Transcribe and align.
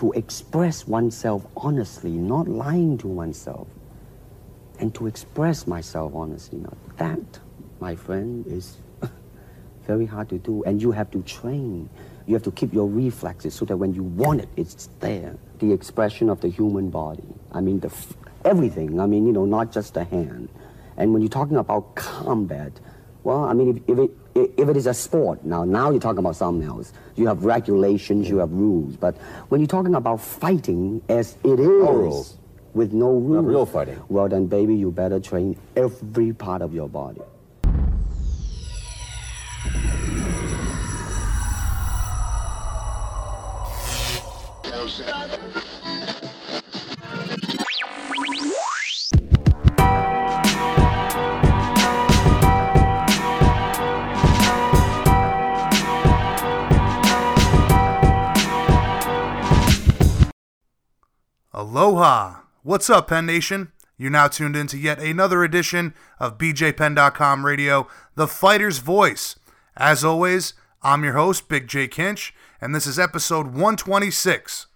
to 0.00 0.12
express 0.12 0.88
oneself 0.88 1.46
honestly, 1.58 2.10
not 2.10 2.48
lying 2.48 2.96
to 2.96 3.06
oneself, 3.06 3.68
and 4.78 4.94
to 4.94 5.06
express 5.06 5.66
myself 5.66 6.14
honestly, 6.14 6.58
now 6.58 6.72
that, 6.96 7.38
my 7.80 7.94
friend, 7.94 8.46
is 8.46 8.78
very 9.86 10.06
hard 10.06 10.26
to 10.30 10.38
do. 10.38 10.64
And 10.64 10.80
you 10.80 10.92
have 10.92 11.10
to 11.10 11.20
train. 11.24 11.90
You 12.26 12.32
have 12.32 12.42
to 12.44 12.50
keep 12.50 12.72
your 12.72 12.88
reflexes 12.88 13.52
so 13.52 13.66
that 13.66 13.76
when 13.76 13.92
you 13.92 14.02
want 14.02 14.40
it, 14.40 14.48
it's 14.56 14.88
there. 15.00 15.36
The 15.58 15.70
expression 15.70 16.30
of 16.30 16.40
the 16.40 16.48
human 16.48 16.88
body. 16.88 17.34
I 17.52 17.60
mean, 17.60 17.80
the 17.80 17.92
everything. 18.46 19.00
I 19.00 19.04
mean, 19.04 19.26
you 19.26 19.34
know, 19.34 19.44
not 19.44 19.70
just 19.70 19.92
the 19.92 20.04
hand. 20.04 20.48
And 20.96 21.12
when 21.12 21.20
you're 21.20 21.28
talking 21.28 21.58
about 21.58 21.94
combat, 21.94 22.72
well, 23.24 23.44
I 23.44 23.52
mean, 23.52 23.82
if, 23.86 23.98
if 23.98 23.98
it 23.98 24.10
if 24.34 24.68
it 24.68 24.76
is 24.76 24.86
a 24.86 24.94
sport 24.94 25.44
now, 25.44 25.64
now 25.64 25.90
you're 25.90 26.00
talking 26.00 26.20
about 26.20 26.36
something 26.36 26.66
else. 26.66 26.92
You 27.16 27.26
have 27.26 27.44
regulations, 27.44 28.28
you 28.28 28.38
have 28.38 28.52
rules. 28.52 28.96
But 28.96 29.16
when 29.48 29.60
you're 29.60 29.68
talking 29.68 29.94
about 29.94 30.20
fighting, 30.20 31.02
as 31.08 31.36
it 31.44 31.58
is, 31.58 31.66
rules. 31.66 32.38
with 32.72 32.92
no 32.92 33.10
rules, 33.12 33.44
real 33.44 33.66
fighting. 33.66 34.00
Well, 34.08 34.28
then, 34.28 34.46
baby, 34.46 34.74
you 34.74 34.90
better 34.90 35.20
train 35.20 35.58
every 35.76 36.32
part 36.32 36.62
of 36.62 36.72
your 36.72 36.88
body. 36.88 37.20
What's 62.62 62.90
up, 62.90 63.08
Penn 63.08 63.24
Nation? 63.24 63.72
You're 63.96 64.10
now 64.10 64.28
tuned 64.28 64.54
in 64.54 64.66
to 64.66 64.76
yet 64.76 64.98
another 64.98 65.42
edition 65.42 65.94
of 66.18 66.36
BJPenn.com 66.36 67.46
Radio, 67.46 67.88
the 68.16 68.28
fighter's 68.28 68.80
voice. 68.80 69.36
As 69.78 70.04
always, 70.04 70.52
I'm 70.82 71.02
your 71.02 71.14
host, 71.14 71.48
Big 71.48 71.68
J 71.68 71.88
Kinch, 71.88 72.32
and 72.60 72.74
this 72.74 72.86
is 72.86 72.98
episode 72.98 73.46
126. 73.46 74.66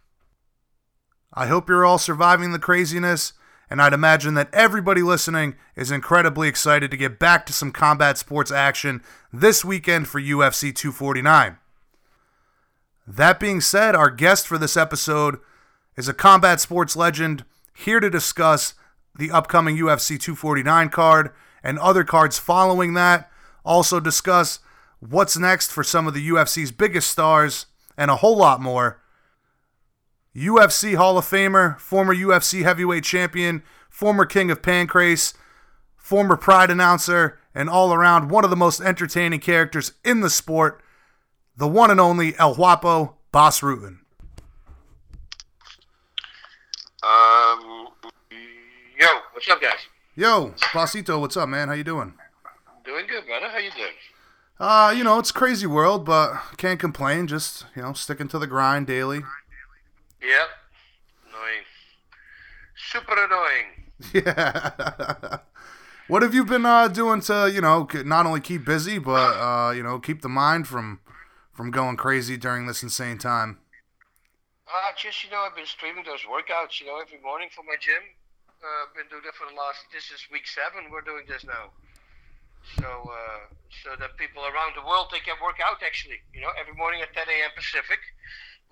I 1.34 1.46
hope 1.46 1.68
you're 1.68 1.84
all 1.84 1.98
surviving 1.98 2.52
the 2.52 2.58
craziness, 2.58 3.34
and 3.68 3.82
I'd 3.82 3.92
imagine 3.92 4.32
that 4.32 4.54
everybody 4.54 5.02
listening 5.02 5.54
is 5.76 5.90
incredibly 5.90 6.48
excited 6.48 6.90
to 6.90 6.96
get 6.96 7.18
back 7.18 7.44
to 7.44 7.52
some 7.52 7.70
combat 7.70 8.16
sports 8.16 8.50
action 8.50 9.02
this 9.30 9.62
weekend 9.62 10.08
for 10.08 10.18
UFC 10.18 10.74
249. 10.74 11.58
That 13.06 13.38
being 13.38 13.60
said, 13.60 13.94
our 13.94 14.08
guest 14.08 14.46
for 14.46 14.56
this 14.56 14.74
episode 14.74 15.36
is 15.98 16.08
a 16.08 16.14
combat 16.14 16.62
sports 16.62 16.96
legend 16.96 17.44
here 17.74 18.00
to 18.00 18.08
discuss 18.08 18.74
the 19.16 19.30
upcoming 19.30 19.76
UFC 19.76 20.18
249 20.18 20.88
card 20.88 21.30
and 21.62 21.78
other 21.78 22.04
cards 22.04 22.38
following 22.38 22.94
that. 22.94 23.30
Also, 23.64 24.00
discuss 24.00 24.60
what's 25.00 25.36
next 25.36 25.70
for 25.70 25.84
some 25.84 26.06
of 26.06 26.14
the 26.14 26.28
UFC's 26.28 26.70
biggest 26.70 27.10
stars 27.10 27.66
and 27.96 28.10
a 28.10 28.16
whole 28.16 28.36
lot 28.36 28.60
more. 28.60 29.00
UFC 30.34 30.96
Hall 30.96 31.16
of 31.16 31.24
Famer, 31.24 31.78
former 31.78 32.14
UFC 32.14 32.62
heavyweight 32.62 33.04
champion, 33.04 33.62
former 33.88 34.26
King 34.26 34.50
of 34.50 34.62
Pancrase, 34.62 35.34
former 35.96 36.36
Pride 36.36 36.70
announcer, 36.70 37.38
and 37.54 37.70
all 37.70 37.94
around 37.94 38.30
one 38.30 38.44
of 38.44 38.50
the 38.50 38.56
most 38.56 38.80
entertaining 38.80 39.40
characters 39.40 39.92
in 40.04 40.20
the 40.20 40.30
sport, 40.30 40.82
the 41.56 41.68
one 41.68 41.90
and 41.90 42.00
only 42.00 42.36
El 42.36 42.56
Guapo 42.56 43.16
Bas 43.30 43.60
Rutten. 43.60 43.98
Um, 47.04 47.88
yo, 48.98 49.08
what's 49.32 49.46
up, 49.50 49.60
guys? 49.60 49.88
Yo, 50.16 50.54
Bossito, 50.72 51.20
what's 51.20 51.36
up, 51.36 51.50
man? 51.50 51.68
How 51.68 51.74
you 51.74 51.84
doing? 51.84 52.14
Doing 52.82 53.06
good, 53.06 53.26
brother. 53.26 53.48
How 53.48 53.58
you 53.58 53.70
doing? 53.72 53.92
Uh, 54.58 54.94
you 54.96 55.04
know, 55.04 55.18
it's 55.18 55.28
a 55.28 55.34
crazy 55.34 55.66
world, 55.66 56.06
but 56.06 56.32
can't 56.56 56.80
complain. 56.80 57.26
Just, 57.26 57.66
you 57.76 57.82
know, 57.82 57.92
sticking 57.92 58.26
to 58.28 58.38
the 58.38 58.46
grind 58.46 58.86
daily. 58.86 59.18
Yep. 60.22 60.48
Annoying. 61.28 61.64
Super 62.74 63.24
annoying. 63.24 63.66
Yeah. 64.12 65.38
what 66.08 66.22
have 66.22 66.34
you 66.34 66.44
been 66.44 66.66
uh, 66.66 66.88
doing 66.88 67.20
to, 67.22 67.50
you 67.52 67.60
know, 67.60 67.86
not 68.04 68.26
only 68.26 68.40
keep 68.40 68.64
busy, 68.64 68.98
but 68.98 69.12
uh, 69.12 69.70
you 69.70 69.82
know, 69.82 69.98
keep 69.98 70.22
the 70.22 70.28
mind 70.28 70.66
from 70.66 71.00
from 71.52 71.70
going 71.70 71.96
crazy 71.96 72.36
during 72.36 72.66
this 72.66 72.82
insane 72.82 73.18
time? 73.18 73.58
Uh, 74.64 74.96
just, 74.96 75.20
you 75.20 75.28
know, 75.28 75.44
I've 75.44 75.52
been 75.52 75.68
streaming 75.68 76.08
those 76.08 76.24
workouts, 76.24 76.80
you 76.80 76.88
know, 76.88 76.96
every 76.96 77.20
morning 77.20 77.52
for 77.52 77.60
my 77.68 77.76
gym. 77.76 78.00
Uh, 78.64 78.88
been 78.96 79.04
doing 79.12 79.20
that 79.28 79.36
for 79.36 79.44
the 79.44 79.52
last, 79.52 79.84
this 79.92 80.08
is 80.08 80.24
week 80.32 80.48
seven, 80.48 80.88
we're 80.88 81.04
doing 81.04 81.28
this 81.28 81.44
now. 81.44 81.68
So, 82.80 82.88
uh, 82.88 83.52
so 83.84 83.92
that 84.00 84.16
people 84.16 84.40
around 84.40 84.72
the 84.72 84.80
world, 84.80 85.12
they 85.12 85.20
can 85.20 85.36
work 85.44 85.60
out 85.60 85.84
actually, 85.84 86.16
you 86.32 86.40
know, 86.40 86.48
every 86.56 86.72
morning 86.80 87.04
at 87.04 87.12
10 87.12 87.28
a.m. 87.28 87.52
Pacific. 87.52 88.00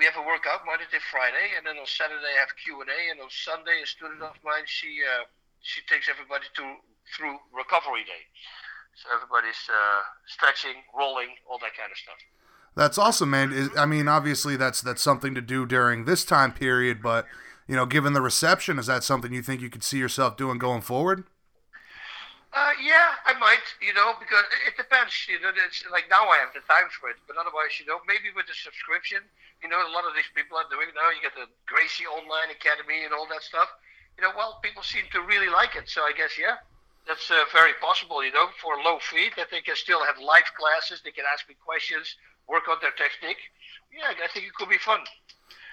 We 0.00 0.08
have 0.08 0.16
a 0.16 0.24
workout 0.24 0.64
Monday 0.64 0.88
to 0.88 1.00
Friday, 1.12 1.52
and 1.60 1.68
then 1.68 1.76
on 1.76 1.84
Saturday 1.84 2.24
I 2.24 2.40
have 2.40 2.56
Q&A, 2.56 3.12
and 3.12 3.20
on 3.20 3.28
Sunday 3.28 3.84
a 3.84 3.86
student 3.86 4.24
of 4.24 4.40
mine, 4.40 4.64
she, 4.64 5.04
uh, 5.04 5.28
she 5.60 5.84
takes 5.84 6.08
everybody 6.08 6.48
to, 6.56 6.64
through 7.12 7.36
recovery 7.52 8.08
day. 8.08 8.24
So 8.96 9.12
everybody's 9.12 9.60
uh, 9.68 10.00
stretching, 10.24 10.88
rolling, 10.96 11.36
all 11.44 11.60
that 11.60 11.76
kind 11.76 11.92
of 11.92 12.00
stuff. 12.00 12.16
That's 12.74 12.98
awesome, 12.98 13.30
man. 13.30 13.52
Is- 13.52 13.76
I 13.76 13.86
mean, 13.86 14.08
obviously 14.08 14.56
that's 14.56 14.80
that's 14.80 15.02
something 15.02 15.34
to 15.34 15.40
do 15.40 15.66
during 15.66 16.04
this 16.04 16.24
time 16.24 16.52
period, 16.52 17.02
but 17.02 17.26
you 17.68 17.76
know, 17.76 17.86
given 17.86 18.12
the 18.12 18.22
reception, 18.22 18.78
is 18.78 18.86
that 18.86 19.04
something 19.04 19.32
you 19.32 19.42
think 19.42 19.60
you 19.60 19.70
could 19.70 19.84
see 19.84 19.98
yourself 19.98 20.36
doing 20.36 20.58
going 20.58 20.80
forward? 20.82 21.24
Uh, 22.52 22.76
yeah, 22.84 23.16
I 23.24 23.32
might, 23.40 23.64
you 23.80 23.96
know, 23.96 24.12
because 24.20 24.44
it, 24.68 24.76
depends, 24.76 25.24
you 25.24 25.40
know. 25.40 25.48
It's 25.56 25.80
like 25.88 26.04
now 26.12 26.28
I 26.28 26.36
have 26.44 26.52
the 26.52 26.60
time 26.68 26.92
for 26.92 27.08
it, 27.08 27.16
but 27.24 27.40
otherwise, 27.40 27.80
you 27.80 27.88
know, 27.88 28.04
maybe 28.04 28.28
with 28.36 28.44
the 28.44 28.52
subscription, 28.52 29.24
you 29.64 29.72
know, 29.72 29.80
a 29.80 29.88
lot 29.88 30.04
of 30.04 30.12
these 30.12 30.28
people 30.36 30.60
are 30.60 30.68
doing 30.68 30.92
now. 30.92 31.08
You 31.08 31.24
get 31.24 31.32
the 31.32 31.48
Gracie 31.64 32.04
Online 32.04 32.52
Academy 32.52 33.08
and 33.08 33.16
all 33.16 33.24
that 33.32 33.40
stuff. 33.40 33.72
You 34.20 34.28
know, 34.28 34.36
well, 34.36 34.60
people 34.60 34.84
seem 34.84 35.08
to 35.16 35.24
really 35.24 35.48
like 35.48 35.80
it, 35.80 35.88
so 35.88 36.04
I 36.04 36.12
guess 36.12 36.36
yeah, 36.36 36.60
that's 37.08 37.32
uh, 37.32 37.48
very 37.56 37.72
possible. 37.80 38.20
You 38.20 38.36
know, 38.36 38.52
for 38.60 38.76
low 38.84 39.00
fee, 39.00 39.32
that 39.40 39.48
they 39.48 39.64
can 39.64 39.72
still 39.72 40.04
have 40.04 40.20
live 40.20 40.52
classes. 40.52 41.00
They 41.00 41.16
can 41.16 41.24
ask 41.24 41.48
me 41.48 41.56
questions, 41.56 42.20
work 42.52 42.68
on 42.70 42.76
their 42.80 42.92
technique. 42.92 43.38
Yeah, 43.92 44.12
I 44.24 44.28
think 44.32 44.46
it 44.46 44.54
could 44.54 44.68
be 44.68 44.78
fun. 44.78 45.00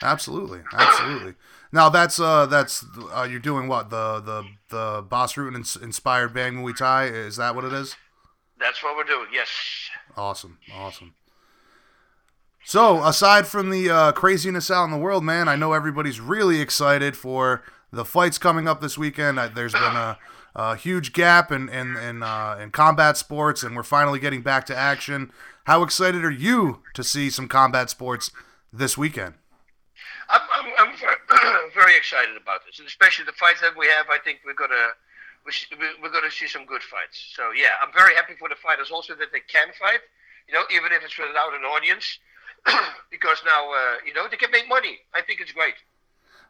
Absolutely, 0.02 0.62
absolutely. 0.74 1.34
Now 1.72 1.88
that's 1.90 2.20
uh 2.20 2.48
that's 2.48 2.84
uh, 3.16 3.28
you're 3.30 3.40
doing 3.40 3.68
what 3.68 3.92
the 3.92 4.20
the 4.20 4.44
the 4.70 5.06
Bas 5.08 5.38
ins- 5.38 5.76
inspired 5.76 6.34
Bang 6.34 6.56
Muay 6.56 6.76
Thai 6.76 7.06
is 7.06 7.36
that 7.36 7.54
what 7.54 7.64
it 7.64 7.74
is? 7.74 7.96
That's 8.60 8.82
what 8.84 8.96
we're 8.98 9.04
doing. 9.04 9.28
Yes. 9.32 9.50
Awesome, 10.18 10.58
awesome. 10.74 11.14
So 12.66 13.04
aside 13.04 13.46
from 13.46 13.70
the 13.70 13.90
uh, 13.90 14.12
craziness 14.14 14.72
out 14.72 14.86
in 14.86 14.92
the 14.92 14.98
world, 14.98 15.24
man, 15.24 15.48
I 15.48 15.56
know 15.56 15.74
everybody's 15.74 16.20
really 16.20 16.60
excited 16.60 17.16
for 17.16 17.64
the 17.92 18.04
fights 18.04 18.40
coming 18.40 18.68
up 18.68 18.82
this 18.82 18.98
weekend. 18.98 19.38
Uh, 19.40 19.48
There's 19.48 19.74
been 19.74 19.84
a, 19.84 20.18
a 20.56 20.76
huge 20.76 21.14
gap 21.14 21.52
in 21.52 21.70
in 21.70 21.96
in, 21.98 22.24
uh, 22.24 22.58
in 22.60 22.72
combat 22.72 23.16
sports, 23.18 23.62
and 23.62 23.76
we're 23.76 23.84
finally 23.84 24.20
getting 24.20 24.42
back 24.42 24.66
to 24.68 24.76
action. 24.76 25.32
How 25.70 25.84
excited 25.84 26.26
are 26.26 26.32
you 26.32 26.82
to 26.96 27.04
see 27.04 27.30
some 27.30 27.48
combat 27.48 27.92
sports 27.92 28.32
this 28.74 28.98
weekend? 28.98 29.36
I'm, 30.28 30.42
I'm, 30.52 30.74
I'm 30.80 31.70
very, 31.76 31.96
excited 31.96 32.36
about 32.42 32.66
this, 32.66 32.80
and 32.80 32.88
especially 32.88 33.26
the 33.26 33.34
fights 33.34 33.62
that 33.62 33.78
we 33.78 33.86
have. 33.86 34.08
I 34.10 34.18
think 34.18 34.40
we're 34.44 34.58
gonna 34.58 34.98
we're 36.02 36.10
gonna 36.10 36.32
see 36.32 36.48
some 36.48 36.66
good 36.66 36.82
fights. 36.82 37.22
So 37.36 37.52
yeah, 37.52 37.78
I'm 37.86 37.94
very 37.94 38.16
happy 38.16 38.34
for 38.40 38.50
the 38.50 38.56
fighters 38.56 38.90
also 38.90 39.14
that 39.14 39.32
they 39.32 39.42
can 39.42 39.68
fight. 39.80 40.00
You 40.48 40.56
know, 40.56 40.64
even 40.74 40.92
if 40.92 41.04
it's 41.06 41.16
without 41.20 41.54
an 41.54 41.62
audience, 41.62 42.18
because 43.12 43.38
now 43.46 43.70
uh, 43.70 43.98
you 44.04 44.16
know 44.16 44.26
they 44.28 44.38
can 44.38 44.50
make 44.50 44.68
money. 44.68 44.98
I 45.14 45.22
think 45.22 45.40
it's 45.40 45.52
great. 45.52 45.76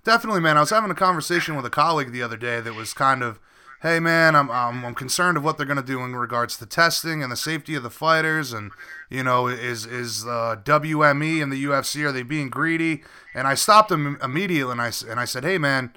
Definitely, 0.05 0.39
man. 0.39 0.55
I 0.55 0.61
was 0.61 0.69
having 0.69 0.91
a 0.91 0.95
conversation 0.95 1.57
with 1.57 1.65
a 1.65 1.69
colleague 1.69 2.13
the 2.13 2.23
other 2.23 2.37
day 2.37 2.61
that 2.61 2.73
was 2.73 2.93
kind 2.93 3.21
of, 3.21 3.37
hey 3.81 3.99
man, 3.99 4.35
I'm 4.35 4.49
I'm, 4.51 4.85
I'm 4.85 4.95
concerned 4.95 5.37
of 5.37 5.43
what 5.43 5.57
they're 5.57 5.65
going 5.65 5.77
to 5.77 5.83
do 5.83 6.01
in 6.03 6.15
regards 6.15 6.57
to 6.57 6.65
testing 6.65 7.23
and 7.23 7.31
the 7.31 7.37
safety 7.37 7.75
of 7.75 7.83
the 7.83 7.89
fighters, 7.89 8.53
and 8.53 8.71
you 9.09 9.23
know, 9.23 9.47
is 9.47 9.85
is 9.85 10.25
uh, 10.25 10.57
WME 10.63 11.41
and 11.41 11.51
the 11.51 11.63
UFC 11.63 12.05
are 12.05 12.11
they 12.11 12.23
being 12.23 12.49
greedy? 12.49 13.03
And 13.33 13.47
I 13.47 13.55
stopped 13.55 13.91
him 13.91 14.17
immediately, 14.21 14.71
and 14.71 14.81
I 14.81 14.91
and 15.09 15.19
I 15.19 15.25
said, 15.25 15.43
hey 15.43 15.57
man, 15.57 15.93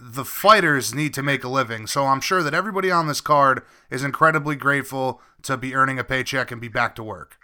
the 0.00 0.24
fighters 0.24 0.94
need 0.94 1.14
to 1.14 1.22
make 1.22 1.44
a 1.44 1.48
living, 1.48 1.86
so 1.86 2.06
I'm 2.06 2.20
sure 2.20 2.42
that 2.42 2.54
everybody 2.54 2.90
on 2.90 3.06
this 3.06 3.20
card 3.20 3.62
is 3.90 4.04
incredibly 4.04 4.56
grateful 4.56 5.20
to 5.42 5.56
be 5.56 5.74
earning 5.74 5.98
a 5.98 6.04
paycheck 6.04 6.50
and 6.50 6.60
be 6.60 6.68
back 6.68 6.94
to 6.96 7.02
work. 7.02 7.38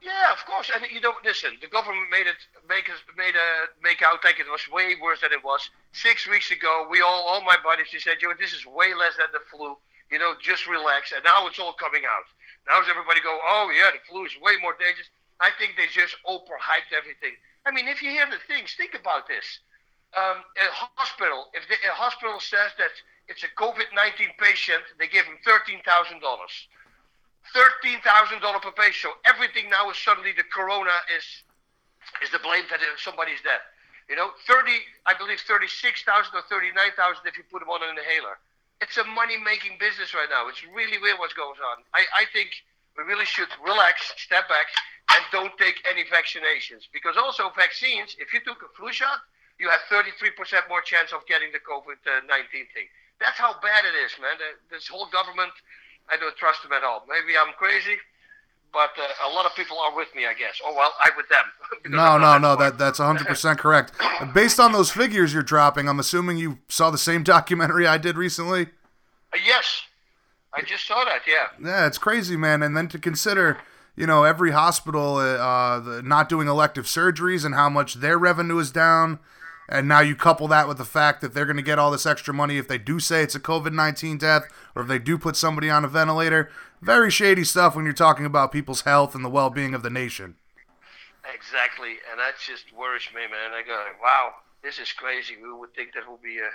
Yeah, 0.00 0.32
of 0.32 0.44
course. 0.46 0.70
And 0.74 0.86
you 0.92 1.00
don't 1.00 1.24
listen. 1.24 1.58
The 1.60 1.66
government 1.66 2.10
made 2.10 2.26
it 2.26 2.38
make 2.68 2.88
us 2.88 3.02
made 3.16 3.34
a 3.34 3.66
make 3.82 4.02
out 4.02 4.22
like 4.22 4.38
it 4.38 4.46
was 4.46 4.62
way 4.70 4.94
worse 5.00 5.22
than 5.22 5.32
it 5.32 5.42
was. 5.42 5.70
Six 5.92 6.28
weeks 6.28 6.50
ago, 6.50 6.86
we 6.90 7.00
all 7.02 7.26
all 7.26 7.42
my 7.42 7.56
buddies 7.64 7.88
they 7.92 7.98
said, 7.98 8.22
"Yo, 8.22 8.30
this 8.38 8.52
is 8.52 8.64
way 8.66 8.94
less 8.94 9.16
than 9.18 9.26
the 9.32 9.42
flu. 9.50 9.76
You 10.10 10.18
know, 10.18 10.34
just 10.40 10.66
relax." 10.68 11.10
And 11.12 11.24
now 11.24 11.46
it's 11.48 11.58
all 11.58 11.72
coming 11.72 12.04
out. 12.06 12.26
Now 12.68 12.78
everybody 12.78 13.20
go, 13.20 13.38
"Oh 13.42 13.70
yeah, 13.74 13.90
the 13.90 13.98
flu 14.08 14.24
is 14.24 14.38
way 14.40 14.54
more 14.62 14.76
dangerous." 14.78 15.10
I 15.40 15.50
think 15.58 15.74
they 15.76 15.86
just 15.90 16.14
overhyped 16.26 16.94
everything. 16.94 17.34
I 17.66 17.70
mean, 17.70 17.88
if 17.88 18.02
you 18.02 18.10
hear 18.10 18.26
the 18.26 18.38
things, 18.46 18.74
think 18.74 18.94
about 18.94 19.26
this. 19.26 19.60
Um, 20.16 20.42
a 20.56 20.70
hospital, 20.72 21.50
if 21.54 21.68
the, 21.68 21.74
a 21.74 21.94
hospital 21.94 22.40
says 22.40 22.72
that 22.78 22.90
it's 23.28 23.44
a 23.44 23.52
COVID-19 23.60 24.38
patient, 24.38 24.82
they 24.98 25.06
give 25.06 25.26
him 25.26 25.38
thirteen 25.44 25.82
thousand 25.82 26.20
dollars 26.20 26.54
thirteen 27.54 28.00
thousand 28.00 28.40
dollar 28.40 28.60
per 28.60 28.72
patient. 28.72 29.14
So 29.14 29.18
everything 29.28 29.70
now 29.70 29.90
is 29.90 29.96
suddenly 29.96 30.32
the 30.32 30.46
corona 30.48 30.94
is 31.16 31.24
is 32.22 32.30
the 32.30 32.40
blame 32.40 32.64
that 32.70 32.80
somebody's 32.98 33.40
dead. 33.44 33.60
You 34.08 34.16
know, 34.16 34.32
thirty, 34.48 34.80
I 35.04 35.12
believe 35.12 35.40
thirty 35.44 35.68
six 35.68 36.02
thousand 36.02 36.32
or 36.32 36.42
thirty 36.48 36.72
nine 36.72 36.96
thousand 36.96 37.26
if 37.26 37.36
you 37.36 37.44
put 37.52 37.60
them 37.60 37.68
on 37.68 37.82
an 37.84 37.96
inhaler. 37.96 38.40
It's 38.80 38.96
a 38.96 39.04
money 39.04 39.36
making 39.36 39.76
business 39.82 40.14
right 40.14 40.30
now. 40.30 40.46
It's 40.48 40.62
really 40.70 40.96
weird 41.02 41.18
what's 41.18 41.34
going 41.34 41.58
on. 41.58 41.82
I, 41.92 42.06
I 42.14 42.24
think 42.30 42.54
we 42.96 43.02
really 43.02 43.26
should 43.26 43.50
relax, 43.58 44.14
step 44.16 44.46
back, 44.46 44.70
and 45.14 45.22
don't 45.34 45.50
take 45.58 45.82
any 45.90 46.06
vaccinations. 46.06 46.86
Because 46.94 47.18
also 47.18 47.50
vaccines, 47.58 48.14
if 48.22 48.30
you 48.32 48.38
took 48.38 48.62
a 48.62 48.70
flu 48.78 48.92
shot, 48.94 49.18
you 49.58 49.68
have 49.68 49.82
33% 49.90 50.30
more 50.70 50.80
chance 50.80 51.10
of 51.10 51.26
getting 51.26 51.50
the 51.50 51.58
COVID-19 51.58 52.30
thing. 52.70 52.86
That's 53.18 53.38
how 53.38 53.58
bad 53.58 53.82
it 53.82 53.98
is, 53.98 54.14
man. 54.22 54.38
This 54.70 54.86
whole 54.86 55.10
government 55.10 55.50
I 56.10 56.16
don't 56.16 56.36
trust 56.36 56.62
them 56.62 56.72
at 56.72 56.84
all. 56.84 57.04
Maybe 57.08 57.36
I'm 57.36 57.52
crazy, 57.54 57.96
but 58.72 58.90
uh, 58.98 59.28
a 59.28 59.34
lot 59.34 59.46
of 59.46 59.54
people 59.54 59.78
are 59.78 59.94
with 59.94 60.08
me, 60.14 60.26
I 60.26 60.34
guess. 60.34 60.60
Oh 60.64 60.74
well, 60.74 60.92
I'm 61.00 61.12
with 61.16 61.28
them. 61.28 61.44
no, 61.92 62.18
no, 62.18 62.38
no. 62.38 62.56
That 62.56 62.78
that's 62.78 62.98
100 62.98 63.26
percent 63.28 63.58
correct. 63.58 63.92
Based 64.34 64.58
on 64.58 64.72
those 64.72 64.90
figures 64.90 65.32
you're 65.32 65.42
dropping, 65.42 65.88
I'm 65.88 66.00
assuming 66.00 66.38
you 66.38 66.58
saw 66.68 66.90
the 66.90 66.98
same 66.98 67.22
documentary 67.34 67.86
I 67.86 67.98
did 67.98 68.16
recently. 68.16 68.68
Uh, 69.32 69.38
yes, 69.44 69.82
I 70.54 70.62
just 70.62 70.86
saw 70.86 71.04
that. 71.04 71.20
Yeah. 71.26 71.48
Yeah, 71.62 71.86
it's 71.86 71.98
crazy, 71.98 72.36
man. 72.36 72.62
And 72.62 72.76
then 72.76 72.88
to 72.88 72.98
consider. 72.98 73.58
You 73.96 74.06
know, 74.06 74.22
every 74.22 74.52
hospital 74.52 75.16
uh, 75.16 75.80
the, 75.80 76.02
not 76.04 76.28
doing 76.28 76.46
elective 76.46 76.84
surgeries 76.84 77.44
and 77.44 77.52
how 77.52 77.68
much 77.68 77.94
their 77.94 78.16
revenue 78.16 78.58
is 78.60 78.70
down. 78.70 79.18
And 79.68 79.86
now 79.86 80.00
you 80.00 80.16
couple 80.16 80.48
that 80.48 80.66
with 80.66 80.78
the 80.78 80.84
fact 80.84 81.20
that 81.20 81.34
they're 81.34 81.44
going 81.44 81.56
to 81.56 81.62
get 81.62 81.78
all 81.78 81.90
this 81.90 82.06
extra 82.06 82.32
money 82.32 82.56
if 82.56 82.68
they 82.68 82.78
do 82.78 82.98
say 82.98 83.22
it's 83.22 83.34
a 83.34 83.40
COVID 83.40 83.72
19 83.72 84.16
death 84.16 84.44
or 84.74 84.82
if 84.82 84.88
they 84.88 84.98
do 84.98 85.18
put 85.18 85.36
somebody 85.36 85.68
on 85.68 85.84
a 85.84 85.88
ventilator. 85.88 86.50
Very 86.80 87.10
shady 87.10 87.44
stuff 87.44 87.76
when 87.76 87.84
you're 87.84 87.92
talking 87.92 88.24
about 88.24 88.52
people's 88.52 88.82
health 88.82 89.14
and 89.14 89.24
the 89.24 89.28
well 89.28 89.50
being 89.50 89.74
of 89.74 89.82
the 89.82 89.90
nation. 89.90 90.36
Exactly. 91.34 91.96
And 92.10 92.18
that 92.18 92.34
just 92.40 92.72
worries 92.72 93.08
me, 93.14 93.22
man. 93.22 93.52
I 93.52 93.62
go, 93.66 93.84
wow, 94.02 94.34
this 94.62 94.78
is 94.78 94.90
crazy. 94.92 95.34
Who 95.40 95.58
would 95.58 95.74
think 95.74 95.92
that 95.94 96.08
will 96.08 96.20
be 96.22 96.38
a 96.38 96.50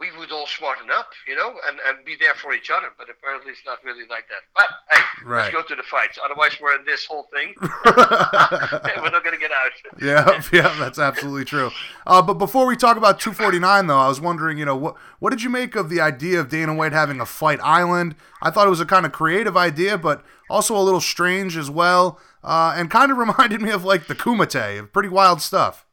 we 0.00 0.10
would 0.18 0.32
all 0.32 0.46
smarten 0.46 0.88
up, 0.90 1.10
you 1.28 1.36
know, 1.36 1.50
and, 1.68 1.78
and 1.86 2.04
be 2.06 2.16
there 2.18 2.34
for 2.34 2.54
each 2.54 2.70
other. 2.70 2.88
But 2.96 3.08
apparently, 3.10 3.52
it's 3.52 3.60
not 3.66 3.84
really 3.84 4.06
like 4.08 4.24
that. 4.28 4.40
But 4.56 4.66
hey, 4.90 5.02
right. 5.26 5.42
let's 5.42 5.54
go 5.54 5.62
to 5.62 5.76
the 5.76 5.82
fights. 5.82 6.18
Otherwise, 6.24 6.52
we're 6.60 6.74
in 6.74 6.86
this 6.86 7.04
whole 7.04 7.28
thing. 7.32 7.54
we're 7.60 9.10
not 9.10 9.22
going 9.22 9.34
to 9.34 9.40
get 9.40 9.50
out. 9.52 9.70
yeah, 10.02 10.42
yeah, 10.52 10.74
that's 10.78 10.98
absolutely 10.98 11.44
true. 11.44 11.70
Uh, 12.06 12.22
but 12.22 12.34
before 12.34 12.66
we 12.66 12.76
talk 12.76 12.96
about 12.96 13.20
249, 13.20 13.86
though, 13.86 13.98
I 13.98 14.08
was 14.08 14.20
wondering, 14.20 14.56
you 14.56 14.64
know, 14.64 14.76
what 14.76 14.96
what 15.18 15.30
did 15.30 15.42
you 15.42 15.50
make 15.50 15.76
of 15.76 15.90
the 15.90 16.00
idea 16.00 16.40
of 16.40 16.48
Dana 16.48 16.74
White 16.74 16.92
having 16.92 17.20
a 17.20 17.26
fight 17.26 17.60
island? 17.62 18.16
I 18.40 18.50
thought 18.50 18.66
it 18.66 18.70
was 18.70 18.80
a 18.80 18.86
kind 18.86 19.04
of 19.04 19.12
creative 19.12 19.56
idea, 19.56 19.98
but 19.98 20.24
also 20.48 20.74
a 20.74 20.80
little 20.80 21.02
strange 21.02 21.58
as 21.58 21.70
well, 21.70 22.18
uh, 22.42 22.72
and 22.74 22.90
kind 22.90 23.12
of 23.12 23.18
reminded 23.18 23.60
me 23.60 23.70
of 23.70 23.84
like 23.84 24.06
the 24.06 24.14
Kumite, 24.14 24.78
of 24.78 24.92
pretty 24.94 25.10
wild 25.10 25.42
stuff. 25.42 25.84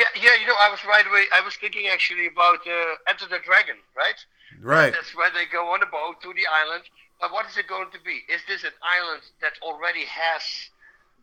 Yeah, 0.00 0.08
yeah, 0.16 0.36
you 0.40 0.48
know, 0.48 0.56
I 0.56 0.72
was 0.72 0.80
right 0.88 1.04
away. 1.04 1.28
I 1.36 1.44
was 1.44 1.60
thinking 1.60 1.92
actually 1.92 2.24
about 2.24 2.64
uh, 2.64 2.96
Enter 3.04 3.28
the 3.28 3.36
Dragon, 3.44 3.76
right? 3.92 4.16
Right. 4.56 4.96
That's 4.96 5.12
where 5.12 5.28
they 5.28 5.44
go 5.44 5.76
on 5.76 5.84
a 5.84 5.90
boat 5.92 6.24
to 6.24 6.32
the 6.32 6.48
island. 6.48 6.88
But 7.20 7.36
what 7.36 7.44
is 7.44 7.60
it 7.60 7.68
going 7.68 7.92
to 7.92 8.00
be? 8.00 8.24
Is 8.32 8.40
this 8.48 8.64
an 8.64 8.72
island 8.80 9.20
that 9.44 9.60
already 9.60 10.08
has 10.08 10.40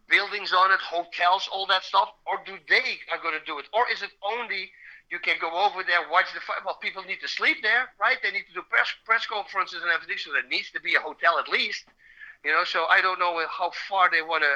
buildings 0.06 0.54
on 0.54 0.70
it, 0.70 0.78
hotels, 0.78 1.50
all 1.52 1.66
that 1.74 1.90
stuff, 1.90 2.14
or 2.30 2.38
do 2.46 2.54
they 2.70 3.02
are 3.10 3.18
going 3.18 3.34
to 3.34 3.42
do 3.50 3.58
it, 3.58 3.66
or 3.74 3.90
is 3.90 4.06
it 4.06 4.14
only 4.22 4.70
you 5.10 5.18
can 5.18 5.42
go 5.42 5.50
over 5.50 5.82
there, 5.82 6.06
watch 6.14 6.30
the 6.38 6.40
fight? 6.46 6.62
Well, 6.62 6.78
people 6.78 7.02
need 7.02 7.20
to 7.26 7.28
sleep 7.28 7.66
there, 7.66 7.90
right? 8.00 8.22
They 8.22 8.30
need 8.30 8.46
to 8.54 8.62
do 8.62 8.64
press 8.70 8.94
press 9.10 9.26
conferences 9.26 9.82
and 9.82 9.90
everything, 9.90 10.22
so 10.22 10.30
there 10.38 10.46
needs 10.46 10.70
to 10.78 10.80
be 10.80 10.94
a 10.94 11.02
hotel 11.02 11.42
at 11.42 11.50
least, 11.50 11.90
you 12.46 12.54
know. 12.54 12.62
So 12.64 12.86
I 12.86 13.02
don't 13.02 13.18
know 13.18 13.42
how 13.50 13.74
far 13.90 14.14
they 14.14 14.22
want 14.22 14.46
to 14.46 14.54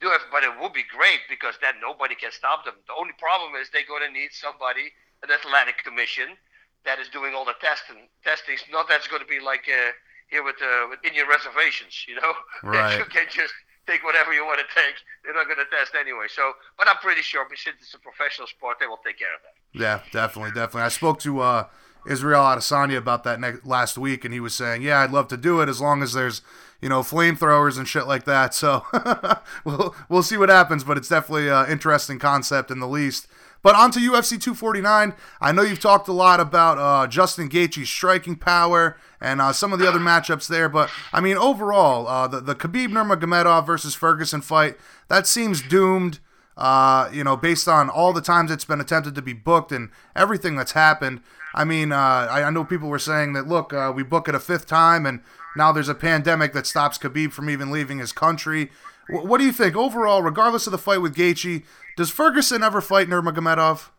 do 0.00 0.10
it, 0.10 0.22
but 0.30 0.44
it 0.44 0.52
would 0.60 0.72
be 0.72 0.86
great 0.86 1.26
because 1.28 1.54
then 1.60 1.74
nobody 1.82 2.14
can 2.14 2.30
stop 2.30 2.64
them. 2.64 2.74
The 2.86 2.94
only 2.94 3.14
problem 3.18 3.54
is 3.58 3.70
they're 3.70 3.88
going 3.88 4.06
to 4.06 4.12
need 4.12 4.30
somebody, 4.30 4.94
an 5.22 5.30
athletic 5.30 5.82
commission, 5.82 6.38
that 6.86 6.98
is 6.98 7.08
doing 7.08 7.34
all 7.34 7.44
the 7.44 7.58
testing. 7.60 8.06
Testing, 8.22 8.56
not 8.70 8.88
that's 8.88 9.08
going 9.08 9.22
to 9.22 9.28
be 9.28 9.40
like 9.40 9.66
uh, 9.66 9.92
here 10.30 10.44
with, 10.44 10.56
uh, 10.62 10.86
with 10.88 11.02
Indian 11.04 11.26
reservations, 11.26 12.06
you 12.06 12.14
know. 12.14 12.32
Right. 12.62 12.98
you 12.98 13.04
can 13.06 13.26
just 13.30 13.54
take 13.86 14.04
whatever 14.04 14.32
you 14.32 14.44
want 14.44 14.60
to 14.60 14.68
take. 14.74 14.94
They're 15.24 15.34
not 15.34 15.46
going 15.46 15.58
to 15.58 15.70
test 15.74 15.92
anyway. 15.98 16.26
So, 16.28 16.52
but 16.76 16.88
I'm 16.88 16.98
pretty 16.98 17.22
sure 17.22 17.46
since 17.56 17.76
it's 17.80 17.94
a 17.94 17.98
professional 17.98 18.46
sport, 18.46 18.76
they 18.78 18.86
will 18.86 19.00
take 19.04 19.18
care 19.18 19.34
of 19.34 19.40
that. 19.42 19.54
Yeah, 19.78 20.00
definitely, 20.12 20.52
definitely. 20.52 20.82
I 20.82 20.88
spoke 20.88 21.18
to 21.20 21.40
uh, 21.40 21.64
Israel 22.06 22.42
Adesanya 22.42 22.98
about 22.98 23.24
that 23.24 23.40
next, 23.40 23.66
last 23.66 23.98
week, 23.98 24.24
and 24.24 24.32
he 24.32 24.40
was 24.40 24.54
saying, 24.54 24.82
"Yeah, 24.82 25.00
I'd 25.00 25.10
love 25.10 25.28
to 25.28 25.36
do 25.36 25.60
it 25.60 25.68
as 25.68 25.80
long 25.80 26.02
as 26.02 26.12
there's." 26.12 26.42
You 26.80 26.88
know, 26.88 27.00
flamethrowers 27.00 27.76
and 27.76 27.88
shit 27.88 28.06
like 28.06 28.24
that. 28.24 28.54
So 28.54 28.84
we'll 29.64 29.94
we'll 30.08 30.22
see 30.22 30.36
what 30.36 30.48
happens, 30.48 30.84
but 30.84 30.96
it's 30.96 31.08
definitely 31.08 31.48
an 31.48 31.70
interesting 31.70 32.18
concept 32.18 32.70
in 32.70 32.80
the 32.80 32.88
least. 32.88 33.26
But 33.62 33.74
on 33.74 33.90
to 33.92 33.98
UFC 33.98 34.40
249. 34.40 35.14
I 35.40 35.52
know 35.52 35.62
you've 35.62 35.80
talked 35.80 36.06
a 36.06 36.12
lot 36.12 36.38
about 36.38 36.78
uh, 36.78 37.08
Justin 37.08 37.48
Gaethje's 37.48 37.88
striking 37.88 38.36
power 38.36 38.96
and 39.20 39.40
uh, 39.40 39.52
some 39.52 39.72
of 39.72 39.80
the 39.80 39.88
other 39.88 39.98
matchups 39.98 40.46
there, 40.46 40.68
but 40.68 40.90
I 41.12 41.20
mean 41.20 41.36
overall, 41.36 42.06
uh, 42.06 42.28
the 42.28 42.40
the 42.40 42.54
Khabib 42.54 42.88
Nurmagomedov 42.90 43.66
versus 43.66 43.94
Ferguson 43.94 44.40
fight 44.40 44.76
that 45.08 45.26
seems 45.26 45.62
doomed. 45.62 46.20
Uh, 46.56 47.08
you 47.12 47.22
know, 47.22 47.36
based 47.36 47.68
on 47.68 47.88
all 47.88 48.12
the 48.12 48.20
times 48.20 48.50
it's 48.50 48.64
been 48.64 48.80
attempted 48.80 49.14
to 49.14 49.22
be 49.22 49.32
booked 49.32 49.70
and 49.70 49.90
everything 50.16 50.56
that's 50.56 50.72
happened. 50.72 51.20
I 51.54 51.64
mean, 51.64 51.92
uh, 51.92 51.96
I, 51.96 52.42
I, 52.42 52.50
know 52.50 52.64
people 52.64 52.88
were 52.88 52.98
saying 52.98 53.34
that, 53.34 53.46
look, 53.46 53.72
uh, 53.72 53.92
we 53.94 54.02
book 54.02 54.28
it 54.28 54.34
a 54.34 54.40
fifth 54.40 54.66
time 54.66 55.06
and 55.06 55.20
now 55.58 55.72
there's 55.72 55.88
a 55.88 55.94
pandemic 55.94 56.52
that 56.54 56.66
stops 56.66 56.96
Khabib 56.96 57.32
from 57.32 57.50
even 57.50 57.70
leaving 57.70 57.98
his 57.98 58.12
country. 58.12 58.70
W- 59.08 59.28
what 59.28 59.38
do 59.38 59.44
you 59.44 59.52
think 59.52 59.76
overall, 59.76 60.22
regardless 60.22 60.66
of 60.66 60.70
the 60.70 60.78
fight 60.78 61.02
with 61.02 61.14
Gaethje? 61.14 61.64
Does 61.96 62.10
Ferguson 62.10 62.62
ever 62.62 62.80
fight 62.80 63.08
Nurmagomedov? 63.08 63.90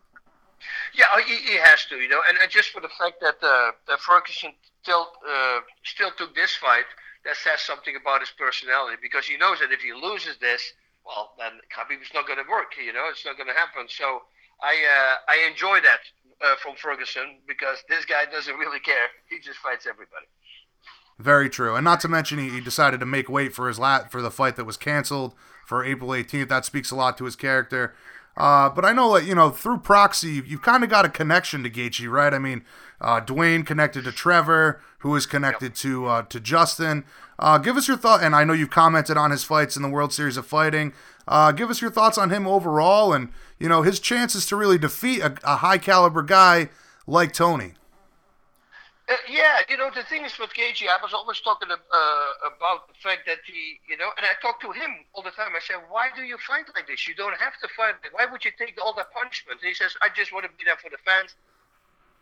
Yeah, 0.94 1.06
he, 1.24 1.36
he 1.36 1.56
has 1.58 1.84
to, 1.86 1.96
you 1.96 2.08
know, 2.08 2.20
and, 2.28 2.38
and 2.42 2.50
just 2.50 2.70
for 2.70 2.80
the 2.80 2.88
fact 2.88 3.20
that 3.20 3.36
uh, 3.42 3.72
that 3.86 4.00
Ferguson 4.00 4.52
still 4.82 5.06
uh, 5.28 5.60
still 5.84 6.10
took 6.16 6.34
this 6.34 6.56
fight, 6.56 6.84
that 7.24 7.36
says 7.36 7.60
something 7.60 7.94
about 7.96 8.20
his 8.20 8.30
personality 8.30 8.96
because 9.02 9.26
he 9.26 9.36
knows 9.36 9.60
that 9.60 9.70
if 9.72 9.80
he 9.80 9.92
loses 9.92 10.36
this, 10.38 10.72
well, 11.04 11.32
then 11.38 11.60
Khabib 11.68 12.02
is 12.02 12.12
not 12.14 12.26
going 12.26 12.42
to 12.42 12.48
work. 12.50 12.72
You 12.82 12.92
know, 12.92 13.08
it's 13.10 13.24
not 13.24 13.36
going 13.36 13.48
to 13.48 13.54
happen. 13.54 13.86
So 13.88 14.22
I 14.62 14.72
uh, 14.72 15.14
I 15.28 15.48
enjoy 15.48 15.80
that 15.80 16.00
uh, 16.40 16.56
from 16.62 16.76
Ferguson 16.76 17.40
because 17.46 17.84
this 17.88 18.04
guy 18.04 18.24
doesn't 18.30 18.56
really 18.62 18.80
care. 18.80 19.08
He 19.28 19.38
just 19.38 19.58
fights 19.58 19.86
everybody. 19.86 20.26
Very 21.20 21.50
true, 21.50 21.76
and 21.76 21.84
not 21.84 22.00
to 22.00 22.08
mention 22.08 22.38
he, 22.38 22.62
decided 22.62 22.98
to 23.00 23.06
make 23.06 23.28
weight 23.28 23.52
for 23.52 23.68
his 23.68 23.78
lat 23.78 24.10
for 24.10 24.22
the 24.22 24.30
fight 24.30 24.56
that 24.56 24.64
was 24.64 24.78
canceled 24.78 25.34
for 25.66 25.84
April 25.84 26.10
18th. 26.10 26.48
That 26.48 26.64
speaks 26.64 26.90
a 26.90 26.96
lot 26.96 27.18
to 27.18 27.26
his 27.26 27.36
character. 27.36 27.94
Uh, 28.38 28.70
but 28.70 28.86
I 28.86 28.94
know 28.94 29.12
that 29.14 29.26
you 29.26 29.34
know 29.34 29.50
through 29.50 29.80
proxy, 29.80 30.42
you've 30.46 30.62
kind 30.62 30.82
of 30.82 30.88
got 30.88 31.04
a 31.04 31.10
connection 31.10 31.62
to 31.62 31.68
Gaethje, 31.68 32.10
right? 32.10 32.32
I 32.32 32.38
mean, 32.38 32.64
uh, 33.02 33.20
Duane 33.20 33.64
connected 33.64 34.04
to 34.04 34.12
Trevor, 34.12 34.80
who 35.00 35.14
is 35.14 35.26
connected 35.26 35.72
yep. 35.72 35.74
to 35.74 36.06
uh, 36.06 36.22
to 36.22 36.40
Justin. 36.40 37.04
Uh, 37.38 37.58
give 37.58 37.76
us 37.76 37.86
your 37.86 37.98
thought, 37.98 38.22
and 38.22 38.34
I 38.34 38.44
know 38.44 38.54
you've 38.54 38.70
commented 38.70 39.18
on 39.18 39.30
his 39.30 39.44
fights 39.44 39.76
in 39.76 39.82
the 39.82 39.90
World 39.90 40.14
Series 40.14 40.38
of 40.38 40.46
Fighting. 40.46 40.94
Uh, 41.28 41.52
give 41.52 41.68
us 41.68 41.82
your 41.82 41.90
thoughts 41.90 42.16
on 42.16 42.30
him 42.30 42.46
overall, 42.46 43.12
and 43.12 43.28
you 43.58 43.68
know 43.68 43.82
his 43.82 44.00
chances 44.00 44.46
to 44.46 44.56
really 44.56 44.78
defeat 44.78 45.20
a, 45.20 45.36
a 45.44 45.56
high 45.56 45.78
caliber 45.78 46.22
guy 46.22 46.70
like 47.06 47.34
Tony. 47.34 47.74
Uh, 49.10 49.18
yeah, 49.26 49.66
you 49.68 49.76
know, 49.76 49.90
the 49.90 50.06
thing 50.06 50.24
is 50.24 50.38
with 50.38 50.54
Gaethje, 50.54 50.86
I 50.86 51.02
was 51.02 51.12
always 51.12 51.40
talking 51.42 51.66
uh, 51.66 51.76
about 52.46 52.86
the 52.86 52.94
fact 53.02 53.26
that 53.26 53.42
he, 53.42 53.82
you 53.90 53.98
know, 53.98 54.06
and 54.14 54.22
I 54.22 54.38
talk 54.38 54.62
to 54.62 54.70
him 54.70 55.02
all 55.14 55.22
the 55.26 55.34
time. 55.34 55.50
I 55.50 55.58
said, 55.58 55.82
why 55.90 56.14
do 56.14 56.22
you 56.22 56.38
fight 56.46 56.70
like 56.78 56.86
this? 56.86 57.08
You 57.10 57.18
don't 57.18 57.34
have 57.34 57.58
to 57.58 57.68
fight. 57.74 57.98
Why 58.14 58.30
would 58.30 58.44
you 58.46 58.54
take 58.54 58.78
all 58.78 58.94
that 58.94 59.10
punishment? 59.10 59.58
And 59.58 59.66
he 59.66 59.74
says, 59.74 59.98
I 59.98 60.14
just 60.14 60.30
want 60.30 60.46
to 60.46 60.52
be 60.54 60.62
there 60.62 60.78
for 60.78 60.94
the 60.94 61.02
fans. 61.02 61.34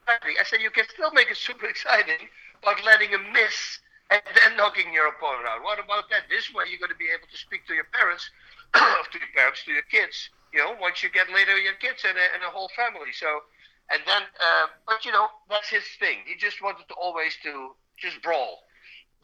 I 0.09 0.41
said 0.49 0.65
you 0.65 0.73
can 0.73 0.89
still 0.89 1.13
make 1.13 1.29
it 1.29 1.37
super 1.37 1.69
exciting, 1.69 2.33
by 2.65 2.73
letting 2.85 3.11
him 3.11 3.29
miss 3.37 3.81
and 4.09 4.23
then 4.33 4.57
knocking 4.57 4.89
your 4.93 5.13
opponent 5.13 5.45
out. 5.45 5.61
What 5.63 5.77
about 5.77 6.09
that? 6.09 6.25
This 6.33 6.49
way, 6.57 6.73
you're 6.73 6.81
going 6.81 6.95
to 6.95 6.97
be 6.97 7.13
able 7.13 7.29
to 7.29 7.37
speak 7.37 7.69
to 7.69 7.77
your 7.77 7.85
parents, 7.93 8.25
to 8.75 9.17
your 9.21 9.33
parents, 9.37 9.61
to 9.69 9.73
your 9.77 9.85
kids. 9.93 10.33
You 10.57 10.65
know, 10.65 10.73
once 10.81 11.05
you 11.05 11.13
get 11.13 11.29
later 11.29 11.61
your 11.61 11.77
kids 11.77 12.09
and 12.09 12.17
a, 12.17 12.27
and 12.33 12.41
a 12.41 12.49
whole 12.49 12.73
family. 12.73 13.13
So, 13.13 13.45
and 13.91 14.01
then, 14.07 14.23
uh, 14.23 14.67
but 14.87 15.05
you 15.05 15.13
know, 15.13 15.29
that's 15.49 15.69
his 15.69 15.85
thing. 15.99 16.25
He 16.27 16.37
just 16.37 16.63
wanted 16.63 16.89
to 16.89 16.95
always 16.95 17.37
to 17.43 17.75
just 17.97 18.23
brawl. 18.23 18.65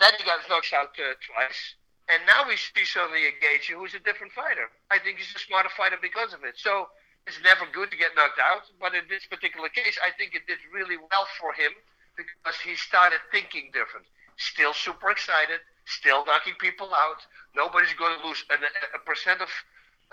Then 0.01 0.13
he 0.19 0.25
got 0.25 0.43
knocked 0.49 0.73
out 0.75 0.97
uh, 0.99 1.15
twice, 1.23 1.61
and 2.09 2.23
now 2.27 2.49
we 2.49 2.57
see 2.57 2.85
suddenly 2.85 3.29
a 3.29 3.35
Gaethje 3.39 3.77
who's 3.77 3.95
a 3.95 4.03
different 4.03 4.33
fighter. 4.33 4.73
I 4.91 4.99
think 4.99 5.19
he's 5.19 5.35
a 5.35 5.39
smarter 5.39 5.71
fighter 5.77 5.99
because 6.01 6.33
of 6.35 6.43
it. 6.45 6.57
So 6.57 6.89
it's 7.27 7.39
never 7.45 7.65
good 7.73 7.91
to 7.91 7.97
get 7.97 8.17
knocked 8.17 8.41
out, 8.41 8.67
but 8.81 8.95
in 8.95 9.07
this 9.09 9.25
particular 9.27 9.69
case, 9.69 9.97
I 10.03 10.11
think 10.17 10.35
it 10.35 10.47
did 10.47 10.59
really 10.73 10.97
well 10.99 11.27
for 11.41 11.55
him 11.55 11.73
because 12.17 12.59
he 12.61 12.77
started 12.77 13.21
thinking 13.33 13.71
different 13.73 14.07
still 14.37 14.73
super 14.75 15.11
excited, 15.11 15.61
still 15.85 16.25
knocking 16.27 16.55
people 16.59 16.91
out. 16.95 17.21
Nobody's 17.55 17.93
going 17.95 18.19
to 18.19 18.27
lose 18.27 18.45
a, 18.51 18.55
a 18.97 19.01
percent 19.05 19.41
of 19.41 19.49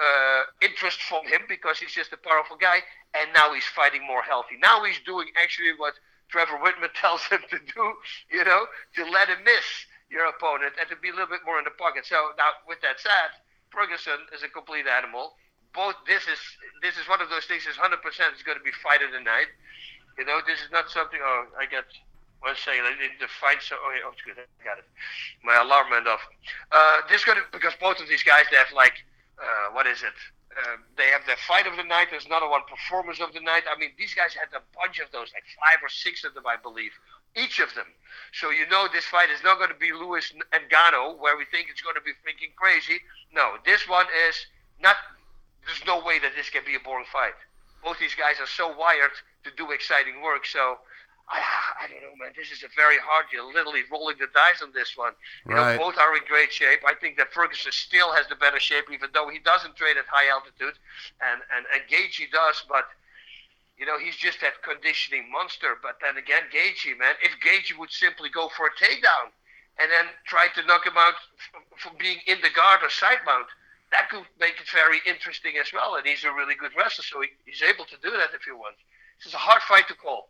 uh, 0.01 0.41
interest 0.61 1.01
from 1.03 1.25
him 1.27 1.41
because 1.47 1.77
he's 1.77 1.93
just 1.93 2.13
a 2.13 2.17
powerful 2.17 2.57
guy. 2.57 2.81
And 3.13 3.29
now 3.33 3.53
he's 3.53 3.65
fighting 3.65 4.01
more 4.05 4.23
healthy. 4.23 4.57
Now 4.61 4.83
he's 4.83 4.99
doing 5.05 5.27
actually 5.37 5.77
what 5.77 5.93
Trevor 6.29 6.57
Wittman 6.57 6.89
tells 6.99 7.21
him 7.27 7.41
to 7.49 7.59
do, 7.59 7.85
you 8.31 8.43
know, 8.43 8.65
to 8.95 9.05
let 9.05 9.29
him 9.29 9.43
miss 9.45 9.67
your 10.09 10.25
opponent 10.25 10.73
and 10.79 10.89
to 10.89 10.95
be 10.97 11.09
a 11.09 11.15
little 11.15 11.29
bit 11.29 11.45
more 11.45 11.59
in 11.59 11.65
the 11.65 11.75
pocket. 11.77 12.05
So 12.05 12.15
now, 12.37 12.57
with 12.67 12.81
that 12.81 12.99
said, 12.99 13.31
Ferguson 13.69 14.27
is 14.33 14.43
a 14.43 14.49
complete 14.49 14.87
animal. 14.87 15.35
Both 15.73 15.95
this 16.03 16.27
is 16.27 16.39
this 16.81 16.97
is 16.99 17.07
one 17.07 17.21
of 17.21 17.29
those 17.29 17.45
things. 17.45 17.63
Is 17.63 17.79
100% 17.79 17.95
is 18.35 18.43
going 18.43 18.59
to 18.59 18.63
be 18.63 18.75
fight 18.83 18.99
of 18.99 19.15
the 19.15 19.23
night. 19.23 19.47
You 20.17 20.25
know, 20.27 20.43
this 20.43 20.59
is 20.59 20.67
not 20.71 20.91
something. 20.91 21.19
Oh, 21.23 21.47
I 21.55 21.63
get 21.63 21.87
one 22.41 22.57
second, 22.57 22.89
I 22.89 22.97
need 22.97 23.21
to 23.21 23.29
find 23.39 23.61
so. 23.61 23.77
Oh, 23.77 23.93
yeah, 23.93 24.09
oh, 24.09 24.11
it's 24.11 24.25
good. 24.25 24.33
I 24.33 24.49
got 24.65 24.81
it. 24.81 24.85
My 25.45 25.61
alarm 25.61 25.93
went 25.93 26.07
off. 26.09 26.21
Uh, 26.71 27.05
this 27.07 27.23
going 27.23 27.37
to 27.37 27.45
because 27.53 27.73
both 27.79 28.01
of 28.01 28.09
these 28.09 28.23
guys 28.23 28.49
they 28.49 28.57
have 28.57 28.73
like, 28.73 28.97
uh, 29.41 29.73
what 29.73 29.87
is 29.87 30.03
it? 30.03 30.13
Uh, 30.51 30.77
they 30.97 31.07
have 31.07 31.25
their 31.25 31.39
fight 31.47 31.65
of 31.65 31.77
the 31.77 31.83
night. 31.83 32.07
There's 32.11 32.25
another 32.25 32.47
one, 32.49 32.61
performance 32.67 33.19
of 33.19 33.33
the 33.33 33.39
night. 33.39 33.63
I 33.65 33.79
mean, 33.79 33.91
these 33.97 34.13
guys 34.13 34.35
had 34.35 34.51
a 34.53 34.61
bunch 34.75 34.99
of 34.99 35.09
those, 35.11 35.31
like 35.33 35.47
five 35.57 35.79
or 35.81 35.89
six 35.89 36.23
of 36.23 36.33
them, 36.33 36.45
I 36.45 36.57
believe, 36.59 36.91
each 37.35 37.59
of 37.59 37.73
them. 37.73 37.87
So 38.33 38.51
you 38.51 38.67
know 38.67 38.87
this 38.91 39.05
fight 39.05 39.29
is 39.31 39.43
not 39.43 39.57
going 39.57 39.71
to 39.71 39.79
be 39.79 39.93
Lewis 39.93 40.31
and 40.35 40.43
Ngannou, 40.69 41.17
where 41.19 41.37
we 41.37 41.45
think 41.45 41.67
it's 41.71 41.81
going 41.81 41.95
to 41.95 42.03
be 42.03 42.11
freaking 42.19 42.53
crazy. 42.55 42.99
No, 43.33 43.55
this 43.65 43.87
one 43.87 44.05
is 44.27 44.35
not. 44.81 44.95
There's 45.65 45.85
no 45.85 46.03
way 46.03 46.19
that 46.19 46.35
this 46.35 46.49
can 46.49 46.65
be 46.65 46.75
a 46.75 46.83
boring 46.83 47.05
fight. 47.11 47.37
Both 47.83 47.99
these 47.99 48.15
guys 48.15 48.39
are 48.39 48.49
so 48.49 48.75
wired 48.75 49.11
to 49.43 49.51
do 49.55 49.71
exciting 49.71 50.21
work. 50.21 50.45
So 50.45 50.77
I, 51.31 51.39
I 51.39 51.87
don't 51.87 52.03
know, 52.03 52.15
man. 52.19 52.35
This 52.35 52.51
is 52.51 52.63
a 52.63 52.71
very 52.75 52.99
hard. 52.99 53.31
You're 53.31 53.47
literally 53.47 53.87
rolling 53.87 54.19
the 54.19 54.27
dice 54.35 54.59
on 54.59 54.75
this 54.75 54.99
one. 54.99 55.15
You 55.47 55.55
right. 55.55 55.79
know, 55.79 55.87
both 55.87 55.97
are 55.97 56.11
in 56.15 56.27
great 56.27 56.51
shape. 56.51 56.83
I 56.83 56.93
think 56.93 57.15
that 57.17 57.31
Ferguson 57.31 57.71
still 57.71 58.11
has 58.11 58.27
the 58.27 58.35
better 58.35 58.59
shape, 58.59 58.91
even 58.91 59.09
though 59.15 59.31
he 59.31 59.39
doesn't 59.39 59.79
train 59.79 59.95
at 59.95 60.05
high 60.11 60.27
altitude, 60.27 60.75
and 61.23 61.39
and 61.55 61.63
and 61.71 61.81
Gaethje 61.87 62.29
does, 62.31 62.63
but. 62.67 62.85
You 63.79 63.87
know, 63.89 63.97
he's 63.97 64.15
just 64.15 64.37
that 64.45 64.61
conditioning 64.61 65.25
monster. 65.31 65.73
But 65.81 65.97
then 66.05 66.13
again, 66.13 66.45
Gaethje, 66.53 66.93
man, 67.01 67.17
if 67.25 67.33
Gaethje 67.41 67.73
would 67.79 67.89
simply 67.89 68.29
go 68.29 68.47
for 68.53 68.69
a 68.69 68.73
takedown 68.77 69.33
and 69.81 69.89
then 69.89 70.05
try 70.23 70.53
to 70.53 70.61
knock 70.69 70.85
him 70.85 70.93
out 71.01 71.17
from 71.81 71.97
being 71.97 72.21
in 72.27 72.37
the 72.45 72.53
guard 72.53 72.85
or 72.85 72.91
side 72.91 73.25
mount, 73.25 73.47
that 73.89 74.07
could 74.13 74.29
make 74.39 74.61
it 74.61 74.69
very 74.69 75.01
interesting 75.07 75.57
as 75.57 75.73
well. 75.73 75.95
And 75.95 76.05
he's 76.05 76.23
a 76.23 76.31
really 76.31 76.53
good 76.53 76.77
wrestler, 76.77 77.01
so 77.01 77.25
he, 77.25 77.29
he's 77.49 77.65
able 77.65 77.85
to 77.85 77.97
do 78.05 78.11
that 78.11 78.37
if 78.37 78.45
he 78.45 78.51
wants. 78.51 78.77
This 79.17 79.33
is 79.33 79.33
a 79.33 79.41
hard 79.41 79.63
fight 79.63 79.87
to 79.87 79.95
call 79.95 80.29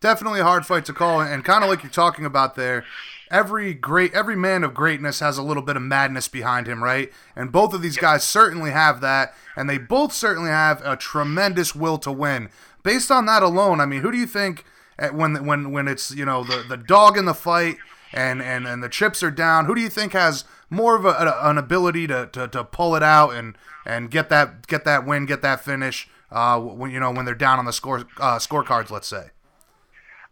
definitely 0.00 0.40
a 0.40 0.44
hard 0.44 0.64
fight 0.66 0.84
to 0.84 0.92
call 0.92 1.20
and 1.20 1.44
kind 1.44 1.64
of 1.64 1.70
like 1.70 1.82
you're 1.82 1.90
talking 1.90 2.24
about 2.24 2.54
there 2.54 2.84
every 3.30 3.74
great 3.74 4.12
every 4.14 4.36
man 4.36 4.64
of 4.64 4.74
greatness 4.74 5.20
has 5.20 5.38
a 5.38 5.42
little 5.42 5.62
bit 5.62 5.76
of 5.76 5.82
madness 5.82 6.28
behind 6.28 6.66
him 6.66 6.82
right? 6.82 7.12
And 7.36 7.52
both 7.52 7.74
of 7.74 7.82
these 7.82 7.96
guys 7.96 8.24
certainly 8.24 8.70
have 8.70 9.00
that 9.00 9.34
and 9.56 9.68
they 9.68 9.78
both 9.78 10.12
certainly 10.12 10.50
have 10.50 10.80
a 10.84 10.96
tremendous 10.96 11.74
will 11.74 11.98
to 11.98 12.12
win. 12.12 12.48
Based 12.82 13.10
on 13.10 13.26
that 13.26 13.42
alone 13.42 13.80
i 13.80 13.86
mean 13.86 14.02
who 14.02 14.12
do 14.12 14.18
you 14.18 14.26
think 14.26 14.64
eh, 14.98 15.10
when 15.10 15.44
when 15.44 15.72
when 15.72 15.88
it's 15.88 16.14
you 16.14 16.24
know 16.24 16.44
the 16.44 16.64
the 16.68 16.76
dog 16.76 17.16
in 17.16 17.24
the 17.24 17.34
fight 17.34 17.76
and 18.12 18.40
and 18.40 18.66
and 18.66 18.82
the 18.82 18.88
chips 18.88 19.22
are 19.22 19.30
down 19.30 19.66
who 19.66 19.74
do 19.74 19.80
you 19.80 19.90
think 19.90 20.12
has 20.12 20.44
more 20.70 20.96
of 20.96 21.04
a, 21.04 21.38
an 21.42 21.58
ability 21.58 22.06
to, 22.06 22.28
to, 22.32 22.46
to 22.48 22.64
pull 22.64 22.94
it 22.94 23.02
out 23.02 23.30
and 23.30 23.56
and 23.84 24.10
get 24.10 24.28
that 24.28 24.66
get 24.66 24.84
that 24.84 25.04
win 25.04 25.26
get 25.26 25.42
that 25.42 25.62
finish 25.62 26.08
uh 26.30 26.58
when 26.58 26.90
you 26.90 27.00
know 27.00 27.10
when 27.10 27.24
they're 27.24 27.34
down 27.34 27.58
on 27.58 27.64
the 27.64 27.72
score 27.72 28.06
uh, 28.20 28.38
scorecards 28.38 28.90
let's 28.90 29.08
say 29.08 29.30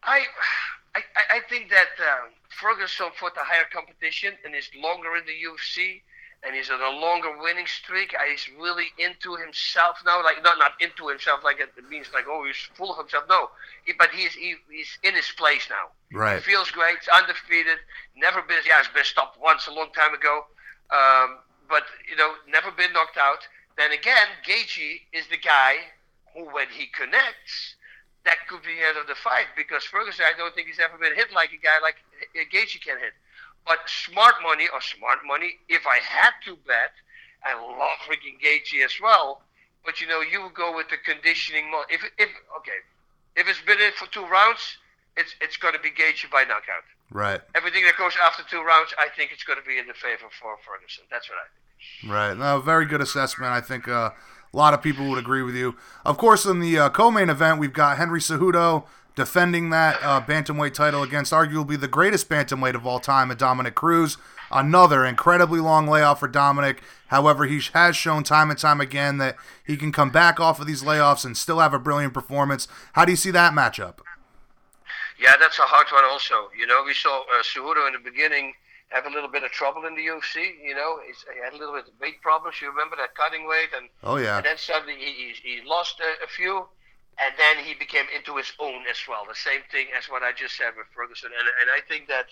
I, 0.07 0.23
I, 0.95 1.03
I 1.31 1.41
think 1.49 1.71
that 1.71 1.93
uh, 2.01 2.31
Ferguson 2.49 3.09
fought 3.19 3.37
a 3.37 3.45
higher 3.45 3.67
competition 3.73 4.35
and 4.45 4.55
is 4.55 4.71
longer 4.81 5.17
in 5.17 5.25
the 5.27 5.33
UFC 5.33 6.03
and 6.45 6.55
he's 6.55 6.71
on 6.71 6.81
a 6.81 6.99
longer 6.99 7.37
winning 7.41 7.67
streak. 7.67 8.15
He's 8.31 8.49
really 8.59 8.87
into 8.99 9.35
himself 9.37 9.99
now. 10.05 10.23
Like 10.23 10.43
not 10.43 10.59
not 10.59 10.73
into 10.81 11.09
himself 11.09 11.43
like 11.43 11.61
it 11.61 11.71
means 11.91 12.07
like 12.13 12.25
oh 12.29 12.45
he's 12.47 12.57
full 12.75 12.93
of 12.93 12.99
himself. 12.99 13.25
No, 13.29 13.51
he, 13.85 13.93
but 13.93 14.11
he's 14.11 14.35
he, 14.35 14.55
he's 14.71 14.99
in 15.03 15.15
his 15.15 15.31
place 15.37 15.67
now. 15.71 15.91
Right. 16.17 16.37
He 16.37 16.43
feels 16.43 16.71
great. 16.71 16.99
He's 17.01 17.09
undefeated. 17.09 17.79
Never 18.17 18.43
been 18.43 18.59
yeah 18.67 18.79
he's 18.79 18.89
been 18.89 19.05
stopped 19.05 19.41
once 19.41 19.67
a 19.67 19.73
long 19.73 19.91
time 19.93 20.15
ago. 20.15 20.47
Um, 20.91 21.39
but 21.69 21.85
you 22.09 22.17
know 22.17 22.33
never 22.49 22.71
been 22.71 22.93
knocked 22.93 23.19
out. 23.19 23.47
Then 23.77 23.93
again, 23.93 24.29
Gaethje 24.47 25.01
is 25.13 25.27
the 25.29 25.39
guy 25.39 25.77
who 26.35 26.45
when 26.45 26.69
he 26.71 26.87
connects 26.87 27.76
that 28.27 28.43
could 28.51 28.61
be 28.63 28.75
the 28.75 28.83
end 28.83 28.99
of 28.99 29.07
the 29.07 29.15
fight 29.15 29.47
because 29.57 29.87
Ferguson, 29.87 30.27
I 30.27 30.37
don't 30.37 30.53
think 30.55 30.67
he's 30.67 30.83
ever 30.83 30.99
been 30.99 31.15
hit 31.15 31.33
like 31.33 31.55
a 31.55 31.63
guy 31.63 31.79
like 31.81 31.97
Gaethje 32.35 32.83
can 32.83 32.99
hit. 32.99 33.15
But 33.65 33.79
smart 33.87 34.35
money 34.43 34.67
or 34.71 34.83
smart 34.83 35.23
money, 35.25 35.59
if 35.71 35.87
I 35.87 35.99
had 36.03 36.35
to 36.45 36.59
bet, 36.67 36.93
I 37.43 37.55
love 37.55 37.99
freaking 38.03 38.39
Gaethje 38.43 38.85
as 38.85 38.99
well. 39.01 39.43
But 39.85 40.01
you 40.01 40.07
know, 40.07 40.21
you 40.21 40.43
would 40.43 40.55
go 40.55 40.75
with 40.75 40.91
the 40.91 40.99
conditioning. 40.99 41.71
Mo- 41.71 41.87
if 41.89 42.03
if 42.19 42.29
okay, 42.59 42.79
if 43.37 43.49
it's 43.49 43.63
been 43.63 43.81
in 43.81 43.93
for 43.95 44.11
two 44.11 44.27
rounds, 44.27 44.79
it's 45.17 45.35
it's 45.41 45.57
going 45.57 45.75
to 45.75 45.81
be 45.81 45.91
Gaethje 45.91 46.31
by 46.31 46.43
knockout. 46.43 46.83
Right. 47.11 47.41
Everything 47.55 47.85
that 47.85 47.97
goes 47.97 48.15
after 48.21 48.43
two 48.51 48.63
rounds, 48.63 48.91
I 48.99 49.07
think 49.15 49.31
it's 49.33 49.45
going 49.45 49.61
to 49.63 49.65
be 49.65 49.79
in 49.79 49.87
the 49.87 49.95
favor 49.95 50.27
for 50.43 50.59
Ferguson. 50.67 51.05
That's 51.11 51.31
what 51.31 51.39
I 51.39 51.47
think. 51.55 52.13
Right. 52.13 52.35
No, 52.37 52.59
very 52.61 52.87
good 52.87 53.01
assessment. 53.01 53.53
I 53.53 53.61
think. 53.61 53.87
Uh, 53.87 54.11
a 54.57 54.59
lot 54.59 54.73
of 54.73 54.81
people 54.83 55.07
would 55.11 55.19
agree 55.19 55.43
with 55.43 55.55
you. 55.55 55.77
Of 56.07 56.17
course, 56.17 56.47
in 56.47 56.61
the 56.61 56.79
uh, 56.79 56.89
co-main 56.89 57.29
event, 57.29 57.61
we've 57.61 57.75
got 57.75 57.99
Henry 57.99 58.21
Cejudo 58.21 58.87
defending 59.15 59.69
that 59.69 59.99
uh, 60.03 60.23
bantamweight 60.23 60.73
title 60.73 61.03
against 61.03 61.31
arguably 61.31 61.79
the 61.79 61.87
greatest 61.87 62.27
bantamweight 62.31 62.75
of 62.75 62.87
all 62.87 62.99
time, 62.99 63.29
Dominick 63.37 63.75
Cruz. 63.75 64.17
Another 64.51 65.05
incredibly 65.05 65.61
long 65.61 65.87
layoff 65.87 66.21
for 66.21 66.29
Dominic. 66.29 66.83
However, 67.09 67.45
he 67.45 67.61
has 67.75 67.97
shown 67.97 68.23
time 68.23 68.49
and 68.49 68.59
time 68.59 68.81
again 68.81 69.19
that 69.19 69.37
he 69.63 69.77
can 69.77 69.93
come 69.93 70.11
back 70.11 70.41
off 70.41 70.59
of 70.59 70.67
these 70.67 70.83
layoffs 70.83 71.27
and 71.27 71.37
still 71.37 71.59
have 71.59 71.75
a 71.75 71.79
brilliant 71.79 72.15
performance. 72.15 72.67
How 72.95 73.05
do 73.05 73.13
you 73.13 73.17
see 73.17 73.31
that 73.33 73.53
matchup? 73.53 73.99
Yeah, 75.21 75.35
that's 75.39 75.59
a 75.59 75.63
hard 75.63 75.87
one. 75.93 76.05
Also, 76.05 76.49
you 76.59 76.67
know, 76.67 76.83
we 76.87 76.95
saw 76.95 77.21
uh, 77.21 77.43
Cejudo 77.43 77.87
in 77.89 77.93
the 77.93 78.11
beginning 78.11 78.55
have 78.89 79.07
a 79.07 79.11
little 79.11 79.29
bit 79.29 79.43
of 79.43 79.51
trouble 79.51 79.85
in 79.85 79.95
the 79.95 80.07
UFC. 80.07 80.55
You 80.63 80.75
know, 80.75 80.99
he 81.03 81.13
had 81.43 81.53
a 81.53 81.59
little 81.59 81.75
bit 81.75 81.89
of 81.89 82.01
weight 82.01 82.21
problems. 82.23 82.57
You 82.61 82.71
remember 82.71 82.97
that 82.97 83.15
cutting 83.15 83.47
weight, 83.47 83.71
and 83.77 83.89
oh 84.05 84.17
yeah, 84.17 84.37
and 84.37 84.47
then 84.47 84.59
suddenly 84.59 84.95
he 84.95 85.33
he, 85.43 85.61
he 85.61 85.69
lost 85.69 86.01
a, 86.01 86.25
a, 86.25 86.29
few, 86.29 86.67
and 87.19 87.35
then 87.39 87.65
he 87.65 87.75
became 87.75 88.07
into 88.15 88.37
his 88.37 88.53
own 88.59 88.83
as 88.91 88.99
well. 89.09 89.27
The 89.29 89.35
same 89.35 89.61
thing 89.71 89.87
as 89.97 90.07
what 90.07 90.23
I 90.23 90.33
just 90.33 90.57
said 90.57 90.73
with 90.77 90.87
Ferguson, 90.95 91.31
and 91.37 91.49
and 91.61 91.71
I 91.71 91.81
think 91.89 92.09
that. 92.09 92.27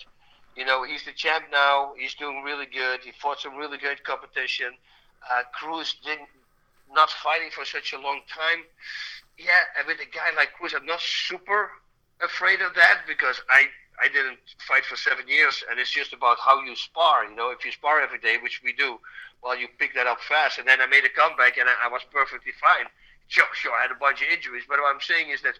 You 0.57 0.65
know, 0.65 0.85
he's 0.85 1.05
the 1.05 1.11
champ 1.11 1.47
now. 1.51 1.95
He's 1.99 2.15
doing 2.15 2.45
really 2.45 2.67
good. 2.67 3.01
He 3.03 3.11
fought 3.11 3.41
some 3.41 3.57
really 3.57 3.77
great 3.77 4.05
competition. 4.05 4.71
Uh, 5.29 5.43
Cruz 5.53 5.97
didn't 6.05 6.29
not 6.95 7.11
fighting 7.11 7.51
for 7.51 7.65
such 7.65 7.93
a 7.93 7.99
long 7.99 8.21
time. 8.31 8.63
Yeah, 9.37 9.67
and 9.77 9.87
with 9.87 9.99
a 9.99 10.07
guy 10.07 10.31
like 10.37 10.53
Cruz, 10.53 10.75
I'm 10.77 10.87
not 10.87 11.01
super 11.01 11.71
afraid 12.23 12.61
of 12.61 12.75
that 12.75 13.03
because 13.07 13.41
I 13.51 13.67
I 14.03 14.09
didn't 14.09 14.39
fight 14.67 14.85
for 14.85 14.97
seven 14.97 15.29
years, 15.29 15.63
and 15.71 15.79
it's 15.79 15.91
just 15.91 16.13
about 16.13 16.39
how 16.39 16.63
you 16.63 16.75
spar. 16.77 17.25
You 17.25 17.37
know, 17.37 17.51
if 17.51 17.65
you 17.65 17.73
spar 17.73 18.01
every 18.01 18.19
day, 18.19 18.37
which 18.43 18.63
we 18.65 18.73
do, 18.73 18.99
well, 19.43 19.57
you 19.57 19.69
pick 19.79 19.95
that 19.95 20.07
up 20.07 20.21
fast. 20.21 20.59
And 20.59 20.67
then 20.67 20.81
I 20.81 20.87
made 20.87 21.05
a 21.05 21.09
comeback, 21.09 21.59
and 21.59 21.69
I, 21.69 21.87
I 21.87 21.89
was 21.89 22.03
perfectly 22.11 22.53
fine. 22.61 22.87
Sure, 23.29 23.47
sure, 23.55 23.73
I 23.73 23.83
had 23.83 23.91
a 23.91 24.01
bunch 24.01 24.21
of 24.23 24.29
injuries, 24.29 24.65
but 24.69 24.79
what 24.81 24.93
I'm 24.93 25.01
saying 25.01 25.31
is 25.31 25.43
that 25.43 25.59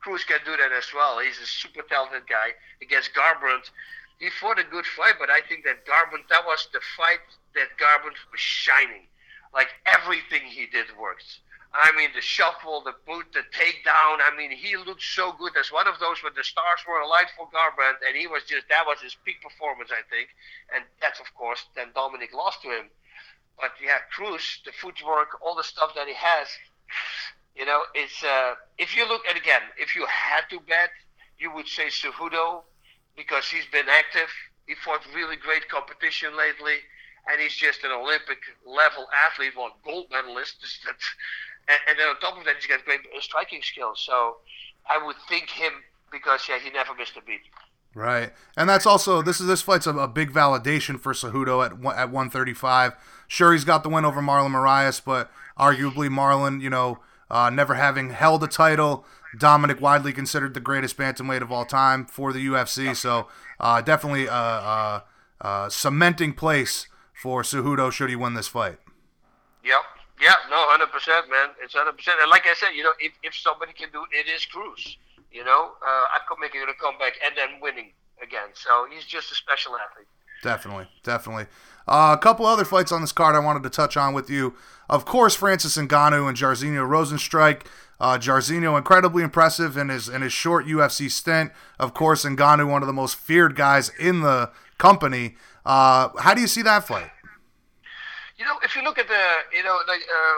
Cruz 0.00 0.24
can 0.24 0.40
do 0.44 0.56
that 0.56 0.72
as 0.72 0.92
well. 0.94 1.18
He's 1.18 1.38
a 1.38 1.46
super 1.46 1.82
talented 1.82 2.28
guy. 2.28 2.52
Against 2.82 3.14
Garbrandt, 3.14 3.70
he 4.18 4.28
fought 4.30 4.58
a 4.58 4.64
good 4.64 4.86
fight, 4.86 5.14
but 5.18 5.30
I 5.30 5.40
think 5.40 5.64
that 5.64 5.86
Garbrandt, 5.86 6.28
that 6.28 6.44
was 6.44 6.68
the 6.72 6.80
fight 6.96 7.24
that 7.54 7.78
Garbrandt 7.78 8.18
was 8.30 8.40
shining. 8.40 9.06
Like 9.52 9.68
everything 9.86 10.42
he 10.42 10.66
did 10.66 10.86
worked. 10.98 11.40
I 11.74 11.90
mean, 11.96 12.10
the 12.14 12.22
shuffle, 12.22 12.82
the 12.86 12.94
boot, 13.04 13.26
the 13.34 13.42
takedown. 13.50 14.22
I 14.22 14.30
mean, 14.38 14.52
he 14.52 14.76
looked 14.76 15.02
so 15.02 15.32
good. 15.32 15.56
As 15.58 15.72
one 15.72 15.88
of 15.88 15.98
those 15.98 16.22
where 16.22 16.30
the 16.30 16.44
stars 16.44 16.78
were 16.86 17.00
aligned 17.00 17.34
for 17.36 17.50
Garbrandt, 17.50 17.98
and 18.06 18.16
he 18.16 18.28
was 18.28 18.44
just 18.44 18.68
that 18.68 18.86
was 18.86 19.02
his 19.02 19.16
peak 19.24 19.42
performance, 19.42 19.90
I 19.90 20.06
think. 20.06 20.28
And 20.74 20.84
that's 21.02 21.18
of 21.18 21.26
course 21.34 21.66
then 21.74 21.88
Dominic 21.94 22.32
lost 22.32 22.62
to 22.62 22.68
him. 22.70 22.86
But 23.58 23.72
yeah, 23.82 23.98
Cruz, 24.14 24.62
the 24.64 24.70
footwork, 24.70 25.42
all 25.42 25.56
the 25.56 25.64
stuff 25.64 25.94
that 25.96 26.06
he 26.06 26.14
has. 26.14 26.46
You 27.56 27.66
know, 27.66 27.82
it's 27.94 28.22
uh, 28.22 28.54
if 28.78 28.96
you 28.96 29.08
look 29.08 29.22
at 29.28 29.36
again, 29.36 29.62
if 29.76 29.96
you 29.96 30.06
had 30.06 30.46
to 30.50 30.60
bet, 30.60 30.90
you 31.38 31.52
would 31.52 31.66
say 31.66 31.86
Cejudo 31.86 32.62
because 33.16 33.46
he's 33.48 33.66
been 33.66 33.88
active. 33.88 34.30
He 34.66 34.74
fought 34.74 35.02
really 35.14 35.36
great 35.36 35.68
competition 35.68 36.36
lately, 36.36 36.78
and 37.30 37.40
he's 37.40 37.54
just 37.54 37.84
an 37.84 37.90
Olympic 37.90 38.38
level 38.64 39.06
athlete, 39.14 39.52
well, 39.56 39.76
gold 39.84 40.06
medalist. 40.10 40.56
and, 41.68 41.78
and 41.88 41.98
then 41.98 42.08
on 42.08 42.18
top 42.20 42.38
of 42.38 42.44
that, 42.44 42.56
he's 42.56 42.66
got 42.66 42.84
great 42.84 43.00
striking 43.20 43.62
skills. 43.62 44.02
So 44.04 44.36
I 44.88 45.04
would 45.04 45.16
think 45.28 45.50
him 45.50 45.72
because 46.10 46.48
yeah, 46.48 46.58
he 46.58 46.70
never 46.70 46.94
missed 46.94 47.16
a 47.16 47.22
beat. 47.22 47.40
Right, 47.96 48.32
and 48.56 48.68
that's 48.68 48.86
also 48.86 49.22
this 49.22 49.40
is 49.40 49.46
this 49.46 49.62
fight's 49.62 49.86
a, 49.86 49.94
a 49.94 50.08
big 50.08 50.32
validation 50.32 50.98
for 50.98 51.12
Cejudo 51.12 51.64
at 51.64 51.72
at 51.72 52.10
135. 52.10 52.94
Sure, 53.28 53.52
he's 53.52 53.64
got 53.64 53.82
the 53.82 53.88
win 53.88 54.04
over 54.04 54.20
Marlon 54.20 54.50
Moraes, 54.50 55.00
but 55.04 55.30
arguably 55.58 56.08
Marlon, 56.08 56.60
you 56.60 56.70
know, 56.70 56.98
uh, 57.30 57.50
never 57.50 57.74
having 57.74 58.10
held 58.10 58.42
a 58.42 58.48
title, 58.48 59.04
Dominic 59.38 59.80
widely 59.80 60.12
considered 60.12 60.54
the 60.54 60.60
greatest 60.60 60.96
bantamweight 60.96 61.42
of 61.42 61.50
all 61.50 61.64
time 61.64 62.06
for 62.06 62.32
the 62.32 62.46
UFC. 62.46 62.94
So 62.94 63.28
uh, 63.58 63.80
definitely 63.80 64.26
a, 64.26 64.32
a, 64.32 65.04
a, 65.40 65.70
cementing 65.70 66.32
place 66.32 66.86
for 67.12 67.42
Cejudo 67.42 67.90
should 67.90 68.10
he 68.10 68.16
win 68.16 68.34
this 68.34 68.48
fight. 68.48 68.78
Yep. 69.64 69.82
Yeah, 70.20 70.34
no, 70.50 70.56
hundred 70.70 70.92
percent, 70.92 71.28
man. 71.30 71.50
It's 71.62 71.74
hundred 71.74 71.96
percent. 71.96 72.18
And 72.20 72.30
like 72.30 72.46
I 72.46 72.54
said, 72.54 72.70
you 72.74 72.82
know, 72.82 72.92
if, 73.00 73.12
if 73.22 73.34
somebody 73.34 73.72
can 73.72 73.90
do 73.92 74.04
it, 74.10 74.26
it 74.26 74.30
is 74.30 74.44
Cruz. 74.46 74.96
You 75.32 75.44
know, 75.44 75.72
uh, 75.84 76.04
I'm 76.14 76.40
making 76.40 76.62
a 76.62 76.74
comeback 76.80 77.14
and 77.24 77.34
then 77.36 77.60
winning 77.60 77.92
again. 78.22 78.54
So 78.54 78.86
he's 78.90 79.04
just 79.04 79.32
a 79.32 79.34
special 79.34 79.72
athlete. 79.76 80.06
Definitely, 80.42 80.86
definitely. 81.02 81.46
Uh, 81.88 82.14
a 82.16 82.22
couple 82.22 82.46
other 82.46 82.64
fights 82.64 82.92
on 82.92 83.00
this 83.00 83.12
card 83.12 83.34
I 83.34 83.40
wanted 83.40 83.62
to 83.64 83.70
touch 83.70 83.96
on 83.96 84.14
with 84.14 84.30
you. 84.30 84.54
Of 84.88 85.04
course, 85.04 85.34
Francis 85.34 85.76
Ngannou 85.76 86.28
and 86.28 86.36
Jairzinho 86.36 86.86
Rozenstruik. 86.86 87.66
Uh, 88.00 88.76
incredibly 88.76 89.22
impressive 89.22 89.76
in 89.76 89.88
his 89.88 90.08
in 90.08 90.22
his 90.22 90.32
short 90.32 90.66
UFC 90.66 91.10
stint. 91.10 91.52
Of 91.78 91.94
course, 91.94 92.24
Ngannou 92.24 92.68
one 92.68 92.82
of 92.82 92.86
the 92.86 92.92
most 92.92 93.16
feared 93.16 93.56
guys 93.56 93.90
in 93.98 94.20
the 94.20 94.50
company. 94.78 95.36
Uh, 95.64 96.10
how 96.18 96.34
do 96.34 96.40
you 96.40 96.46
see 96.46 96.62
that 96.62 96.86
fight? 96.86 97.10
You 98.44 98.52
know, 98.52 98.60
if 98.60 98.76
you 98.76 98.84
look 98.84 99.00
at 99.00 99.08
the, 99.08 99.24
you 99.56 99.64
know, 99.64 99.80
like, 99.88 100.04
uh, 100.04 100.36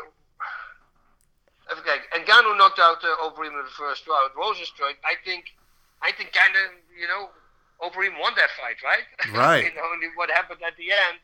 okay, 1.75 1.99
Ngannou 2.23 2.55
knocked 2.55 2.79
out 2.79 3.03
uh, 3.03 3.27
Overeem 3.27 3.51
in 3.51 3.67
the 3.67 3.75
first 3.75 4.07
round. 4.07 4.31
Rozenstruik, 4.39 4.95
I 5.03 5.19
think, 5.27 5.51
I 6.07 6.15
think, 6.15 6.31
kind 6.31 6.55
of, 6.55 6.71
you 6.95 7.11
know, 7.11 7.35
Overeem 7.83 8.15
won 8.23 8.39
that 8.39 8.55
fight, 8.55 8.79
right? 8.87 9.03
Right. 9.35 9.67
you 9.67 9.75
know, 9.75 9.91
and 9.91 10.07
what 10.15 10.31
happened 10.31 10.63
at 10.63 10.79
the 10.79 10.95
end 10.95 11.19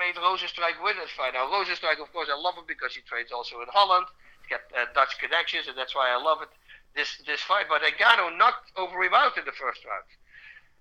made 0.00 0.16
Rozenstruik 0.16 0.80
win 0.80 0.96
that 0.96 1.12
fight. 1.12 1.36
Now, 1.36 1.52
Rozenstruik, 1.52 2.00
of 2.00 2.08
course, 2.08 2.32
I 2.32 2.40
love 2.40 2.56
him 2.56 2.64
because 2.64 2.96
he 2.96 3.04
trains 3.04 3.28
also 3.28 3.60
in 3.60 3.68
Holland. 3.68 4.08
He's 4.40 4.48
got 4.48 4.64
uh, 4.72 4.88
Dutch 4.96 5.20
connections, 5.20 5.68
and 5.68 5.76
that's 5.76 5.92
why 5.92 6.08
I 6.08 6.16
love 6.16 6.40
it. 6.40 6.48
This 6.96 7.20
this 7.28 7.40
fight, 7.44 7.68
but 7.68 7.84
Ngannou 7.84 8.36
knocked 8.40 8.72
Overeem 8.80 9.12
out 9.12 9.36
in 9.36 9.44
the 9.44 9.52
first 9.52 9.84
round. 9.84 10.08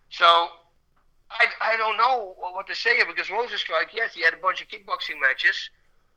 So 0.08 0.56
I, 1.40 1.74
I 1.74 1.78
don't 1.78 1.98
know 1.98 2.36
what 2.38 2.68
to 2.68 2.76
say 2.76 2.96
here 2.98 3.06
because 3.06 3.28
Rozenstruik, 3.28 3.94
yes, 3.94 4.14
he 4.14 4.22
had 4.24 4.34
a 4.34 4.42
bunch 4.42 4.62
of 4.62 4.68
kickboxing 4.68 5.20
matches, 5.22 5.70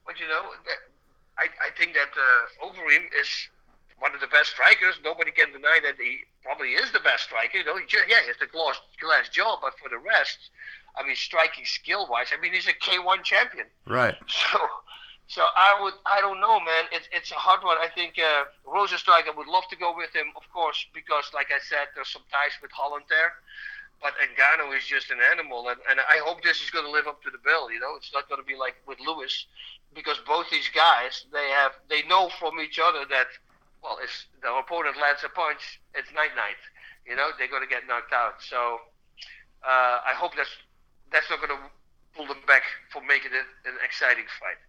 but 0.06 0.18
you 0.18 0.26
know, 0.28 0.42
I, 1.38 1.46
I 1.62 1.70
think 1.78 1.94
that 1.94 2.10
uh, 2.12 2.66
Overeem 2.66 3.06
is 3.18 3.28
one 3.98 4.14
of 4.14 4.20
the 4.20 4.26
best 4.26 4.50
strikers. 4.50 4.98
Nobody 5.04 5.30
can 5.30 5.52
deny 5.52 5.78
that 5.82 5.96
he 5.98 6.26
probably 6.42 6.74
is 6.74 6.92
the 6.92 7.00
best 7.00 7.24
striker. 7.24 7.58
You 7.58 7.64
know, 7.64 7.76
he 7.76 7.86
just, 7.86 8.04
yeah, 8.08 8.20
he 8.22 8.28
has 8.28 8.36
the 8.38 8.46
glass, 8.46 8.80
glass 9.00 9.28
jaw, 9.30 9.58
but 9.62 9.78
for 9.78 9.88
the 9.88 9.98
rest, 9.98 10.50
I 10.96 11.06
mean, 11.06 11.16
striking 11.16 11.64
skill 11.64 12.06
wise, 12.10 12.28
I 12.36 12.40
mean, 12.40 12.52
he's 12.52 12.68
a 12.68 12.74
K1 12.74 13.22
champion. 13.22 13.66
Right. 13.86 14.16
So, 14.26 14.58
so 15.26 15.40
I 15.56 15.80
would, 15.80 15.94
I 16.04 16.20
don't 16.20 16.38
know, 16.38 16.60
man. 16.60 16.84
It's 16.92 17.08
it's 17.10 17.32
a 17.32 17.40
hard 17.40 17.64
one. 17.64 17.78
I 17.80 17.88
think 17.88 18.20
uh, 18.20 18.44
Rozenstruik, 18.68 19.24
I 19.24 19.32
would 19.34 19.46
love 19.48 19.64
to 19.70 19.76
go 19.76 19.96
with 19.96 20.14
him, 20.14 20.28
of 20.36 20.44
course, 20.52 20.84
because 20.92 21.32
like 21.32 21.48
I 21.48 21.58
said, 21.64 21.88
there's 21.94 22.12
some 22.12 22.28
ties 22.30 22.52
with 22.60 22.70
Holland 22.72 23.06
there. 23.08 23.32
But 24.04 24.20
Ngannou 24.20 24.76
is 24.76 24.84
just 24.84 25.08
an 25.08 25.16
animal, 25.32 25.72
and, 25.72 25.80
and 25.88 25.96
I 25.96 26.20
hope 26.20 26.44
this 26.44 26.60
is 26.60 26.68
going 26.68 26.84
to 26.84 26.92
live 26.92 27.08
up 27.08 27.24
to 27.24 27.32
the 27.32 27.40
bill. 27.40 27.72
You 27.72 27.80
know, 27.80 27.96
it's 27.96 28.12
not 28.12 28.28
going 28.28 28.36
to 28.36 28.44
be 28.44 28.52
like 28.52 28.76
with 28.84 29.00
Lewis, 29.00 29.48
because 29.96 30.20
both 30.28 30.44
these 30.52 30.68
guys 30.68 31.24
they 31.32 31.48
have 31.48 31.72
they 31.88 32.04
know 32.04 32.28
from 32.36 32.60
each 32.60 32.76
other 32.76 33.08
that 33.08 33.32
well, 33.80 33.96
if 34.04 34.12
the 34.44 34.52
opponent 34.52 35.00
lands 35.00 35.24
a 35.24 35.32
punch, 35.32 35.80
it's 35.96 36.12
night 36.12 36.36
night. 36.36 36.60
You 37.08 37.16
know, 37.16 37.32
they're 37.40 37.48
going 37.48 37.64
to 37.64 37.68
get 37.68 37.88
knocked 37.88 38.12
out. 38.12 38.44
So 38.44 38.84
uh, 39.64 40.04
I 40.04 40.12
hope 40.12 40.36
that's 40.36 40.52
that's 41.08 41.32
not 41.32 41.40
going 41.40 41.56
to 41.56 41.64
pull 42.12 42.28
them 42.28 42.44
back 42.44 42.68
from 42.92 43.08
making 43.08 43.32
it 43.32 43.48
an 43.64 43.80
exciting 43.80 44.28
fight. 44.36 44.60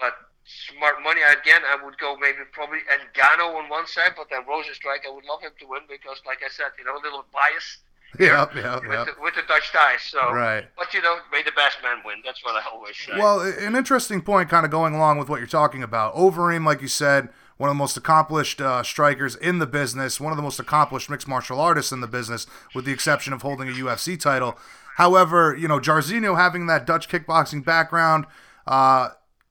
But 0.00 0.16
smart 0.48 1.04
money 1.04 1.20
again, 1.20 1.60
I 1.60 1.76
would 1.76 2.00
go 2.00 2.16
maybe 2.16 2.40
probably 2.56 2.80
Ngannou 2.88 3.52
on 3.52 3.68
one 3.68 3.84
side, 3.84 4.16
but 4.16 4.32
then 4.32 4.48
Rozenstruik, 4.48 5.04
I 5.04 5.12
would 5.12 5.28
love 5.28 5.44
him 5.44 5.52
to 5.60 5.68
win 5.68 5.84
because, 5.84 6.24
like 6.24 6.40
I 6.40 6.48
said, 6.48 6.72
you 6.80 6.88
know, 6.88 6.96
a 6.96 7.04
little 7.04 7.28
biased 7.28 7.84
yeah, 8.20 8.46
yeah, 8.56 8.74
with, 8.74 8.82
The, 8.84 9.14
with 9.20 9.34
the 9.34 9.42
Dutch 9.46 9.70
ties. 9.70 10.00
So, 10.02 10.32
right. 10.32 10.66
But 10.76 10.94
you 10.94 11.02
know, 11.02 11.18
may 11.30 11.42
the 11.42 11.52
best 11.52 11.78
man 11.82 11.98
win. 12.04 12.16
That's 12.24 12.42
what 12.42 12.54
I 12.54 12.66
always 12.72 12.96
say. 12.96 13.12
Well, 13.18 13.40
an 13.40 13.76
interesting 13.76 14.22
point, 14.22 14.48
kind 14.48 14.64
of 14.64 14.72
going 14.72 14.94
along 14.94 15.18
with 15.18 15.28
what 15.28 15.40
you're 15.40 15.46
talking 15.46 15.82
about. 15.82 16.14
Overeem, 16.14 16.64
like 16.64 16.80
you 16.80 16.88
said, 16.88 17.28
one 17.58 17.68
of 17.68 17.74
the 17.74 17.78
most 17.78 17.96
accomplished 17.96 18.60
uh, 18.60 18.82
strikers 18.82 19.36
in 19.36 19.58
the 19.58 19.66
business, 19.66 20.20
one 20.20 20.32
of 20.32 20.36
the 20.36 20.42
most 20.42 20.58
accomplished 20.58 21.10
mixed 21.10 21.28
martial 21.28 21.60
artists 21.60 21.92
in 21.92 22.00
the 22.00 22.06
business, 22.06 22.46
with 22.74 22.86
the 22.86 22.92
exception 22.92 23.32
of 23.32 23.42
holding 23.42 23.68
a 23.68 23.72
UFC 23.72 24.18
title. 24.18 24.56
However, 24.96 25.54
you 25.54 25.68
know, 25.68 25.78
Jairzinho 25.78 26.36
having 26.36 26.66
that 26.66 26.86
Dutch 26.86 27.08
kickboxing 27.08 27.64
background, 27.64 28.26
uh, 28.66 29.10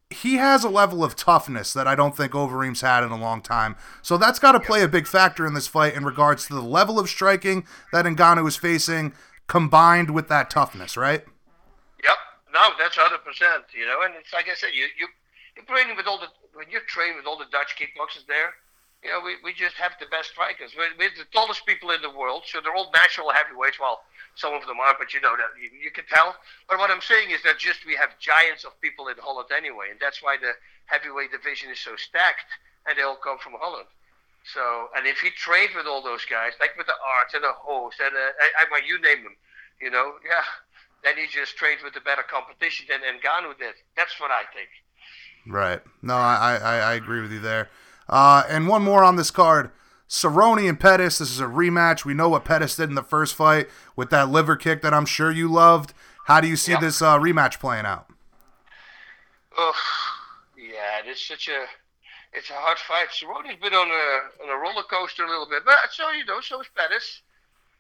he 0.09 0.35
has 0.35 0.63
a 0.63 0.69
level 0.69 1.03
of 1.03 1.15
toughness 1.15 1.73
that 1.73 1.87
I 1.87 1.95
don't 1.95 2.15
think 2.15 2.31
Overeem's 2.31 2.81
had 2.81 3.03
in 3.03 3.11
a 3.11 3.17
long 3.17 3.41
time. 3.41 3.75
So 4.01 4.17
that's 4.17 4.39
got 4.39 4.53
to 4.53 4.59
play 4.59 4.81
a 4.81 4.87
big 4.87 5.05
factor 5.05 5.45
in 5.45 5.53
this 5.53 5.67
fight 5.67 5.95
in 5.95 6.05
regards 6.05 6.47
to 6.47 6.53
the 6.53 6.61
level 6.61 6.97
of 6.97 7.09
striking 7.09 7.65
that 7.91 8.05
Ngannou 8.05 8.47
is 8.47 8.55
facing, 8.55 9.13
combined 9.47 10.11
with 10.11 10.29
that 10.29 10.49
toughness, 10.49 10.95
right? 10.95 11.25
Yep. 12.03 12.17
No, 12.53 12.69
that's 12.79 12.95
hundred 12.95 13.23
percent. 13.25 13.65
You 13.77 13.85
know, 13.85 14.01
and 14.03 14.15
it's 14.15 14.31
like 14.31 14.47
I 14.49 14.55
said, 14.55 14.69
you 14.73 14.85
you 14.97 15.07
you're 15.55 15.65
training 15.65 15.97
with 15.97 16.07
all 16.07 16.19
the 16.19 16.27
when 16.53 16.67
you're 16.71 16.87
training 16.87 17.17
with 17.17 17.25
all 17.25 17.37
the 17.37 17.45
Dutch 17.51 17.75
kickboxers 17.77 18.25
there. 18.27 18.53
You 19.03 19.13
know, 19.13 19.21
we, 19.21 19.37
we 19.43 19.53
just 19.53 19.75
have 19.77 19.93
the 19.99 20.09
best 20.09 20.33
strikers. 20.33 20.73
We're, 20.73 20.89
we're 20.97 21.13
the 21.13 21.29
tallest 21.31 21.65
people 21.65 21.91
in 21.91 22.01
the 22.01 22.09
world, 22.09 22.43
so 22.45 22.59
they're 22.59 22.75
all 22.75 22.89
natural 22.91 23.29
heavyweights. 23.29 23.79
Well, 23.79 24.01
some 24.35 24.53
of 24.53 24.65
them 24.65 24.79
are, 24.81 24.95
but 24.97 25.13
you 25.13 25.21
know 25.21 25.37
that 25.37 25.53
you, 25.61 25.69
you 25.69 25.91
can 25.91 26.05
tell. 26.09 26.35
But 26.67 26.79
what 26.79 26.89
I'm 26.89 27.01
saying 27.01 27.29
is 27.29 27.41
that 27.43 27.57
just 27.61 27.85
we 27.85 27.95
have 27.95 28.17
giants 28.19 28.65
of 28.65 28.73
people 28.81 29.07
in 29.07 29.15
Holland 29.21 29.49
anyway, 29.55 29.93
and 29.93 29.99
that's 30.01 30.21
why 30.21 30.37
the 30.37 30.57
heavyweight 30.85 31.31
division 31.31 31.69
is 31.69 31.79
so 31.79 31.95
stacked, 31.95 32.49
and 32.89 32.97
they 32.97 33.03
all 33.03 33.21
come 33.21 33.37
from 33.37 33.53
Holland. 33.61 33.87
So, 34.53 34.89
and 34.95 35.05
if 35.05 35.19
he 35.19 35.29
trained 35.29 35.71
with 35.75 35.85
all 35.85 36.01
those 36.01 36.25
guys, 36.25 36.53
like 36.59 36.77
with 36.77 36.87
the 36.87 36.95
Aerts 36.95 37.35
and 37.35 37.43
the 37.43 37.53
Hoost 37.53 37.99
and 37.99 38.15
uh, 38.15 38.31
I, 38.57 38.65
I, 38.65 38.81
you 38.85 38.99
name 39.01 39.23
them, 39.23 39.35
you 39.81 39.91
know, 39.91 40.13
yeah, 40.23 40.47
then 41.03 41.17
he 41.17 41.27
just 41.27 41.57
trained 41.57 41.81
with 41.83 41.93
the 41.93 42.01
better 42.01 42.23
competition 42.23 42.87
than 42.89 43.01
Ngannou 43.01 43.57
did. 43.59 43.75
That's 43.95 44.19
what 44.19 44.31
I 44.31 44.43
think. 44.55 44.69
Right. 45.45 45.81
No, 46.01 46.15
I 46.15 46.59
I, 46.63 46.75
I 46.77 46.93
agree 46.93 47.21
with 47.21 47.31
you 47.31 47.39
there. 47.39 47.69
Uh, 48.09 48.43
and 48.49 48.67
one 48.67 48.83
more 48.83 49.03
on 49.03 49.15
this 49.15 49.31
card. 49.31 49.71
Cerrone 50.09 50.67
and 50.69 50.79
Pettis. 50.79 51.17
This 51.17 51.31
is 51.31 51.39
a 51.39 51.45
rematch. 51.45 52.05
We 52.05 52.13
know 52.13 52.29
what 52.29 52.45
Pettis 52.45 52.75
did 52.77 52.89
in 52.89 52.95
the 52.95 53.03
first 53.03 53.35
fight 53.35 53.67
with 53.95 54.09
that 54.11 54.29
liver 54.29 54.55
kick 54.55 54.81
that 54.81 54.93
I'm 54.93 55.05
sure 55.05 55.31
you 55.31 55.51
loved. 55.51 55.93
How 56.25 56.41
do 56.41 56.47
you 56.47 56.55
see 56.55 56.75
this 56.75 57.01
uh, 57.01 57.17
rematch 57.19 57.59
playing 57.59 57.85
out? 57.85 58.07
Oh, 59.57 59.73
yeah, 60.57 61.01
it's 61.05 61.25
such 61.25 61.47
a 61.47 61.65
it's 62.33 62.49
a 62.49 62.53
hard 62.53 62.77
fight. 62.77 63.09
Cerrone's 63.09 63.59
been 63.59 63.73
on 63.73 63.89
a 63.89 64.43
on 64.43 64.49
a 64.49 64.57
roller 64.61 64.83
coaster 64.83 65.23
a 65.23 65.29
little 65.29 65.47
bit, 65.47 65.63
but 65.65 65.75
so 65.91 66.11
you 66.11 66.25
know, 66.25 66.39
so 66.39 66.61
is 66.61 66.67
Pettis. 66.75 67.21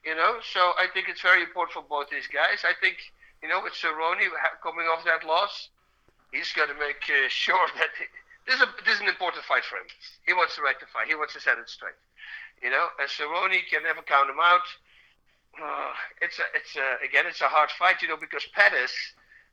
You 0.05 0.15
know, 0.15 0.39
so 0.41 0.73
I 0.79 0.87
think 0.93 1.09
it's 1.09 1.21
very 1.21 1.43
important 1.43 1.73
for 1.73 1.83
both 1.83 2.09
these 2.09 2.27
guys. 2.27 2.63
I 2.63 2.73
think 2.79 2.97
you 3.43 3.49
know 3.49 3.61
with 3.61 3.73
Cerrone 3.73 4.23
coming 4.63 4.87
off 4.87 5.03
that 5.05 5.27
loss, 5.27 5.69
he's 6.31 6.51
got 6.53 6.67
to 6.67 6.73
make 6.75 7.03
uh, 7.05 7.27
sure 7.29 7.67
that 7.75 7.91
he, 7.99 8.05
this 8.47 8.55
is 8.55 8.61
a, 8.63 8.69
this 8.87 8.95
is 8.95 9.01
an 9.03 9.11
important 9.11 9.43
fight 9.43 9.67
for 9.67 9.75
him. 9.75 9.91
He 10.25 10.33
wants 10.33 10.55
to 10.55 10.63
rectify. 10.63 11.03
He 11.05 11.15
wants 11.15 11.35
to 11.35 11.43
set 11.43 11.59
it 11.59 11.67
straight. 11.67 11.99
You 12.63 12.71
know, 12.71 12.87
and 12.97 13.09
Cerrone 13.11 13.59
can 13.69 13.83
never 13.83 14.01
count 14.01 14.31
him 14.31 14.39
out. 14.41 14.65
Uh, 15.59 15.91
it's 16.23 16.39
a, 16.39 16.47
it's 16.55 16.73
a, 16.79 17.05
again, 17.05 17.27
it's 17.27 17.41
a 17.41 17.51
hard 17.51 17.69
fight, 17.75 18.01
you 18.01 18.07
know, 18.07 18.17
because 18.17 18.47
Pettis, 18.55 18.95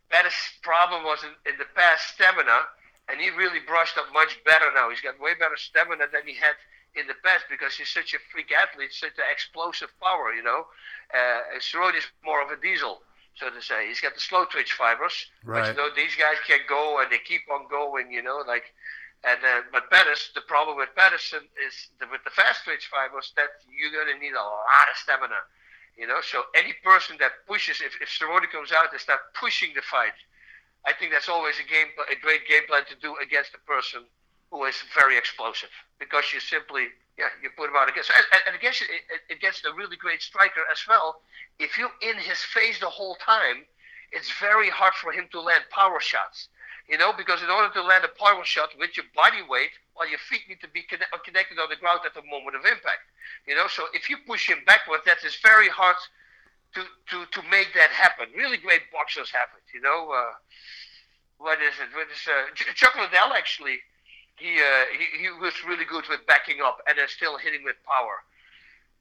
Pettis' 0.08 0.56
problem 0.62 1.02
was 1.02 1.26
in, 1.26 1.34
in 1.50 1.58
the 1.58 1.68
past 1.74 2.14
stamina, 2.14 2.70
and 3.10 3.20
he 3.20 3.28
really 3.34 3.60
brushed 3.66 3.98
up 3.98 4.06
much 4.14 4.38
better 4.46 4.70
now. 4.72 4.88
He's 4.88 5.02
got 5.02 5.20
way 5.20 5.34
better 5.34 5.58
stamina 5.58 6.06
than 6.12 6.22
he 6.24 6.38
had 6.38 6.54
in 6.94 7.06
the 7.10 7.18
past 7.26 7.44
because 7.50 7.74
he's 7.74 7.90
such 7.90 8.14
a 8.14 8.22
freak 8.30 8.54
athlete, 8.54 8.94
such 8.94 9.18
an 9.18 9.28
explosive 9.30 9.90
power, 10.00 10.32
you 10.32 10.42
know. 10.42 10.66
Uh, 11.12 11.58
Cerrone 11.58 11.98
is 11.98 12.06
more 12.24 12.40
of 12.40 12.50
a 12.50 12.60
diesel, 12.60 13.02
so 13.34 13.50
to 13.50 13.62
say. 13.62 13.88
He's 13.88 14.00
got 14.00 14.14
the 14.14 14.20
slow 14.20 14.44
twitch 14.44 14.72
fibers, 14.72 15.26
right. 15.44 15.60
but 15.60 15.68
you 15.68 15.74
know 15.76 15.88
these 15.94 16.14
guys 16.14 16.36
can 16.46 16.60
go 16.68 17.00
and 17.00 17.10
they 17.10 17.18
keep 17.18 17.42
on 17.52 17.66
going, 17.68 18.10
you 18.10 18.22
know, 18.22 18.42
like 18.46 18.64
and 19.24 19.40
uh, 19.40 19.62
but 19.72 19.90
Pettis, 19.90 20.30
the 20.34 20.42
problem 20.42 20.76
with 20.76 20.92
Patterson 20.94 21.40
is 21.66 21.88
the, 21.98 22.06
with 22.12 22.20
the 22.24 22.30
fast 22.30 22.64
twitch 22.64 22.86
fibers 22.92 23.32
that 23.36 23.56
you're 23.72 23.92
gonna 23.92 24.18
need 24.20 24.36
a 24.36 24.42
lot 24.42 24.88
of 24.90 24.96
stamina. 24.96 25.40
You 25.96 26.06
know, 26.06 26.20
so 26.20 26.42
any 26.54 26.74
person 26.84 27.16
that 27.20 27.32
pushes, 27.48 27.80
if 27.80 27.96
if 28.00 28.08
Cerrone 28.12 28.44
comes 28.52 28.72
out 28.72 28.92
and 28.92 29.00
start 29.00 29.32
pushing 29.32 29.72
the 29.74 29.82
fight, 29.82 30.16
I 30.84 30.92
think 30.92 31.12
that's 31.12 31.28
always 31.28 31.56
a 31.58 31.66
game, 31.66 31.88
a 32.10 32.18
great 32.20 32.46
game 32.46 32.68
plan 32.68 32.84
to 32.90 32.96
do 33.00 33.16
against 33.22 33.54
a 33.54 33.62
person 33.64 34.04
who 34.50 34.64
is 34.64 34.76
very 34.94 35.16
explosive 35.18 35.70
because 35.98 36.24
you 36.32 36.40
simply 36.40 36.86
yeah 37.18 37.30
you 37.42 37.50
put 37.56 37.70
him 37.70 37.76
out 37.76 37.88
against 37.88 38.10
and, 38.10 38.54
against 38.54 38.82
against 39.30 39.64
a 39.64 39.72
really 39.74 39.96
great 39.96 40.22
striker 40.22 40.62
as 40.70 40.80
well. 40.88 41.22
If 41.58 41.78
you 41.78 41.88
in 42.02 42.16
his 42.18 42.38
face 42.42 42.80
the 42.80 42.90
whole 42.90 43.16
time, 43.16 43.64
it's 44.12 44.30
very 44.40 44.70
hard 44.70 44.94
for 44.94 45.12
him 45.12 45.26
to 45.32 45.40
land 45.40 45.64
power 45.70 46.00
shots. 46.00 46.48
You 46.88 46.98
know, 46.98 47.14
because 47.16 47.42
in 47.42 47.48
order 47.48 47.72
to 47.72 47.82
land 47.82 48.04
a 48.04 48.12
power 48.20 48.44
shot 48.44 48.68
with 48.78 48.94
your 48.94 49.06
body 49.14 49.40
weight, 49.48 49.72
well, 49.96 50.08
your 50.08 50.18
feet 50.18 50.42
need 50.50 50.60
to 50.60 50.68
be 50.68 50.82
connect, 50.82 51.08
connected 51.24 51.58
on 51.58 51.70
the 51.70 51.76
ground 51.76 52.00
at 52.04 52.12
the 52.12 52.20
moment 52.28 52.56
of 52.56 52.64
impact. 52.66 53.08
You 53.46 53.54
know, 53.54 53.68
so 53.68 53.84
if 53.94 54.10
you 54.10 54.18
push 54.26 54.50
him 54.50 54.58
backwards, 54.66 55.04
that 55.06 55.24
is 55.24 55.34
very 55.40 55.68
hard 55.68 55.96
to, 56.74 56.82
to, 56.82 57.24
to 57.24 57.40
make 57.48 57.72
that 57.72 57.88
happen. 57.88 58.26
Really 58.36 58.58
great 58.58 58.82
boxers 58.92 59.30
have 59.30 59.48
it. 59.56 59.64
You 59.72 59.80
know, 59.80 60.12
uh, 60.12 60.34
what 61.38 61.62
is 61.62 61.72
it? 61.80 61.88
What 61.96 62.08
is 62.12 62.20
uh, 62.28 62.52
Chuck 62.74 62.94
Liddell 62.96 63.32
actually? 63.32 63.78
He, 64.36 64.58
uh, 64.58 64.84
he 64.90 65.22
he 65.22 65.28
was 65.30 65.54
really 65.64 65.84
good 65.84 66.04
with 66.10 66.26
backing 66.26 66.58
up 66.60 66.82
and 66.88 66.98
then 66.98 67.06
still 67.06 67.38
hitting 67.38 67.62
with 67.62 67.76
power. 67.86 68.24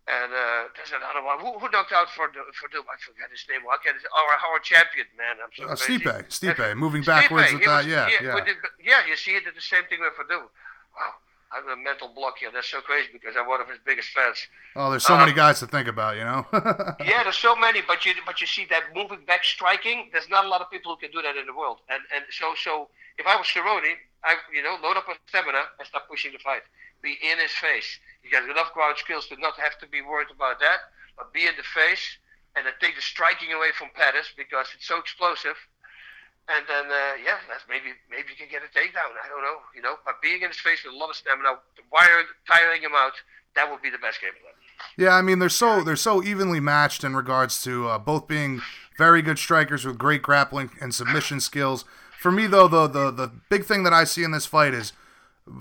And 0.05 0.35
uh, 0.35 0.67
there's 0.75 0.91
another 0.91 1.23
one. 1.23 1.39
Who, 1.39 1.57
who 1.57 1.71
knocked 1.71 1.95
out 1.95 2.11
for 2.11 2.27
the 2.27 2.43
for 2.59 2.67
the 2.67 2.83
I 2.83 2.97
forget 2.99 3.31
his 3.31 3.47
name. 3.49 3.63
What 3.63 3.81
can 3.81 3.95
our 3.95 4.35
our 4.35 4.59
champion 4.59 5.07
man? 5.17 5.39
I'm 5.39 5.49
so 5.55 5.71
uh, 5.71 5.79
Stipe, 5.79 6.27
Stipe, 6.27 6.75
moving 6.75 7.03
backwards 7.03 7.49
Stipe, 7.49 7.63
with 7.63 7.65
that. 7.65 7.87
Yeah, 7.87 8.11
yeah, 8.11 8.35
yeah. 8.35 8.43
The, 8.43 8.53
yeah. 8.83 9.07
You 9.07 9.15
see, 9.15 9.33
he 9.33 9.39
did 9.39 9.55
the 9.55 9.63
same 9.63 9.87
thing 9.87 10.03
with 10.03 10.13
Werdum. 10.19 10.43
Wow, 10.43 11.22
I'm 11.55 11.67
a 11.69 11.75
mental 11.81 12.07
block 12.13 12.39
here. 12.39 12.49
That's 12.53 12.69
so 12.69 12.81
crazy 12.81 13.09
because 13.13 13.35
I'm 13.37 13.47
one 13.47 13.61
of 13.61 13.69
his 13.69 13.79
biggest 13.85 14.09
fans. 14.09 14.37
Oh, 14.75 14.89
there's 14.91 15.05
so 15.05 15.13
Um, 15.13 15.19
many 15.21 15.33
guys 15.33 15.59
to 15.59 15.67
think 15.67 15.87
about, 15.87 16.17
you 16.17 16.23
know. 16.23 16.45
Yeah, 17.05 17.23
there's 17.23 17.37
so 17.37 17.55
many, 17.55 17.81
but 17.81 18.05
you 18.05 18.13
but 18.25 18.41
you 18.41 18.47
see 18.47 18.65
that 18.69 18.83
moving 18.95 19.23
back 19.25 19.43
striking. 19.43 20.09
There's 20.11 20.29
not 20.29 20.45
a 20.45 20.47
lot 20.47 20.61
of 20.61 20.69
people 20.71 20.93
who 20.93 20.97
can 20.99 21.11
do 21.11 21.21
that 21.21 21.35
in 21.37 21.45
the 21.45 21.53
world. 21.53 21.79
And 21.89 22.01
and 22.15 22.23
so 22.31 22.53
so 22.57 22.89
if 23.17 23.25
I 23.27 23.35
was 23.35 23.47
Cerrone, 23.47 23.93
I 24.23 24.35
you 24.53 24.63
know 24.63 24.77
load 24.81 24.97
up 24.97 25.07
on 25.09 25.15
stamina 25.27 25.63
and 25.79 25.87
start 25.87 26.07
pushing 26.09 26.31
the 26.33 26.39
fight. 26.39 26.63
Be 27.01 27.17
in 27.21 27.37
his 27.39 27.51
face. 27.51 27.99
You 28.23 28.31
got 28.31 28.49
enough 28.49 28.73
ground 28.73 28.97
skills 28.97 29.27
to 29.27 29.35
not 29.39 29.59
have 29.59 29.77
to 29.79 29.87
be 29.87 30.01
worried 30.01 30.31
about 30.31 30.59
that, 30.61 30.79
but 31.17 31.33
be 31.33 31.45
in 31.45 31.55
the 31.57 31.63
face 31.63 32.17
and 32.55 32.65
then 32.65 32.73
take 32.79 32.95
the 32.95 33.01
striking 33.01 33.51
away 33.51 33.71
from 33.77 33.89
Pettis 33.95 34.31
because 34.37 34.67
it's 34.75 34.87
so 34.87 34.97
explosive. 34.99 35.57
And 36.49 36.65
then 36.67 36.91
uh, 36.91 37.15
yeah, 37.23 37.39
that's 37.47 37.63
maybe 37.69 37.95
maybe 38.11 38.35
you 38.35 38.37
can 38.37 38.51
get 38.51 38.61
a 38.63 38.71
takedown. 38.75 39.15
I 39.15 39.29
don't 39.29 39.41
know, 39.41 39.63
you 39.75 39.81
know. 39.81 39.95
But 40.03 40.21
being 40.21 40.41
in 40.41 40.49
his 40.49 40.59
face 40.59 40.83
with 40.83 40.93
a 40.93 40.97
lot 40.97 41.09
of 41.09 41.15
stamina, 41.15 41.59
wire 41.91 42.23
tiring 42.45 42.81
him 42.81 42.91
out, 42.93 43.13
that 43.55 43.71
would 43.71 43.81
be 43.81 43.89
the 43.89 43.97
best 43.97 44.19
game 44.19 44.35
plan. 44.41 44.53
Yeah, 44.97 45.15
I 45.15 45.21
mean 45.21 45.39
they're 45.39 45.49
so 45.49 45.83
they're 45.83 45.95
so 45.95 46.21
evenly 46.21 46.59
matched 46.59 47.03
in 47.03 47.15
regards 47.15 47.63
to 47.63 47.87
uh, 47.87 47.97
both 47.97 48.27
being 48.27 48.61
very 48.97 49.21
good 49.21 49.39
strikers 49.39 49.85
with 49.85 49.97
great 49.97 50.21
grappling 50.21 50.71
and 50.81 50.93
submission 50.93 51.39
skills. 51.39 51.85
For 52.19 52.31
me 52.31 52.47
though, 52.47 52.67
the 52.67 52.87
the 52.87 53.11
the 53.11 53.31
big 53.49 53.63
thing 53.63 53.83
that 53.83 53.93
I 53.93 54.03
see 54.03 54.23
in 54.23 54.31
this 54.31 54.45
fight 54.45 54.73
is 54.73 54.91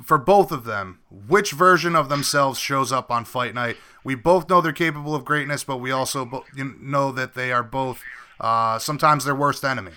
for 0.04 0.18
both 0.18 0.52
of 0.52 0.64
them, 0.64 1.00
which 1.10 1.52
version 1.52 1.96
of 1.96 2.08
themselves 2.08 2.58
shows 2.58 2.92
up 2.92 3.10
on 3.10 3.24
fight 3.24 3.54
night. 3.54 3.76
We 4.04 4.14
both 4.14 4.48
know 4.48 4.60
they're 4.60 4.72
capable 4.72 5.14
of 5.14 5.24
greatness, 5.24 5.64
but 5.64 5.78
we 5.78 5.90
also 5.90 6.24
bo- 6.24 6.44
know 6.54 7.12
that 7.12 7.34
they 7.34 7.52
are 7.52 7.62
both 7.62 8.02
uh, 8.40 8.78
sometimes 8.78 9.24
their 9.24 9.34
worst 9.34 9.64
enemy. 9.64 9.92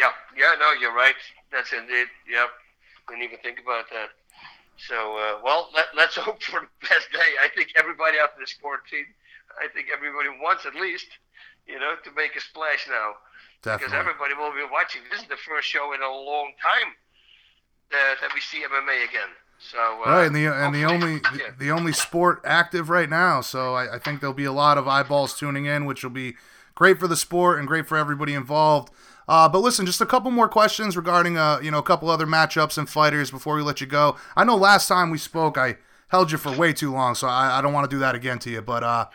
Yeah, 0.00 0.16
yeah, 0.32 0.56
no, 0.56 0.72
you're 0.80 0.96
right. 0.96 1.20
That's 1.52 1.72
indeed. 1.76 2.08
Yep. 2.24 2.48
Didn't 3.08 3.24
even 3.24 3.38
think 3.44 3.60
about 3.60 3.84
that. 3.92 4.16
So, 4.88 4.96
uh, 4.96 5.44
well, 5.44 5.68
let, 5.76 5.92
let's 5.94 6.16
hope 6.26 6.42
for 6.42 6.60
the 6.64 6.88
best 6.88 7.12
day. 7.12 7.36
I 7.44 7.48
think 7.54 7.76
everybody 7.76 8.16
after 8.16 8.40
this 8.40 8.56
quarantine, 8.56 9.04
I 9.60 9.68
think 9.68 9.88
everybody 9.92 10.32
wants 10.40 10.64
at 10.64 10.74
least, 10.74 11.06
you 11.68 11.78
know, 11.78 12.00
to 12.02 12.10
make 12.16 12.34
a 12.34 12.40
splash 12.40 12.88
now. 12.88 13.20
Because 13.60 13.92
everybody 13.92 14.32
will 14.32 14.56
be 14.56 14.64
watching. 14.72 15.02
This 15.10 15.20
is 15.20 15.28
the 15.28 15.36
first 15.36 15.68
show 15.68 15.92
in 15.92 16.00
a 16.00 16.08
long 16.08 16.56
time 16.64 16.96
that, 17.92 18.16
that 18.22 18.32
we 18.32 18.40
see 18.40 18.64
MMA 18.64 19.04
again. 19.04 19.28
So, 19.58 19.76
uh, 19.78 20.08
Right, 20.08 20.24
and 20.24 20.34
the 20.34 20.46
and 20.46 20.74
the 20.74 20.84
only 20.84 21.18
the, 21.18 21.36
yeah. 21.36 21.50
the 21.58 21.70
only 21.70 21.92
sport 21.92 22.40
active 22.44 22.88
right 22.88 23.10
now. 23.10 23.42
So 23.42 23.74
I, 23.74 23.96
I 23.96 23.98
think 23.98 24.20
there'll 24.20 24.32
be 24.32 24.46
a 24.46 24.52
lot 24.52 24.78
of 24.78 24.88
eyeballs 24.88 25.36
tuning 25.38 25.66
in, 25.66 25.84
which 25.84 26.02
will 26.02 26.10
be 26.10 26.36
great 26.74 26.98
for 26.98 27.06
the 27.06 27.16
sport 27.16 27.58
and 27.58 27.68
great 27.68 27.86
for 27.86 27.98
everybody 27.98 28.32
involved. 28.32 28.90
Uh, 29.30 29.48
but 29.48 29.60
listen, 29.60 29.86
just 29.86 30.00
a 30.00 30.06
couple 30.06 30.28
more 30.32 30.48
questions 30.48 30.96
regarding 30.96 31.38
uh, 31.38 31.60
you 31.62 31.70
know 31.70 31.78
a 31.78 31.84
couple 31.84 32.10
other 32.10 32.26
matchups 32.26 32.76
and 32.76 32.88
fighters 32.88 33.30
before 33.30 33.54
we 33.54 33.62
let 33.62 33.80
you 33.80 33.86
go. 33.86 34.16
I 34.34 34.42
know 34.42 34.56
last 34.56 34.88
time 34.88 35.08
we 35.08 35.18
spoke, 35.18 35.56
I 35.56 35.76
held 36.08 36.32
you 36.32 36.36
for 36.36 36.50
way 36.50 36.72
too 36.72 36.92
long, 36.92 37.14
so 37.14 37.28
I, 37.28 37.58
I 37.58 37.62
don't 37.62 37.72
want 37.72 37.88
to 37.88 37.94
do 37.94 38.00
that 38.00 38.16
again 38.16 38.40
to 38.40 38.50
you. 38.50 38.60
But 38.60 38.82
uh, 38.82 39.06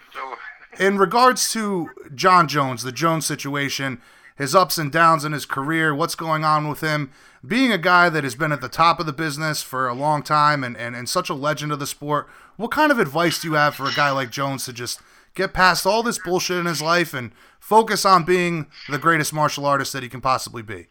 in 0.80 0.98
regards 0.98 1.52
to 1.52 1.90
Jon 2.16 2.48
Jones, 2.48 2.84
the 2.84 2.94
Jones 2.94 3.26
situation, 3.26 4.02
his 4.38 4.56
ups 4.56 4.78
and 4.78 4.90
downs 4.90 5.26
in 5.26 5.34
his 5.34 5.46
career, 5.46 5.94
what's 5.94 6.16
going 6.16 6.46
on 6.46 6.70
with 6.70 6.80
him, 6.80 7.12
being 7.46 7.74
a 7.74 7.78
guy 7.78 8.08
that 8.08 8.24
has 8.24 8.36
been 8.36 8.54
at 8.54 8.62
the 8.62 8.70
top 8.70 9.02
of 9.02 9.06
the 9.06 9.12
business 9.12 9.62
for 9.62 9.90
a 9.90 9.94
long 9.94 10.24
time 10.24 10.64
and, 10.64 10.78
and, 10.78 10.96
and 10.96 11.10
such 11.10 11.30
a 11.30 11.34
legend 11.34 11.74
of 11.74 11.80
the 11.80 11.86
sport, 11.86 12.30
what 12.56 12.72
kind 12.72 12.90
of 12.90 13.00
advice 13.00 13.42
do 13.42 13.50
you 13.50 13.56
have 13.56 13.76
for 13.76 13.86
a 13.86 13.94
guy 13.94 14.12
like 14.12 14.32
Jones 14.32 14.64
to 14.64 14.72
just 14.72 15.02
get 15.36 15.54
past 15.54 15.86
all 15.86 16.02
this 16.02 16.18
bullshit 16.18 16.58
in 16.58 16.66
his 16.66 16.82
life 16.82 17.14
and 17.14 17.32
focus 17.60 18.06
on 18.06 18.24
being 18.24 18.68
the 18.90 18.98
greatest 18.98 19.34
martial 19.34 19.66
artist 19.66 19.94
that 19.94 20.02
he 20.02 20.10
can 20.10 20.22
possibly 20.22 20.62
be? 20.62 20.88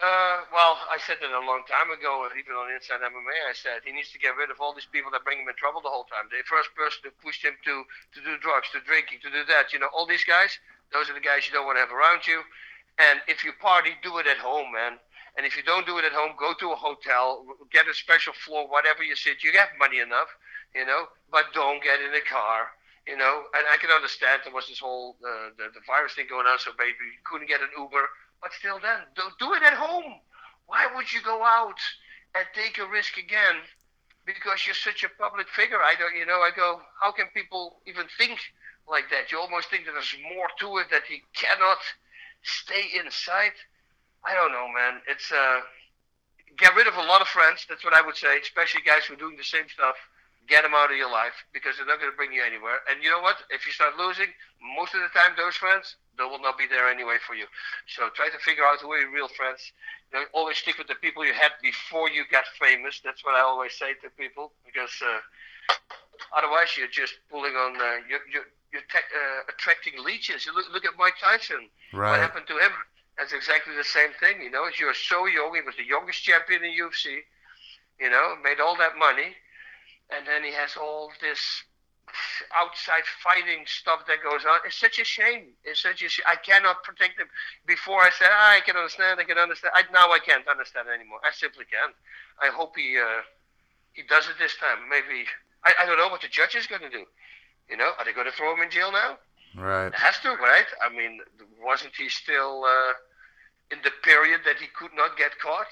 Uh, 0.00 0.40
well, 0.48 0.80
I 0.88 0.96
said 0.96 1.20
that 1.20 1.28
a 1.28 1.44
long 1.44 1.60
time 1.68 1.92
ago, 1.92 2.24
even 2.32 2.56
on 2.56 2.72
Inside 2.72 3.04
MMA. 3.04 3.36
I 3.48 3.52
said 3.52 3.84
he 3.84 3.92
needs 3.92 4.08
to 4.16 4.18
get 4.18 4.32
rid 4.32 4.48
of 4.48 4.56
all 4.56 4.72
these 4.72 4.88
people 4.88 5.12
that 5.12 5.24
bring 5.28 5.38
him 5.38 5.48
in 5.48 5.54
trouble 5.60 5.84
the 5.84 5.92
whole 5.92 6.08
time. 6.08 6.24
The 6.32 6.40
first 6.48 6.72
person 6.72 7.04
who 7.04 7.12
pushed 7.20 7.44
him 7.44 7.52
to 7.68 7.84
to 8.16 8.20
do 8.24 8.40
drugs, 8.40 8.72
to 8.72 8.80
drinking, 8.80 9.20
to 9.22 9.30
do 9.30 9.44
that. 9.52 9.76
You 9.76 9.78
know, 9.78 9.92
all 9.92 10.08
these 10.08 10.24
guys. 10.24 10.56
Those 10.88 11.12
are 11.12 11.14
the 11.14 11.22
guys 11.22 11.46
you 11.46 11.52
don't 11.52 11.68
want 11.68 11.76
to 11.76 11.84
have 11.84 11.92
around 11.92 12.26
you. 12.26 12.40
And 12.98 13.20
if 13.28 13.44
you 13.44 13.52
party, 13.60 13.92
do 14.02 14.18
it 14.18 14.26
at 14.26 14.38
home, 14.40 14.72
man. 14.72 14.98
And 15.36 15.46
if 15.46 15.56
you 15.56 15.62
don't 15.62 15.86
do 15.86 15.98
it 15.98 16.04
at 16.04 16.12
home, 16.12 16.32
go 16.38 16.52
to 16.58 16.72
a 16.72 16.76
hotel, 16.76 17.44
get 17.70 17.86
a 17.86 17.94
special 17.94 18.32
floor, 18.32 18.66
whatever 18.66 19.04
you 19.04 19.14
sit. 19.14 19.44
You 19.44 19.52
have 19.60 19.68
money 19.78 20.00
enough, 20.00 20.28
you 20.74 20.86
know, 20.86 21.06
but 21.30 21.52
don't 21.54 21.82
get 21.82 22.00
in 22.00 22.14
a 22.14 22.24
car. 22.24 22.70
You 23.08 23.16
know, 23.16 23.42
and 23.56 23.64
I 23.72 23.76
can 23.78 23.90
understand 23.90 24.42
there 24.44 24.54
was 24.54 24.68
this 24.68 24.78
whole 24.78 25.16
uh, 25.24 25.50
the, 25.56 25.72
the 25.72 25.80
virus 25.86 26.14
thing 26.14 26.26
going 26.28 26.46
on, 26.46 26.58
so 26.58 26.70
maybe 26.78 27.00
you 27.00 27.22
couldn't 27.24 27.48
get 27.48 27.62
an 27.62 27.72
Uber. 27.76 28.06
But 28.42 28.52
still, 28.52 28.78
then 28.78 29.08
do, 29.16 29.22
do 29.38 29.52
it 29.54 29.62
at 29.62 29.74
home. 29.74 30.20
Why 30.66 30.86
would 30.94 31.12
you 31.12 31.20
go 31.22 31.42
out 31.42 31.80
and 32.36 32.46
take 32.54 32.78
a 32.78 32.86
risk 32.86 33.18
again? 33.18 33.66
Because 34.24 34.64
you're 34.64 34.78
such 34.78 35.02
a 35.02 35.10
public 35.18 35.48
figure. 35.48 35.82
I 35.82 35.94
don't, 35.98 36.14
you 36.14 36.26
know, 36.26 36.40
I 36.40 36.50
go, 36.54 36.80
how 37.00 37.10
can 37.10 37.26
people 37.34 37.80
even 37.86 38.06
think 38.16 38.38
like 38.88 39.10
that? 39.10 39.32
You 39.32 39.40
almost 39.40 39.70
think 39.70 39.86
that 39.86 39.92
there's 39.92 40.16
more 40.22 40.46
to 40.60 40.78
it 40.78 40.92
that 40.92 41.08
he 41.08 41.22
cannot 41.34 41.78
stay 42.42 42.94
inside. 43.00 43.56
I 44.24 44.34
don't 44.34 44.52
know, 44.52 44.68
man. 44.68 45.00
It's 45.08 45.32
uh, 45.32 45.60
get 46.58 46.76
rid 46.76 46.86
of 46.86 46.94
a 46.94 47.02
lot 47.08 47.20
of 47.20 47.28
friends. 47.28 47.66
That's 47.68 47.84
what 47.84 47.94
I 47.94 48.02
would 48.04 48.16
say, 48.16 48.38
especially 48.38 48.82
guys 48.82 49.04
who 49.04 49.14
are 49.14 49.24
doing 49.24 49.36
the 49.36 49.44
same 49.44 49.68
stuff. 49.72 49.96
Get 50.50 50.66
them 50.66 50.74
out 50.74 50.90
of 50.90 50.98
your 50.98 51.10
life 51.10 51.46
because 51.54 51.78
they're 51.78 51.86
not 51.86 52.02
going 52.02 52.10
to 52.10 52.16
bring 52.18 52.34
you 52.34 52.42
anywhere. 52.42 52.82
And 52.90 52.98
you 53.02 53.08
know 53.08 53.22
what? 53.22 53.38
If 53.54 53.64
you 53.64 53.72
start 53.72 53.94
losing, 53.96 54.26
most 54.76 54.92
of 54.98 55.00
the 55.00 55.08
time 55.14 55.38
those 55.38 55.54
friends 55.54 55.94
they 56.20 56.28
will 56.28 56.42
not 56.42 56.58
be 56.58 56.66
there 56.68 56.90
anyway 56.90 57.16
for 57.26 57.34
you. 57.34 57.46
So 57.88 58.12
try 58.12 58.28
to 58.28 58.38
figure 58.44 58.64
out 58.64 58.84
who 58.84 58.92
are 58.92 59.00
your 59.00 59.10
real 59.10 59.28
friends. 59.32 59.72
You 60.12 60.20
know, 60.20 60.24
always 60.34 60.58
stick 60.58 60.76
with 60.76 60.86
the 60.86 61.00
people 61.00 61.24
you 61.24 61.32
had 61.32 61.56
before 61.62 62.10
you 62.10 62.24
got 62.30 62.44
famous. 62.60 63.00
That's 63.02 63.24
what 63.24 63.34
I 63.34 63.40
always 63.40 63.72
say 63.72 63.94
to 64.04 64.10
people 64.20 64.52
because 64.66 64.92
uh, 65.00 65.74
otherwise 66.36 66.76
you're 66.76 66.92
just 66.92 67.14
pulling 67.30 67.56
on 67.56 67.80
uh, 67.80 68.04
you're 68.04 68.20
you're, 68.28 68.48
you're 68.72 68.86
te- 68.92 69.10
uh, 69.16 69.48
attracting 69.48 69.96
leeches. 70.04 70.44
You 70.44 70.54
look 70.54 70.68
look 70.72 70.84
at 70.84 70.92
Mike 70.98 71.16
Tyson. 71.16 71.72
Right. 71.92 72.10
What 72.12 72.20
happened 72.20 72.46
to 72.48 72.58
him? 72.60 72.72
That's 73.16 73.32
exactly 73.32 73.74
the 73.76 73.84
same 73.84 74.12
thing. 74.20 74.42
You 74.42 74.50
know, 74.50 74.68
you 74.78 74.86
were 74.86 74.94
so 74.96 75.26
young. 75.26 75.54
He 75.54 75.62
was 75.62 75.76
the 75.76 75.88
youngest 75.88 76.22
champion 76.22 76.64
in 76.64 76.72
UFC. 76.76 77.24
You 78.00 78.08
know, 78.08 78.36
made 78.42 78.60
all 78.60 78.76
that 78.76 78.96
money, 78.96 79.36
and 80.12 80.26
then 80.26 80.42
he 80.44 80.52
has 80.52 80.76
all 80.76 81.12
this 81.20 81.40
outside 82.54 83.06
fighting 83.22 83.64
stuff 83.66 84.00
that 84.06 84.18
goes 84.22 84.44
on. 84.44 84.58
It's 84.66 84.76
such 84.76 84.98
a 84.98 85.04
shame. 85.04 85.54
It's 85.64 85.82
such 85.82 86.02
a 86.02 86.08
sh- 86.08 86.26
I 86.26 86.36
cannot 86.36 86.82
protect 86.82 87.20
him. 87.20 87.28
Before 87.66 88.02
I 88.02 88.10
said 88.10 88.28
ah, 88.30 88.56
I 88.56 88.60
can 88.60 88.76
understand, 88.76 89.20
I 89.20 89.24
can 89.24 89.38
understand. 89.38 89.72
I, 89.74 89.84
now 89.92 90.10
I 90.10 90.18
can't 90.18 90.46
understand 90.48 90.88
anymore. 90.88 91.20
I 91.22 91.30
simply 91.30 91.64
can't. 91.70 91.94
I 92.42 92.48
hope 92.48 92.74
he 92.76 92.98
uh, 92.98 93.22
he 93.92 94.02
does 94.02 94.28
it 94.28 94.36
this 94.38 94.56
time. 94.56 94.88
Maybe 94.88 95.26
I, 95.64 95.72
I 95.82 95.86
don't 95.86 95.98
know 95.98 96.08
what 96.08 96.22
the 96.22 96.28
judge 96.28 96.54
is 96.54 96.66
going 96.66 96.82
to 96.82 96.90
do. 96.90 97.04
You 97.68 97.76
know, 97.76 97.92
are 97.98 98.04
they 98.04 98.12
going 98.12 98.26
to 98.26 98.32
throw 98.32 98.54
him 98.54 98.62
in 98.62 98.70
jail 98.70 98.90
now? 98.90 99.18
Right. 99.56 99.88
It 99.88 99.94
has 99.94 100.18
to, 100.22 100.30
right? 100.30 100.66
I 100.82 100.90
mean, 100.94 101.20
wasn't 101.62 101.94
he 101.96 102.08
still 102.08 102.64
uh, 102.64 102.92
in 103.70 103.78
the 103.82 103.90
period 104.02 104.40
that 104.44 104.56
he 104.58 104.66
could 104.74 104.94
not 104.94 105.16
get 105.16 105.38
caught? 105.38 105.70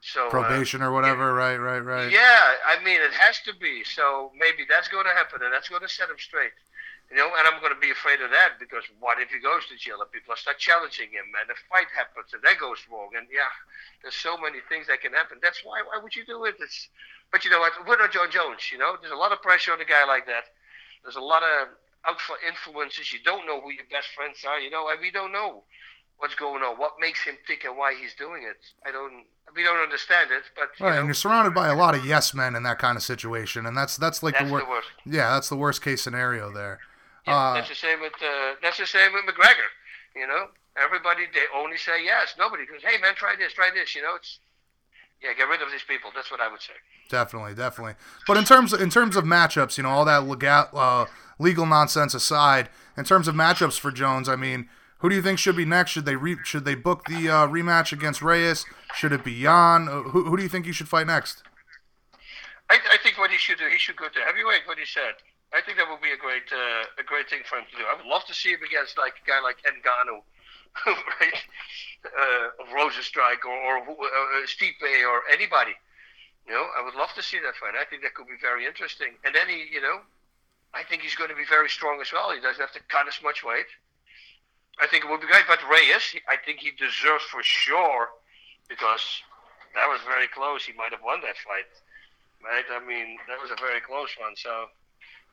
So 0.00 0.26
uh, 0.26 0.30
Probation 0.30 0.82
or 0.82 0.92
whatever. 0.92 1.34
Right. 1.34 1.56
Right. 1.56 1.84
Right. 1.84 2.10
yeah, 2.10 2.54
I 2.66 2.82
mean, 2.84 3.00
it 3.00 3.12
has 3.12 3.40
to 3.44 3.52
be. 3.54 3.84
So 3.84 4.32
maybe 4.38 4.64
that's 4.68 4.88
going 4.88 5.04
to 5.04 5.12
happen, 5.12 5.42
and 5.42 5.52
that's 5.52 5.68
going 5.68 5.82
to 5.82 5.88
set 5.88 6.08
him 6.08 6.18
straight. 6.18 6.56
You 7.10 7.18
know, 7.18 7.26
and 7.26 7.42
I'm 7.42 7.58
going 7.58 7.74
to 7.74 7.80
be 7.82 7.90
afraid 7.90 8.22
of 8.22 8.30
that 8.30 8.62
because 8.62 8.86
what 9.02 9.18
if 9.18 9.34
he 9.34 9.42
goes 9.42 9.66
to 9.66 9.74
jail 9.74 9.98
and 9.98 10.06
people 10.14 10.30
start 10.38 10.62
challenging 10.62 11.10
him, 11.10 11.26
and 11.42 11.50
a 11.50 11.58
fight 11.66 11.90
happens, 11.90 12.30
and 12.30 12.42
that 12.46 12.62
goes 12.62 12.78
wrong, 12.86 13.10
and 13.18 13.26
yeah, 13.26 13.50
there's 14.00 14.14
so 14.14 14.38
many 14.38 14.62
things 14.70 14.86
that 14.86 15.02
can 15.02 15.12
happen. 15.12 15.42
That's 15.42 15.66
why 15.66 15.82
why 15.82 15.98
would 15.98 16.14
you 16.14 16.24
do 16.24 16.46
it? 16.46 16.54
It's, 16.62 16.86
but 17.34 17.44
you 17.44 17.50
know 17.50 17.58
what? 17.58 17.74
We're 17.82 17.98
not 17.98 18.14
Jon 18.14 18.30
Jones. 18.30 18.70
You 18.70 18.78
know, 18.78 18.94
there's 19.02 19.12
a 19.12 19.18
lot 19.18 19.34
of 19.34 19.42
pressure 19.42 19.74
on 19.74 19.82
a 19.82 19.84
guy 19.84 20.06
like 20.06 20.26
that. 20.30 20.54
There's 21.02 21.18
a 21.18 21.20
lot 21.20 21.42
of 21.42 21.74
out 22.06 22.20
for 22.22 22.38
influences. 22.46 23.12
You 23.12 23.18
don't 23.26 23.44
know 23.44 23.60
who 23.60 23.74
your 23.74 23.90
best 23.90 24.14
friends 24.14 24.46
are. 24.46 24.60
You 24.62 24.70
know, 24.70 24.88
and 24.88 25.02
we 25.02 25.10
don't 25.10 25.32
know 25.34 25.66
what's 26.20 26.34
going 26.36 26.62
on, 26.62 26.76
what 26.78 26.92
makes 27.00 27.22
him 27.24 27.34
think, 27.46 27.64
and 27.64 27.76
why 27.76 27.94
he's 28.00 28.14
doing 28.14 28.44
it. 28.44 28.56
I 28.86 28.92
don't. 28.92 29.24
We 29.56 29.64
don't 29.64 29.82
understand 29.82 30.30
it, 30.30 30.44
but 30.54 30.68
Right, 30.78 30.78
you 30.78 30.86
and 30.86 30.96
know, 31.00 31.04
you're 31.06 31.14
surrounded 31.14 31.54
by 31.54 31.68
a 31.68 31.74
lot 31.74 31.96
of 31.96 32.06
yes 32.06 32.32
men 32.34 32.54
in 32.54 32.62
that 32.62 32.78
kind 32.78 32.96
of 32.96 33.02
situation, 33.02 33.66
and 33.66 33.76
that's 33.76 33.96
that's 33.96 34.22
like 34.22 34.34
that's 34.34 34.48
the 34.50 34.58
the 34.58 34.64
worst. 34.64 34.88
Yeah, 35.04 35.32
that's 35.34 35.48
the 35.48 35.56
worst 35.56 35.82
case 35.82 36.02
scenario 36.02 36.52
there. 36.52 36.78
Yeah, 37.26 37.36
Uh, 37.36 37.54
that's 37.54 37.68
the 37.68 37.74
same 37.74 38.00
with 38.00 38.12
uh, 38.22 38.54
that's 38.62 38.78
the 38.78 38.86
same 38.86 39.12
with 39.12 39.24
McGregor. 39.24 39.66
You 40.14 40.26
know, 40.28 40.46
everybody 40.76 41.24
they 41.34 41.44
only 41.54 41.76
say 41.78 42.04
yes. 42.04 42.34
Nobody 42.38 42.64
goes, 42.64 42.80
"Hey 42.82 42.98
man, 43.00 43.14
try 43.16 43.34
this, 43.36 43.52
try 43.52 43.70
this." 43.74 43.94
You 43.96 44.02
know, 44.02 44.14
it's 44.14 44.38
yeah, 45.22 45.32
get 45.36 45.48
rid 45.48 45.60
of 45.62 45.70
these 45.72 45.82
people. 45.82 46.10
That's 46.14 46.30
what 46.30 46.40
I 46.40 46.48
would 46.50 46.62
say. 46.62 46.72
Definitely, 47.08 47.54
definitely. 47.54 47.94
But 48.26 48.36
in 48.36 48.44
terms 48.44 48.72
in 48.72 48.88
terms 48.90 49.16
of 49.16 49.24
matchups, 49.24 49.76
you 49.78 49.82
know, 49.82 49.90
all 49.90 50.04
that 50.04 50.28
legal 50.28 50.66
uh, 50.72 51.06
legal 51.40 51.66
nonsense 51.66 52.14
aside, 52.14 52.68
in 52.96 53.04
terms 53.04 53.26
of 53.26 53.34
matchups 53.34 53.78
for 53.80 53.90
Jones, 53.90 54.28
I 54.28 54.36
mean, 54.36 54.68
who 55.00 55.08
do 55.08 55.16
you 55.16 55.22
think 55.22 55.38
should 55.38 55.56
be 55.56 55.64
next? 55.64 55.92
Should 55.92 56.04
they 56.06 56.16
re- 56.16 56.36
should 56.44 56.64
they 56.64 56.74
book 56.74 57.04
the 57.06 57.28
uh, 57.28 57.46
rematch 57.48 57.92
against 57.92 58.22
Reyes? 58.22 58.64
Should 58.94 59.12
it 59.12 59.24
be 59.24 59.42
Jan? 59.42 59.88
Uh, 59.88 60.02
Who, 60.12 60.24
who 60.24 60.36
do 60.36 60.42
you 60.42 60.48
think 60.48 60.66
he 60.66 60.72
should 60.72 60.88
fight 60.88 61.06
next? 61.06 61.42
I, 62.68 62.78
I 62.92 62.98
think 63.02 63.18
what 63.18 63.30
he 63.30 63.38
should 63.38 63.58
do, 63.58 63.66
he 63.66 63.78
should 63.78 63.96
go 63.96 64.08
to 64.08 64.20
heavyweight. 64.20 64.62
What 64.66 64.78
he 64.78 64.84
said. 64.86 65.14
I 65.52 65.60
think 65.60 65.78
that 65.78 65.90
would 65.90 66.00
be 66.00 66.12
a 66.12 66.20
great 66.20 66.46
uh, 66.52 67.00
a 67.00 67.02
great 67.02 67.28
thing 67.28 67.40
for 67.48 67.58
him 67.58 67.64
to 67.72 67.76
do. 67.76 67.82
I 67.82 67.96
would 67.96 68.06
love 68.06 68.24
to 68.26 68.34
see 68.34 68.52
him 68.52 68.62
against 68.62 68.98
like 68.98 69.14
a 69.18 69.26
guy 69.26 69.40
like 69.42 69.58
Ngannou, 69.66 70.22
right? 70.86 71.38
Uh, 72.06 72.46
Rozenstruik 72.70 73.42
or, 73.44 73.58
or 73.58 73.78
uh, 73.82 74.46
Stipe 74.46 74.84
or 75.08 75.22
anybody. 75.32 75.74
You 76.46 76.54
know, 76.54 76.66
I 76.78 76.84
would 76.84 76.94
love 76.94 77.12
to 77.16 77.22
see 77.22 77.38
that 77.40 77.56
fight. 77.56 77.74
I 77.74 77.84
think 77.88 78.02
that 78.02 78.14
could 78.14 78.26
be 78.26 78.38
very 78.40 78.64
interesting. 78.66 79.14
And 79.24 79.34
then 79.34 79.48
he, 79.48 79.66
you 79.72 79.80
know, 79.80 80.00
I 80.72 80.82
think 80.84 81.02
he's 81.02 81.14
going 81.14 81.30
to 81.30 81.36
be 81.36 81.44
very 81.48 81.68
strong 81.68 82.00
as 82.00 82.12
well. 82.12 82.32
He 82.32 82.40
doesn't 82.40 82.60
have 82.60 82.72
to 82.72 82.80
cut 82.88 83.06
as 83.08 83.18
much 83.22 83.44
weight. 83.44 83.66
I 84.80 84.86
think 84.88 85.04
it 85.04 85.10
would 85.10 85.20
be 85.20 85.28
great. 85.28 85.44
But 85.46 85.60
Reyes, 85.68 86.16
I 86.28 86.36
think 86.40 86.60
he 86.60 86.72
deserves 86.72 87.24
for 87.28 87.42
sure 87.42 88.08
because 88.68 89.02
that 89.74 89.86
was 89.86 90.00
very 90.08 90.26
close. 90.28 90.64
He 90.64 90.72
might 90.72 90.90
have 90.90 91.04
won 91.04 91.20
that 91.20 91.36
fight, 91.44 91.68
right? 92.42 92.64
I 92.72 92.80
mean, 92.84 93.18
that 93.28 93.40
was 93.40 93.50
a 93.50 93.60
very 93.60 93.80
close 93.80 94.10
one. 94.18 94.34
So 94.36 94.72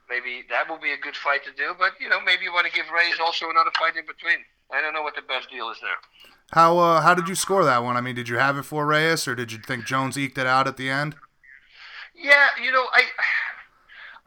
maybe 0.10 0.44
that 0.50 0.70
will 0.70 0.80
be 0.80 0.92
a 0.92 1.00
good 1.00 1.16
fight 1.16 1.44
to 1.46 1.54
do. 1.56 1.74
But 1.80 1.96
you 2.00 2.10
know, 2.10 2.20
maybe 2.22 2.44
you 2.44 2.54
want 2.54 2.68
to 2.68 2.74
give 2.74 2.86
Reyes 2.92 3.20
also 3.24 3.50
another 3.50 3.72
fight 3.80 3.96
in 3.96 4.06
between. 4.06 4.44
I 4.72 4.82
don't 4.82 4.94
know 4.94 5.02
what 5.02 5.16
the 5.16 5.24
best 5.24 5.50
deal 5.50 5.70
is 5.72 5.80
there. 5.82 6.00
How 6.52 6.78
uh, 6.78 7.02
how 7.02 7.14
did 7.14 7.28
you 7.28 7.36
score 7.36 7.64
that 7.64 7.84
one? 7.84 7.98
I 7.98 8.02
mean, 8.02 8.16
did 8.16 8.30
you 8.30 8.38
have 8.38 8.58
it 8.58 8.64
for 8.64 8.86
Reyes, 8.86 9.28
or 9.28 9.36
did 9.36 9.52
you 9.52 9.60
think 9.60 9.86
Jones 9.86 10.18
eked 10.18 10.38
it 10.38 10.48
out 10.48 10.68
at 10.68 10.78
the 10.78 10.90
end? 10.90 11.16
Yeah, 12.16 12.48
you 12.64 12.72
know, 12.72 12.86
I 12.94 13.04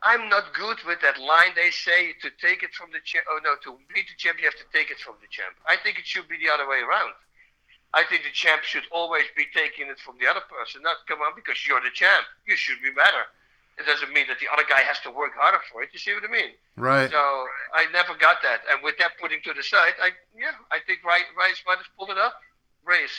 I'm 0.03 0.29
not 0.29 0.55
good 0.55 0.79
with 0.87 1.01
that 1.03 1.21
line 1.21 1.53
they 1.55 1.71
say 1.71 2.17
to 2.25 2.31
take 2.41 2.63
it 2.63 2.73
from 2.73 2.89
the 2.93 3.05
champ. 3.05 3.27
Oh 3.29 3.41
no, 3.45 3.57
to 3.65 3.77
beat 3.93 4.09
the 4.09 4.17
champ, 4.17 4.39
you 4.41 4.49
have 4.49 4.57
to 4.57 4.69
take 4.73 4.91
it 4.91 4.99
from 4.99 5.21
the 5.21 5.29
champ. 5.29 5.53
I 5.69 5.77
think 5.77 5.99
it 5.99 6.07
should 6.07 6.29
be 6.29 6.41
the 6.41 6.49
other 6.49 6.69
way 6.69 6.81
around. 6.81 7.13
I 7.93 8.05
think 8.05 8.23
the 8.23 8.33
champ 8.33 8.63
should 8.63 8.85
always 8.93 9.25
be 9.37 9.47
taking 9.53 9.89
it 9.89 9.99
from 9.99 10.17
the 10.21 10.27
other 10.27 10.41
person. 10.49 10.81
Not 10.83 11.05
come 11.09 11.21
on 11.21 11.33
because 11.35 11.67
you're 11.67 11.83
the 11.83 11.93
champ. 11.93 12.25
You 12.47 12.57
should 12.57 12.81
be 12.83 12.91
better. 12.95 13.29
It 13.79 13.87
doesn't 13.87 14.13
mean 14.13 14.27
that 14.29 14.39
the 14.39 14.47
other 14.53 14.65
guy 14.69 14.81
has 14.81 15.01
to 15.01 15.11
work 15.11 15.33
harder 15.37 15.61
for 15.73 15.83
it. 15.83 15.91
You 15.93 15.99
see 15.99 16.13
what 16.15 16.23
I 16.25 16.31
mean? 16.31 16.53
Right. 16.77 17.11
So 17.11 17.47
I 17.75 17.87
never 17.93 18.15
got 18.15 18.43
that. 18.43 18.61
And 18.71 18.83
with 18.85 18.97
that 18.99 19.13
putting 19.21 19.41
to 19.45 19.53
the 19.55 19.63
side, 19.63 19.95
I 20.01 20.11
yeah, 20.37 20.53
I 20.71 20.79
think 20.87 21.05
Rice 21.05 21.29
Rice 21.37 21.63
might 21.67 21.79
have 21.79 21.87
pulled 21.99 22.11
it 22.11 22.19
up. 22.19 22.41
Race. 22.85 23.17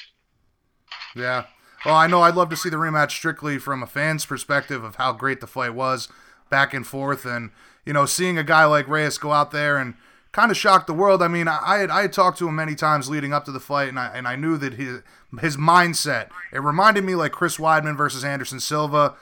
Yeah. 1.16 1.46
Well, 1.86 1.96
I 1.96 2.08
know 2.08 2.22
I'd 2.22 2.36
love 2.36 2.50
to 2.50 2.58
see 2.58 2.70
the 2.70 2.78
rematch 2.78 3.12
strictly 3.12 3.58
from 3.58 3.82
a 3.82 3.88
fan's 3.88 4.26
perspective 4.26 4.84
of 4.84 4.96
how 4.96 5.14
great 5.14 5.42
the 5.42 5.48
fight 5.48 5.74
was, 5.74 6.10
back 6.52 6.76
and 6.76 6.86
forth, 6.86 7.26
and 7.26 7.50
you 7.84 7.94
know, 7.94 8.06
seeing 8.06 8.38
a 8.38 8.44
guy 8.44 8.66
like 8.66 8.88
Reyes 8.88 9.18
go 9.18 9.32
out 9.32 9.50
there 9.50 9.78
and 9.78 9.96
kind 10.32 10.52
of 10.52 10.58
shock 10.58 10.86
the 10.86 10.94
world. 10.94 11.24
I 11.24 11.28
mean, 11.28 11.48
I 11.48 11.60
I 11.62 11.78
had, 11.80 11.90
I 11.90 12.02
had 12.04 12.14
talked 12.14 12.38
to 12.40 12.48
him 12.48 12.56
many 12.56 12.76
times 12.76 13.10
leading 13.10 13.34
up 13.34 13.46
to 13.46 13.52
the 13.52 13.60
fight, 13.60 13.90
and 13.90 14.00
I 14.00 14.12
and 14.14 14.28
I 14.28 14.36
knew 14.36 14.58
that 14.58 14.74
his 14.74 15.02
his 15.40 15.58
mindset. 15.58 16.30
It 16.54 16.62
reminded 16.62 17.04
me 17.04 17.16
like 17.16 17.32
Chris 17.32 17.58
Weidman 17.58 17.98
versus 17.98 18.24
Anderson 18.24 18.60
Silva. 18.60 19.16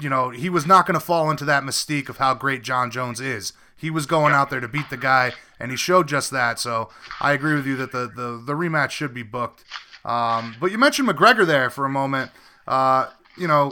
You 0.00 0.10
know, 0.10 0.28
he 0.28 0.50
was 0.50 0.66
not 0.66 0.86
going 0.86 0.98
to 1.00 1.04
fall 1.04 1.30
into 1.30 1.46
that 1.46 1.62
mystique 1.62 2.10
of 2.10 2.18
how 2.18 2.34
great 2.34 2.62
Jon 2.62 2.90
Jones 2.90 3.20
is. 3.20 3.54
He 3.74 3.90
was 3.90 4.04
going 4.04 4.34
out 4.34 4.50
there 4.50 4.60
to 4.60 4.68
beat 4.68 4.90
the 4.90 4.96
guy, 4.98 5.32
and 5.58 5.70
he 5.70 5.76
showed 5.76 6.08
just 6.08 6.30
that. 6.32 6.58
So 6.58 6.90
I 7.20 7.32
agree 7.32 7.54
with 7.54 7.66
you 7.66 7.76
that 7.76 7.92
the 7.92 8.10
the, 8.14 8.42
the 8.44 8.52
rematch 8.52 8.90
should 8.90 9.14
be 9.14 9.22
booked. 9.22 9.64
Um, 10.04 10.56
but 10.60 10.70
you 10.70 10.78
mentioned 10.78 11.08
McGregor 11.08 11.46
there 11.46 11.70
for 11.70 11.84
a 11.84 11.88
moment. 11.88 12.30
Uh, 12.66 13.08
you 13.36 13.46
know, 13.46 13.70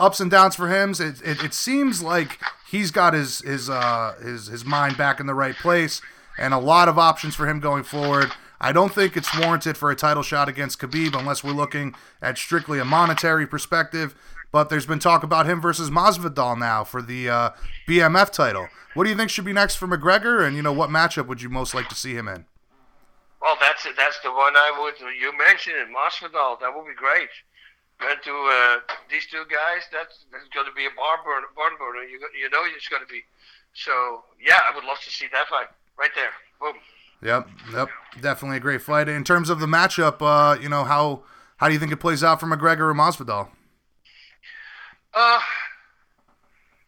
ups 0.00 0.20
and 0.20 0.30
downs 0.30 0.54
for 0.54 0.68
him. 0.68 0.90
It, 0.92 1.22
it, 1.22 1.42
it 1.44 1.54
seems 1.54 2.02
like 2.02 2.38
he's 2.70 2.90
got 2.90 3.14
his 3.14 3.40
his 3.40 3.68
uh, 3.70 4.14
his 4.22 4.46
his 4.46 4.64
mind 4.64 4.96
back 4.96 5.20
in 5.20 5.26
the 5.26 5.34
right 5.34 5.54
place, 5.54 6.00
and 6.38 6.54
a 6.54 6.58
lot 6.58 6.88
of 6.88 6.98
options 6.98 7.34
for 7.34 7.48
him 7.48 7.60
going 7.60 7.84
forward. 7.84 8.32
I 8.60 8.72
don't 8.72 8.92
think 8.92 9.16
it's 9.16 9.36
warranted 9.38 9.76
for 9.76 9.90
a 9.90 9.96
title 9.96 10.22
shot 10.22 10.48
against 10.48 10.80
Khabib 10.80 11.16
unless 11.16 11.44
we're 11.44 11.52
looking 11.52 11.94
at 12.20 12.38
strictly 12.38 12.80
a 12.80 12.84
monetary 12.84 13.46
perspective. 13.46 14.16
But 14.50 14.70
there's 14.70 14.86
been 14.86 14.98
talk 14.98 15.22
about 15.22 15.46
him 15.46 15.60
versus 15.60 15.90
Masvidal 15.90 16.58
now 16.58 16.82
for 16.82 17.02
the 17.02 17.28
uh, 17.28 17.50
BMF 17.86 18.32
title. 18.32 18.68
What 18.94 19.04
do 19.04 19.10
you 19.10 19.16
think 19.16 19.30
should 19.30 19.44
be 19.44 19.52
next 19.52 19.76
for 19.76 19.86
McGregor? 19.86 20.44
And 20.44 20.56
you 20.56 20.62
know, 20.62 20.72
what 20.72 20.90
matchup 20.90 21.26
would 21.26 21.42
you 21.42 21.50
most 21.50 21.74
like 21.74 21.88
to 21.90 21.94
see 21.94 22.14
him 22.14 22.26
in? 22.28 22.46
Well, 23.40 23.56
that's 23.60 23.84
that's 23.96 24.18
the 24.24 24.32
one 24.32 24.56
I 24.56 24.76
would. 24.80 24.94
You 25.20 25.36
mentioned 25.36 25.76
it, 25.76 25.88
Masvidal. 25.94 26.58
That 26.60 26.74
would 26.74 26.86
be 26.86 26.94
great. 26.94 27.28
Went 28.04 28.22
to 28.22 28.30
uh, 28.30 28.78
these 29.10 29.26
two 29.26 29.42
guys. 29.50 29.82
That's 29.92 30.24
that's 30.30 30.48
going 30.54 30.66
to 30.66 30.72
be 30.72 30.86
a 30.86 30.94
bar 30.96 31.18
burner, 31.24 31.48
barn 31.56 31.72
burner. 31.78 32.06
You 32.06 32.20
you 32.38 32.48
know 32.50 32.62
it's 32.74 32.88
going 32.88 33.02
to 33.02 33.08
be. 33.10 33.22
So 33.74 34.24
yeah, 34.40 34.58
I 34.70 34.74
would 34.74 34.84
love 34.84 35.00
to 35.00 35.10
see 35.10 35.26
that 35.32 35.48
fight 35.48 35.66
right 35.98 36.10
there. 36.14 36.30
Boom. 36.60 36.74
Yep, 37.20 37.48
yep, 37.74 37.88
definitely 38.20 38.58
a 38.58 38.60
great 38.60 38.82
fight. 38.82 39.08
In 39.08 39.24
terms 39.24 39.50
of 39.50 39.58
the 39.58 39.66
matchup, 39.66 40.22
uh, 40.22 40.60
you 40.60 40.68
know 40.68 40.84
how 40.84 41.24
how 41.56 41.66
do 41.66 41.74
you 41.74 41.80
think 41.80 41.90
it 41.90 41.98
plays 41.98 42.22
out 42.22 42.38
for 42.38 42.46
McGregor 42.46 42.90
and 42.90 42.98
Masvidal? 42.98 43.48
Uh, 45.12 45.40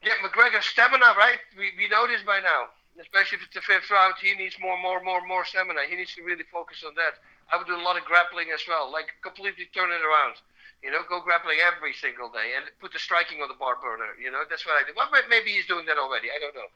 yeah, 0.04 0.14
McGregor 0.22 0.62
stamina, 0.62 1.14
right? 1.18 1.38
We 1.58 1.72
we 1.76 1.88
know 1.88 2.06
this 2.06 2.22
by 2.22 2.38
now. 2.38 2.70
Especially 3.00 3.38
if 3.38 3.44
it's 3.48 3.54
the 3.54 3.64
fifth 3.64 3.88
round, 3.90 4.14
he 4.20 4.34
needs 4.34 4.58
more, 4.60 4.76
more, 4.76 5.02
more, 5.02 5.24
more 5.26 5.44
stamina. 5.44 5.80
He 5.88 5.96
needs 5.96 6.14
to 6.16 6.22
really 6.22 6.44
focus 6.52 6.84
on 6.84 6.92
that. 6.96 7.16
I 7.50 7.56
would 7.56 7.66
do 7.66 7.74
a 7.74 7.80
lot 7.80 7.96
of 7.96 8.04
grappling 8.04 8.52
as 8.52 8.60
well, 8.68 8.92
like 8.92 9.08
completely 9.22 9.66
turn 9.72 9.90
it 9.90 10.04
around. 10.04 10.36
You 10.82 10.90
know, 10.90 11.04
go 11.08 11.20
grappling 11.20 11.60
every 11.60 11.92
single 11.92 12.32
day 12.32 12.56
and 12.56 12.64
put 12.80 12.92
the 12.92 12.98
striking 12.98 13.44
on 13.44 13.48
the 13.48 13.58
bar 13.60 13.76
burner. 13.76 14.16
You 14.16 14.32
know, 14.32 14.48
that's 14.48 14.64
what 14.64 14.80
I 14.80 14.86
do. 14.88 14.96
Well, 14.96 15.12
maybe 15.28 15.52
he's 15.52 15.68
doing 15.68 15.84
that 15.86 16.00
already. 16.00 16.32
I 16.32 16.40
don't 16.40 16.56
know. 16.56 16.72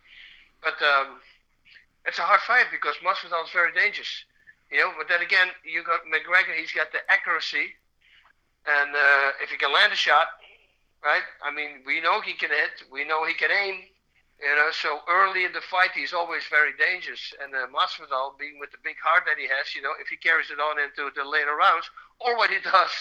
But 0.61 0.77
um, 0.85 1.25
it's 2.05 2.19
a 2.19 2.27
hard 2.29 2.41
fight 2.45 2.69
because 2.69 2.97
Masvidal 3.01 3.45
is 3.45 3.53
very 3.53 3.73
dangerous. 3.73 4.25
You 4.71 4.81
know, 4.81 4.93
but 4.97 5.09
then 5.09 5.23
again, 5.23 5.49
you 5.65 5.85
got 5.85 6.05
McGregor. 6.05 6.53
He's 6.57 6.73
got 6.73 6.93
the 6.93 7.01
accuracy, 7.09 7.73
and 8.67 8.91
uh, 8.93 9.29
if 9.41 9.51
he 9.51 9.57
can 9.57 9.73
land 9.73 9.93
a 9.93 9.97
shot, 9.97 10.29
right? 11.05 11.25
I 11.45 11.53
mean, 11.53 11.85
we 11.87 12.01
know 12.01 12.21
he 12.21 12.33
can 12.33 12.51
hit. 12.51 12.85
We 12.91 13.05
know 13.05 13.25
he 13.25 13.35
can 13.35 13.53
aim. 13.53 13.89
You 14.41 14.57
know, 14.57 14.69
so 14.73 15.01
early 15.09 15.45
in 15.45 15.53
the 15.53 15.61
fight, 15.61 15.93
he's 15.95 16.13
always 16.13 16.43
very 16.51 16.73
dangerous. 16.77 17.33
And 17.41 17.55
uh, 17.55 17.71
Masvidal, 17.71 18.37
being 18.37 18.59
with 18.59 18.73
the 18.73 18.83
big 18.83 18.97
heart 18.99 19.25
that 19.27 19.39
he 19.39 19.47
has, 19.47 19.75
you 19.75 19.81
know, 19.81 19.95
if 20.01 20.09
he 20.09 20.17
carries 20.17 20.51
it 20.51 20.59
on 20.59 20.77
into 20.81 21.09
the 21.15 21.25
later 21.25 21.55
rounds, 21.55 21.89
or 22.21 22.37
what 22.37 22.51
he 22.51 22.59
does, 22.65 22.93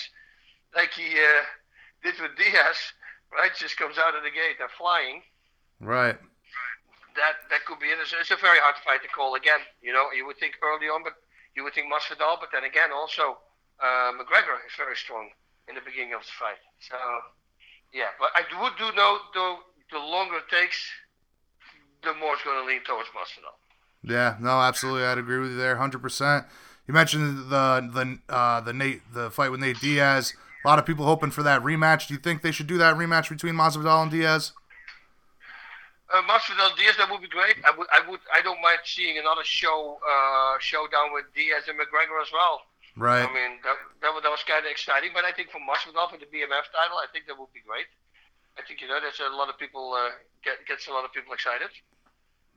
like 0.76 0.92
he 0.94 1.08
uh, 1.18 1.44
did 2.04 2.16
with 2.22 2.36
Diaz, 2.38 2.78
right? 3.32 3.52
Just 3.58 3.78
comes 3.78 3.98
out 3.98 4.16
of 4.16 4.24
the 4.24 4.30
gate 4.32 4.58
they're 4.58 4.72
flying. 4.78 5.22
Right. 5.80 6.18
That 7.16 7.36
that 7.50 7.66
could 7.66 7.80
be 7.80 7.88
it. 7.88 7.98
It's, 8.02 8.14
it's 8.20 8.32
a 8.32 8.42
very 8.42 8.58
hard 8.60 8.76
fight 8.86 9.02
to 9.04 9.10
call 9.10 9.36
again. 9.36 9.62
You 9.82 9.94
know, 9.94 10.10
you 10.16 10.26
would 10.26 10.38
think 10.38 10.56
early 10.64 10.88
on, 10.88 11.04
but 11.04 11.14
you 11.56 11.64
would 11.64 11.74
think 11.74 11.88
Masvidal, 11.88 12.40
but 12.40 12.50
then 12.52 12.64
again, 12.64 12.90
also 12.92 13.38
uh, 13.80 14.12
McGregor 14.18 14.58
is 14.66 14.74
very 14.78 14.96
strong 14.96 15.30
in 15.70 15.76
the 15.76 15.82
beginning 15.82 16.14
of 16.14 16.22
the 16.22 16.34
fight. 16.40 16.58
So, 16.80 16.98
yeah, 17.94 18.18
but 18.20 18.30
I 18.36 18.42
would 18.62 18.74
do 18.78 18.90
know 18.96 19.20
though 19.34 19.60
the 19.92 20.00
longer 20.00 20.38
it 20.38 20.50
takes, 20.50 20.82
the 22.02 22.14
more 22.16 22.34
it's 22.34 22.44
going 22.44 22.60
to 22.62 22.68
lean 22.68 22.84
towards 22.84 23.10
Masvidal. 23.10 23.54
Yeah, 24.04 24.36
no, 24.42 24.60
absolutely, 24.60 25.06
I'd 25.06 25.18
agree 25.18 25.40
with 25.40 25.52
you 25.52 25.58
there, 25.58 25.78
hundred 25.78 26.02
percent. 26.02 26.46
You 26.88 26.94
mentioned 26.94 27.50
the 27.50 27.90
the 27.94 28.34
uh, 28.34 28.60
the 28.62 28.74
Nate 28.74 29.02
the 29.14 29.32
fight 29.32 29.52
with 29.52 29.62
Nate 29.62 29.80
Diaz. 29.80 30.34
A 30.64 30.68
lot 30.68 30.80
of 30.80 30.86
people 30.86 31.06
hoping 31.06 31.32
for 31.32 31.44
that 31.44 31.62
rematch. 31.62 32.08
Do 32.08 32.14
you 32.14 32.20
think 32.20 32.42
they 32.42 32.52
should 32.52 32.68
do 32.68 32.78
that 32.78 32.96
rematch 32.96 33.30
between 33.30 33.54
Masvidal 33.56 34.04
and 34.04 34.12
Diaz? 34.12 34.54
Uh, 36.14 36.22
Masvidal 36.24 36.76
Diaz, 36.78 36.96
that 36.98 37.10
would 37.10 37.22
be 37.22 37.28
great. 37.28 37.58
I 37.66 37.72
would, 37.76 37.88
I 37.92 38.08
would, 38.08 38.20
I 38.34 38.42
don't 38.42 38.62
mind 38.62 38.80
seeing 38.86 39.18
another 39.18 39.44
show 39.44 39.98
uh, 40.06 40.56
showdown 40.60 41.12
with 41.14 41.26
Diaz 41.36 41.64
and 41.68 41.78
McGregor 41.78 42.22
as 42.22 42.32
well. 42.32 42.62
Right. 42.96 43.24
I 43.28 43.34
mean, 43.34 43.58
that, 43.64 43.76
that, 44.02 44.14
was- 44.14 44.22
that 44.24 44.30
was 44.30 44.44
kind 44.48 44.64
of 44.66 44.72
exciting. 44.72 45.10
But 45.14 45.26
I 45.26 45.32
think 45.32 45.50
for 45.50 45.58
Masvidal 45.60 46.12
for 46.12 46.18
the 46.18 46.26
BMF 46.30 46.70
title, 46.70 46.98
I 47.02 47.08
think 47.12 47.26
that 47.28 47.38
would 47.40 47.52
be 47.54 47.62
great. 47.68 47.88
I 48.58 48.62
think 48.62 48.82
you 48.82 48.88
know 48.88 49.00
that's 49.02 49.20
a 49.20 49.36
lot 49.36 49.50
of 49.50 49.58
people 49.58 49.94
uh, 49.98 50.12
get 50.44 50.64
gets 50.68 50.88
a 50.88 50.92
lot 50.92 51.04
of 51.04 51.12
people 51.12 51.34
excited. 51.34 51.70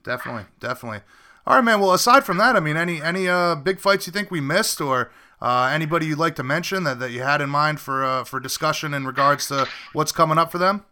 Definitely, 0.05 0.45
definitely. 0.61 1.01
All 1.47 1.55
right, 1.57 1.65
man. 1.65 1.81
Well, 1.81 1.95
aside 1.95 2.25
from 2.25 2.37
that, 2.37 2.55
I 2.55 2.61
mean, 2.61 2.77
any 2.77 3.01
any 3.01 3.27
uh, 3.29 3.55
big 3.55 3.81
fights 3.81 4.07
you 4.07 4.13
think 4.13 4.31
we 4.31 4.43
missed, 4.43 4.79
or 4.83 5.11
uh, 5.41 5.71
anybody 5.73 6.07
you'd 6.07 6.19
like 6.19 6.35
to 6.37 6.43
mention 6.43 6.85
that, 6.85 6.99
that 6.99 7.11
you 7.11 7.23
had 7.23 7.41
in 7.41 7.51
mind 7.51 7.81
for 7.81 8.05
uh, 8.05 8.25
for 8.25 8.41
discussion 8.41 8.95
in 8.95 9.07
regards 9.07 9.49
to 9.49 9.67
what's 9.93 10.13
coming 10.13 10.39
up 10.39 10.51
for 10.51 10.59
them? 10.59 10.85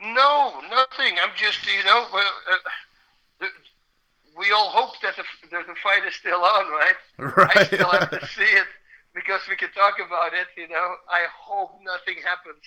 No, 0.00 0.60
nothing. 0.70 1.16
I'm 1.22 1.30
just 1.36 1.64
you 1.66 1.84
know, 1.84 2.06
uh, 2.12 3.46
we 4.36 4.50
all 4.50 4.70
hope 4.70 4.94
that 5.02 5.14
the, 5.16 5.24
that 5.50 5.66
the 5.66 5.74
fight 5.82 6.04
is 6.06 6.14
still 6.14 6.42
on, 6.42 6.66
right? 6.70 6.96
Right. 7.36 7.56
I 7.56 7.64
still 7.64 7.90
have 7.90 8.10
to 8.10 8.26
see 8.36 8.42
it 8.42 8.66
because 9.14 9.40
we 9.48 9.56
can 9.56 9.70
talk 9.72 10.00
about 10.04 10.32
it. 10.32 10.48
You 10.56 10.68
know, 10.68 10.96
I 11.08 11.26
hope 11.30 11.78
nothing 11.84 12.22
happens 12.24 12.64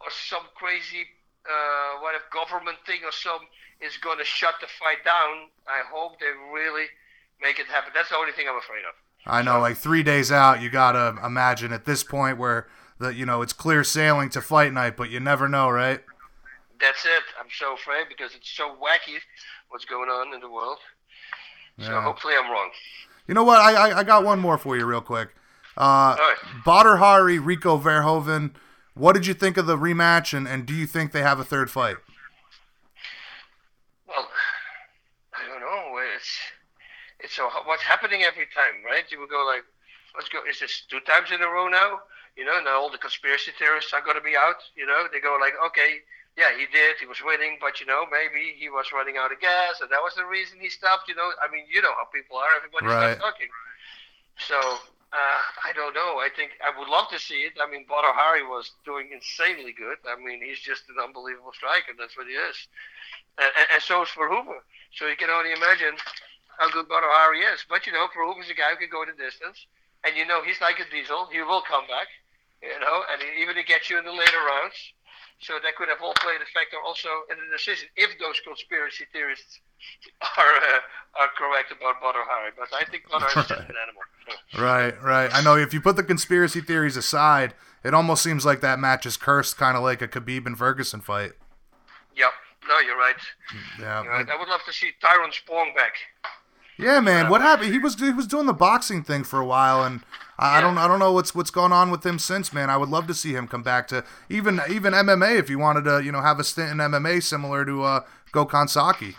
or 0.00 0.10
some 0.10 0.42
crazy 0.56 1.06
uh, 1.46 2.00
what 2.00 2.14
if 2.14 2.22
government 2.30 2.78
thing 2.86 3.02
or 3.04 3.12
some 3.12 3.42
is 3.80 3.96
going 3.98 4.18
to 4.18 4.24
shut 4.24 4.54
the 4.60 4.70
fight 4.78 5.04
down. 5.04 5.50
I 5.66 5.82
hope 5.90 6.18
they 6.18 6.30
really 6.54 6.86
make 7.42 7.58
it 7.58 7.66
happen. 7.66 7.90
That's 7.94 8.10
the 8.10 8.16
only 8.16 8.32
thing 8.32 8.46
I'm 8.48 8.58
afraid 8.58 8.86
of. 8.86 8.94
I 9.26 9.42
know, 9.42 9.60
like 9.60 9.76
three 9.76 10.02
days 10.02 10.32
out, 10.32 10.60
you 10.60 10.68
gotta 10.70 11.16
imagine 11.24 11.72
at 11.72 11.84
this 11.84 12.02
point 12.02 12.38
where 12.38 12.66
the 12.98 13.14
you 13.14 13.24
know 13.26 13.42
it's 13.42 13.52
clear 13.52 13.84
sailing 13.84 14.30
to 14.30 14.40
fight 14.40 14.72
night, 14.72 14.96
but 14.96 15.10
you 15.10 15.20
never 15.20 15.48
know, 15.48 15.68
right? 15.70 16.00
That's 16.80 17.04
it. 17.04 17.22
I'm 17.38 17.46
so 17.56 17.74
afraid 17.74 18.06
because 18.08 18.34
it's 18.34 18.50
so 18.50 18.70
wacky 18.70 19.18
what's 19.68 19.84
going 19.84 20.08
on 20.08 20.34
in 20.34 20.40
the 20.40 20.50
world. 20.50 20.78
So 21.78 21.90
Yeah. 21.90 22.02
hopefully 22.02 22.34
I'm 22.36 22.50
wrong. 22.50 22.70
You 23.28 23.34
know 23.34 23.44
what? 23.44 23.60
I 23.60 23.90
I, 23.90 23.98
I 24.00 24.02
got 24.04 24.24
one 24.24 24.40
more 24.40 24.58
for 24.58 24.76
you, 24.76 24.84
real 24.84 25.00
quick. 25.00 25.28
Uh, 25.76 25.80
All 25.80 26.16
right. 26.18 26.36
Badr 26.66 26.96
Hari, 26.96 27.38
Rico 27.38 27.78
Verhoeven. 27.78 28.54
What 28.94 29.14
did 29.14 29.26
you 29.26 29.32
think 29.32 29.56
of 29.56 29.64
the 29.66 29.78
rematch, 29.78 30.36
and, 30.36 30.46
and 30.46 30.66
do 30.66 30.74
you 30.74 30.86
think 30.86 31.12
they 31.12 31.22
have 31.22 31.40
a 31.40 31.44
third 31.44 31.70
fight? 31.70 31.96
Well, 34.06 34.28
I 35.34 35.48
don't 35.48 35.60
know. 35.60 35.98
It's 36.14 36.24
it's 36.24 36.38
so 37.32 37.48
what's 37.64 37.82
happening 37.82 38.22
every 38.22 38.46
time, 38.52 38.84
right? 38.84 39.04
You 39.10 39.18
will 39.20 39.26
go 39.32 39.44
like, 39.48 39.64
let's 40.14 40.28
go. 40.28 40.40
Is 40.48 40.60
this 40.60 40.84
two 40.88 41.00
times 41.00 41.32
in 41.32 41.42
a 41.42 41.48
row 41.48 41.68
now? 41.68 42.00
You 42.36 42.44
know, 42.44 42.60
now 42.62 42.80
all 42.80 42.90
the 42.92 42.98
conspiracy 43.00 43.52
theorists 43.58 43.92
are 43.92 44.02
going 44.04 44.16
to 44.16 44.24
be 44.24 44.36
out. 44.36 44.60
You 44.76 44.86
know, 44.86 45.06
they 45.12 45.20
go 45.20 45.36
like, 45.40 45.54
okay, 45.72 46.04
yeah, 46.36 46.52
he 46.56 46.66
did. 46.72 46.96
He 47.00 47.06
was 47.06 47.20
winning, 47.24 47.58
but 47.60 47.80
you 47.80 47.86
know, 47.86 48.04
maybe 48.10 48.56
he 48.56 48.68
was 48.70 48.92
running 48.92 49.16
out 49.18 49.32
of 49.32 49.40
gas, 49.40 49.80
and 49.80 49.90
that 49.90 50.00
was 50.04 50.14
the 50.16 50.24
reason 50.26 50.58
he 50.60 50.68
stopped. 50.70 51.08
You 51.08 51.16
know, 51.16 51.28
I 51.42 51.50
mean, 51.52 51.64
you 51.68 51.82
know 51.82 51.92
how 51.98 52.08
people 52.12 52.36
are. 52.38 52.52
Everybody 52.56 52.88
Right. 52.88 53.16
starts 53.16 53.20
talking. 53.20 53.48
So 54.38 54.56
uh, 55.12 55.40
I 55.64 55.72
don't 55.74 55.94
know. 55.94 56.18
I 56.20 56.28
think 56.34 56.52
I 56.64 56.76
would 56.78 56.88
love 56.88 57.08
to 57.10 57.18
see 57.18 57.44
it. 57.48 57.54
I 57.60 57.70
mean, 57.70 57.84
Badr 57.88 58.12
Hari 58.16 58.42
was 58.44 58.72
doing 58.84 59.10
insanely 59.12 59.72
good. 59.72 59.98
I 60.08 60.16
mean, 60.20 60.40
he's 60.42 60.60
just 60.60 60.88
an 60.88 60.96
unbelievable 61.02 61.52
striker. 61.52 61.92
That's 61.98 62.16
what 62.16 62.26
he 62.26 62.34
is. 62.34 62.56
And, 63.38 63.50
and, 63.56 63.66
and 63.74 63.82
so 63.82 64.02
is 64.02 64.08
Verhoeven. 64.10 64.60
So 64.92 65.06
you 65.08 65.16
can 65.16 65.30
only 65.30 65.52
imagine 65.52 65.96
how 66.58 66.70
good 66.70 66.86
Hari 66.88 67.40
is. 67.40 67.64
But 67.68 67.86
you 67.86 67.92
know, 67.92 68.06
Verhoeven's 68.12 68.50
a 68.50 68.54
guy 68.54 68.70
who 68.72 68.76
can 68.76 68.90
go 68.90 69.04
the 69.04 69.16
distance, 69.16 69.66
and 70.04 70.16
you 70.16 70.26
know 70.26 70.42
he's 70.42 70.60
like 70.60 70.80
a 70.80 70.88
diesel. 70.90 71.28
He 71.32 71.40
will 71.40 71.62
come 71.62 71.86
back. 71.86 72.08
You 72.62 72.78
know, 72.78 73.02
and 73.10 73.20
he, 73.20 73.42
even 73.42 73.56
to 73.56 73.64
get 73.64 73.90
you 73.90 73.98
in 73.98 74.04
the 74.04 74.12
later 74.12 74.38
rounds. 74.38 74.76
So 75.42 75.54
that 75.58 75.74
could 75.74 75.88
have 75.88 75.98
all 76.00 76.14
played 76.22 76.38
a 76.38 76.46
factor 76.54 76.76
also 76.86 77.08
in 77.28 77.34
the 77.34 77.50
decision 77.50 77.88
if 77.96 78.16
those 78.20 78.38
conspiracy 78.46 79.06
theorists 79.12 79.58
are 80.38 80.54
uh, 80.54 81.18
are 81.18 81.30
correct 81.36 81.72
about 81.72 81.98
Badr 82.00 82.22
Hari. 82.22 82.52
But 82.56 82.70
I 82.70 82.84
think 82.86 83.10
Badr 83.10 83.26
is 83.26 83.34
just 83.34 83.50
an 83.50 83.74
animal. 83.74 84.02
Right, 84.56 84.94
right. 85.02 85.34
I 85.34 85.42
know 85.42 85.56
if 85.56 85.74
you 85.74 85.80
put 85.80 85.96
the 85.96 86.04
conspiracy 86.04 86.60
theories 86.60 86.96
aside, 86.96 87.54
it 87.82 87.92
almost 87.92 88.22
seems 88.22 88.46
like 88.46 88.60
that 88.60 88.78
match 88.78 89.04
is 89.04 89.16
cursed, 89.16 89.56
kind 89.56 89.76
of 89.76 89.82
like 89.82 90.00
a 90.00 90.06
Khabib 90.06 90.46
and 90.46 90.56
Ferguson 90.56 91.00
fight. 91.00 91.32
Yep. 92.14 92.30
No, 92.68 92.78
you're 92.78 92.96
right. 92.96 93.16
Yeah, 93.80 94.02
You're 94.04 94.12
right. 94.12 94.28
I 94.28 94.38
would 94.38 94.48
love 94.48 94.60
to 94.66 94.72
see 94.72 94.92
Tyrone 95.00 95.32
Spong 95.32 95.74
back. 95.74 95.94
Yeah, 96.78 97.00
man. 97.00 97.28
What 97.28 97.40
happened? 97.40 97.72
He 97.72 97.78
was 97.78 97.98
he 97.98 98.10
was 98.10 98.26
doing 98.26 98.46
the 98.46 98.52
boxing 98.52 99.02
thing 99.02 99.24
for 99.24 99.38
a 99.40 99.46
while, 99.46 99.84
and 99.84 100.00
I, 100.38 100.58
I 100.58 100.60
don't 100.60 100.78
I 100.78 100.88
don't 100.88 100.98
know 100.98 101.12
what's 101.12 101.34
what's 101.34 101.50
gone 101.50 101.72
on 101.72 101.90
with 101.90 102.04
him 102.04 102.18
since, 102.18 102.52
man. 102.52 102.70
I 102.70 102.76
would 102.76 102.88
love 102.88 103.06
to 103.08 103.14
see 103.14 103.32
him 103.32 103.46
come 103.46 103.62
back 103.62 103.88
to 103.88 104.04
even 104.28 104.60
even 104.68 104.92
MMA 104.92 105.38
if 105.38 105.50
you 105.50 105.58
wanted 105.58 105.84
to, 105.84 106.02
you 106.02 106.12
know, 106.12 106.20
have 106.22 106.40
a 106.40 106.44
stint 106.44 106.70
in 106.70 106.78
MMA 106.78 107.22
similar 107.22 107.64
to 107.64 107.82
uh, 107.82 108.00
Gokhan 108.32 108.68
Saki. 108.68 109.16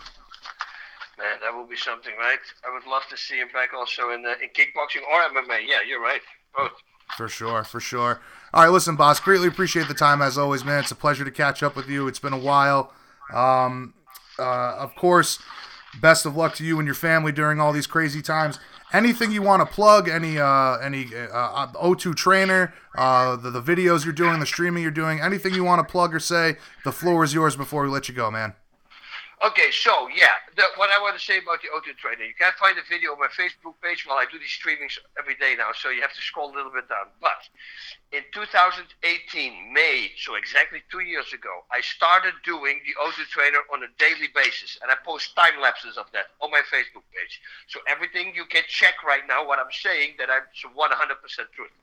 Man, 1.18 1.38
that 1.42 1.56
would 1.56 1.70
be 1.70 1.78
something, 1.78 2.14
right? 2.18 2.40
I 2.68 2.74
would 2.74 2.86
love 2.90 3.04
to 3.10 3.18
see 3.18 3.38
him 3.38 3.48
back 3.54 3.74
also 3.74 4.10
in 4.10 4.26
uh, 4.26 4.34
in 4.42 4.50
kickboxing 4.50 5.04
or 5.10 5.22
MMA. 5.22 5.68
Yeah, 5.68 5.80
you're 5.88 6.02
right. 6.02 6.22
Both. 6.56 6.72
For 7.16 7.30
sure, 7.30 7.64
for 7.64 7.80
sure. 7.80 8.22
All 8.54 8.64
right, 8.64 8.72
listen, 8.72 8.96
Bas. 8.96 9.20
Greatly 9.20 9.48
appreciate 9.48 9.88
the 9.88 9.94
time 9.94 10.22
as 10.22 10.38
always, 10.38 10.66
man. 10.66 10.80
It's 10.80 10.92
a 10.92 10.96
pleasure 10.96 11.24
to 11.24 11.32
catch 11.32 11.62
up 11.62 11.76
with 11.76 11.88
you. 11.88 12.08
It's 12.08 12.20
been 12.20 12.34
a 12.34 12.38
while. 12.38 12.92
Um, 13.34 13.94
uh, 14.40 14.76
of 14.78 14.96
course, 14.96 15.40
best 16.00 16.26
of 16.26 16.36
luck 16.36 16.56
to 16.56 16.64
you 16.64 16.80
and 16.80 16.86
your 16.86 16.96
family 16.96 17.32
during 17.32 17.60
all 17.60 17.72
these 17.74 17.88
crazy 17.88 18.22
times. 18.22 18.60
Anything 18.92 19.32
you 19.32 19.42
want 19.42 19.68
to 19.68 19.74
plug? 19.74 20.08
Any 20.08 20.38
uh, 20.38 20.78
any 20.78 21.06
uh, 21.16 21.68
O2 21.74 22.16
trainer? 22.16 22.74
Uh, 22.96 23.36
the 23.36 23.50
the 23.50 23.62
videos 23.62 24.04
you're 24.04 24.14
doing, 24.14 24.40
the 24.40 24.46
streaming 24.46 24.84
you're 24.84 24.92
doing. 24.92 25.20
Anything 25.20 25.56
you 25.56 25.64
want 25.64 25.86
to 25.86 25.92
plug 25.92 26.14
or 26.14 26.20
say? 26.20 26.58
The 26.84 26.92
floor 26.92 27.24
is 27.24 27.34
yours 27.34 27.56
before 27.56 27.84
we 27.84 27.90
let 27.90 28.08
you 28.08 28.14
go, 28.14 28.30
man. 28.30 28.54
Okay, 29.44 29.76
so 29.76 30.08
yeah, 30.16 30.40
the, 30.56 30.64
what 30.80 30.88
I 30.88 31.04
want 31.04 31.20
to 31.20 31.24
say 31.24 31.36
about 31.36 31.60
the 31.60 31.68
O2 31.76 32.00
trainer, 32.00 32.24
you 32.24 32.32
can't 32.32 32.56
find 32.56 32.80
the 32.80 32.88
video 32.88 33.12
on 33.12 33.20
my 33.20 33.28
Facebook 33.28 33.76
page. 33.84 34.08
Well, 34.08 34.16
I 34.16 34.24
do 34.32 34.40
these 34.40 34.56
streamings 34.56 34.96
every 35.20 35.36
day 35.36 35.60
now, 35.60 35.76
so 35.76 35.92
you 35.92 36.00
have 36.00 36.16
to 36.16 36.24
scroll 36.24 36.48
a 36.48 36.56
little 36.56 36.72
bit 36.72 36.88
down. 36.88 37.12
But 37.20 37.44
in 38.16 38.24
2018, 38.32 38.88
May, 39.76 40.16
so 40.16 40.40
exactly 40.40 40.80
two 40.88 41.04
years 41.04 41.36
ago, 41.36 41.68
I 41.76 41.84
started 41.84 42.40
doing 42.48 42.80
the 42.88 42.96
O2 43.04 43.28
trainer 43.36 43.60
on 43.68 43.84
a 43.84 43.92
daily 44.00 44.32
basis, 44.32 44.80
and 44.80 44.88
I 44.88 44.96
post 45.04 45.36
time 45.36 45.60
lapses 45.60 46.00
of 46.00 46.08
that 46.16 46.32
on 46.40 46.48
my 46.48 46.64
Facebook 46.72 47.04
page. 47.12 47.44
So 47.68 47.84
everything 47.84 48.32
you 48.32 48.48
can 48.48 48.64
check 48.72 49.04
right 49.04 49.28
now, 49.28 49.44
what 49.44 49.60
I'm 49.60 49.76
saying, 49.76 50.24
that 50.24 50.32
I'm 50.32 50.48
100% 50.56 50.72
truth. 51.52 51.76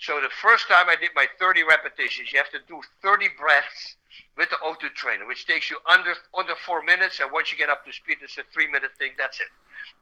So 0.00 0.18
the 0.18 0.32
first 0.40 0.66
time 0.66 0.88
I 0.88 0.96
did 0.96 1.10
my 1.14 1.26
30 1.38 1.62
repetitions, 1.64 2.32
you 2.32 2.38
have 2.38 2.50
to 2.50 2.60
do 2.66 2.80
30 3.02 3.28
breaths 3.38 3.96
with 4.36 4.48
the 4.48 4.56
O2 4.64 4.94
trainer, 4.94 5.26
which 5.26 5.46
takes 5.46 5.68
you 5.68 5.76
under 5.84 6.14
under 6.36 6.56
four 6.56 6.82
minutes. 6.82 7.20
And 7.20 7.30
once 7.30 7.52
you 7.52 7.58
get 7.58 7.68
up 7.68 7.84
to 7.84 7.92
speed, 7.92 8.16
it's 8.22 8.38
a 8.38 8.44
three 8.52 8.66
minute 8.66 8.96
thing. 8.96 9.12
That's 9.18 9.40
it, 9.40 9.52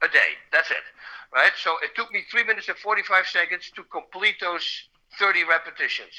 a 0.00 0.06
day. 0.06 0.38
That's 0.52 0.70
it, 0.70 0.86
right? 1.34 1.50
So 1.58 1.74
it 1.82 1.96
took 1.96 2.12
me 2.12 2.22
three 2.30 2.44
minutes 2.44 2.68
and 2.68 2.78
45 2.78 3.26
seconds 3.26 3.72
to 3.74 3.82
complete 3.90 4.36
those 4.40 4.62
30 5.18 5.42
repetitions. 5.44 6.14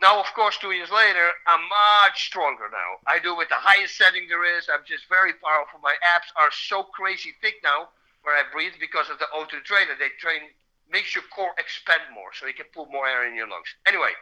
Now, 0.00 0.18
of 0.18 0.26
course, 0.34 0.56
two 0.56 0.72
years 0.72 0.90
later, 0.90 1.30
I'm 1.46 1.68
much 1.68 2.26
stronger 2.26 2.68
now. 2.72 2.90
I 3.06 3.18
do 3.18 3.36
with 3.36 3.48
the 3.48 3.60
highest 3.60 3.96
setting 3.96 4.26
there 4.28 4.44
is. 4.56 4.68
I'm 4.72 4.84
just 4.88 5.04
very 5.08 5.34
powerful. 5.34 5.80
My 5.82 5.94
abs 6.02 6.32
are 6.36 6.50
so 6.50 6.82
crazy 6.82 7.34
thick 7.40 7.60
now 7.62 7.88
where 8.22 8.36
I 8.36 8.44
breathe 8.50 8.74
because 8.80 9.10
of 9.10 9.18
the 9.18 9.28
O2 9.36 9.64
trainer. 9.64 9.92
They 9.98 10.08
train 10.18 10.48
makes 10.92 11.14
your 11.14 11.24
core 11.34 11.52
expand 11.58 12.02
more, 12.14 12.30
so 12.38 12.46
you 12.46 12.54
can 12.54 12.66
put 12.72 12.92
more 12.92 13.08
air 13.08 13.26
in 13.26 13.34
your 13.34 13.48
lungs. 13.48 13.66
Anyway, 13.86 14.12